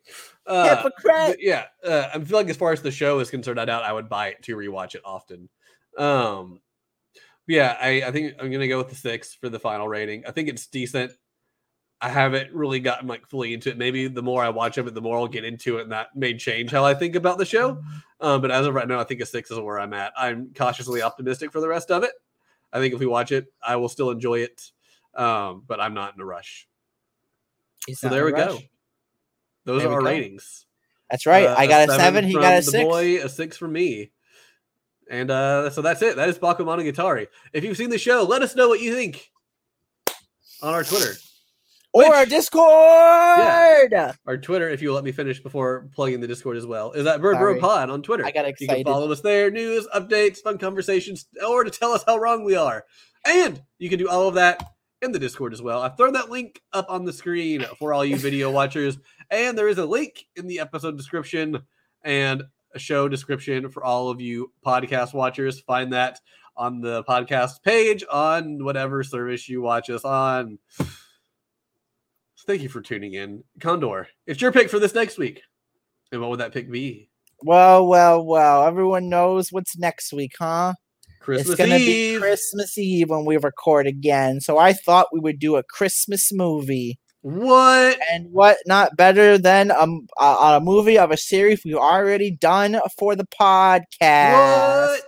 [0.46, 1.38] Uh, Hypocrite.
[1.40, 3.94] yeah, uh, I feel like as far as the show is concerned, I doubt I
[3.94, 5.50] would buy it to rewatch it often.
[5.98, 6.60] Um,
[7.48, 10.24] yeah, I, I think I'm gonna go with the six for the final rating.
[10.28, 11.12] I think it's decent.
[12.02, 13.78] I haven't really gotten like fully into it.
[13.78, 16.16] Maybe the more I watch of it, the more I'll get into it, and that
[16.16, 17.82] may change how I think about the show.
[18.20, 20.12] Um, but as of right now, I think a six is where I'm at.
[20.18, 22.12] I'm cautiously optimistic for the rest of it.
[22.74, 24.72] I think if we watch it, I will still enjoy it.
[25.16, 26.68] Um, but I'm not in a rush.
[27.88, 28.60] He's So there we a go.
[29.66, 30.06] Those There are our go.
[30.07, 30.66] ratings.
[31.10, 31.45] That's right.
[31.48, 32.26] Uh, I got a seven.
[32.26, 32.84] He got a six.
[32.84, 34.12] boy, a six from me.
[35.10, 36.16] And uh, so that's it.
[36.16, 37.28] That is Bakemonogatari.
[37.53, 39.30] If you've seen the show, let us know what you think
[40.64, 41.14] on our Twitter.
[41.94, 42.66] or our Discord.
[43.91, 47.06] Yeah, Our Twitter, if you let me finish before plugging the Discord as well, is
[47.06, 48.26] at Bird Bro Pod on Twitter.
[48.26, 48.80] I got excited.
[48.80, 52.44] You can follow us there, news, updates, fun conversations, or to tell us how wrong
[52.44, 52.84] we are.
[53.28, 54.62] And you can do all of that
[55.02, 55.82] in the Discord as well.
[55.82, 58.98] I've thrown that link up on the screen for all you video watchers.
[59.30, 61.64] And there is a link in the episode description
[62.04, 62.44] and
[62.74, 65.60] a show description for all of you podcast watchers.
[65.62, 66.20] Find that
[66.58, 70.60] on the podcast page on whatever service you watch us on.
[72.46, 73.44] Thank you for tuning in.
[73.60, 75.42] Condor, it's your pick for this next week.
[76.12, 77.10] And what would that pick be?
[77.42, 78.66] Well, well, well.
[78.66, 80.74] Everyone knows what's next week, huh?
[81.26, 82.18] Christmas it's gonna Eve.
[82.18, 84.40] be Christmas Eve when we record again.
[84.40, 87.00] So I thought we would do a Christmas movie.
[87.22, 87.98] what?
[88.12, 92.80] And what not better than um, a, a movie of a series we've already done
[92.98, 94.34] for the podcast.
[94.34, 95.02] What?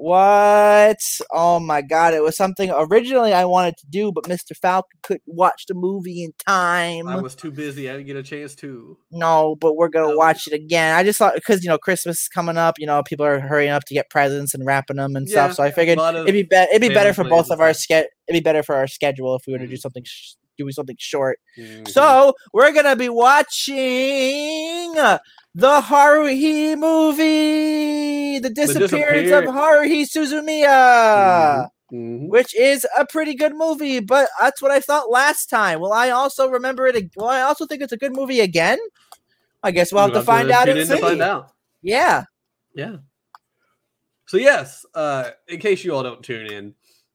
[0.00, 1.00] What?
[1.32, 4.56] Oh my god, it was something originally I wanted to do, but Mr.
[4.56, 7.08] Falcon couldn't watch the movie in time.
[7.08, 7.90] I was too busy.
[7.90, 8.96] I didn't get a chance to.
[9.10, 10.16] No, but we're gonna No.
[10.16, 10.94] watch it again.
[10.94, 13.72] I just thought because you know Christmas is coming up, you know people are hurrying
[13.72, 15.56] up to get presents and wrapping them and Yeah, stuff.
[15.56, 16.70] So I figured a lot of it'd be better.
[16.70, 19.42] It'd be better for both of our ske- It'd be better for our schedule if
[19.48, 19.80] we were to do Mhm.
[19.80, 21.38] something, sh- do something short.
[21.58, 21.88] Mhm.
[21.88, 24.94] So we're gonna be watching
[25.54, 32.28] the Haruhi movie, the disappearance of Disappear- Haruhi Suzumiya, Mhm.
[32.28, 34.00] which is a pretty good movie.
[34.00, 35.80] But that's what I thought last time.
[35.80, 37.10] Will I also remember it?
[37.16, 38.78] Will I also think it's a good movie again?
[39.62, 40.94] I guess we'll have to find out and see.
[40.94, 41.52] to find out.
[41.82, 42.24] Yeah.
[42.74, 42.96] Yeah.
[44.26, 46.74] So yes, uh, in case you all don't tune in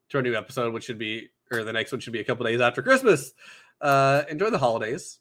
[0.10, 2.46] to our new episode, which should be or the next one should be a couple
[2.46, 3.34] days after Christmas.
[3.80, 5.20] Uh, enjoy the holidays.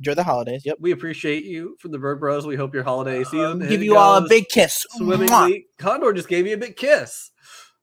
[0.00, 0.62] Enjoy the holidays.
[0.64, 0.78] Yep.
[0.80, 2.46] We appreciate you from the Bird Bros.
[2.46, 4.84] We hope your holiday season Um, give you all a big kiss.
[4.94, 4.98] Mwah.
[4.98, 5.66] swimmingly.
[5.78, 7.30] Condor just gave you a big kiss.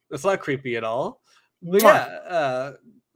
[0.09, 1.21] That's not creepy at all.
[1.61, 1.83] But Mwah.
[1.83, 2.73] yeah, uh,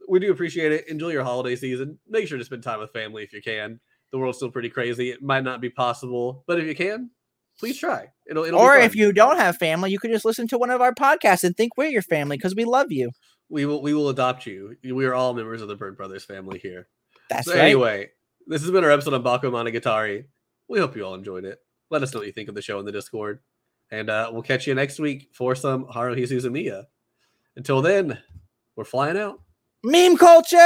[0.08, 0.88] we do appreciate it.
[0.88, 1.98] Enjoy your holiday season.
[2.08, 3.80] Make sure to spend time with family if you can.
[4.12, 5.10] The world's still pretty crazy.
[5.10, 7.10] It might not be possible, but if you can,
[7.58, 8.06] please try.
[8.30, 8.82] It'll, it'll be Or fun.
[8.84, 11.56] if you don't have family, you could just listen to one of our podcasts and
[11.56, 13.10] think we're your family because we love you.
[13.50, 14.76] we will we will adopt you.
[14.84, 16.88] We are all members of the Bird Brothers family here.
[17.28, 17.60] That's so right.
[17.64, 18.10] anyway,
[18.46, 20.24] this has been our episode on Bake Monogatari.
[20.68, 21.58] We hope you all enjoyed it.
[21.90, 23.40] Let us know what you think of the show in the Discord.
[23.90, 26.84] And uh, we'll catch you next week for some Haruhi Suzumiya.
[27.56, 28.18] Until then,
[28.76, 29.40] we're flying out.
[29.82, 30.56] Meme culture.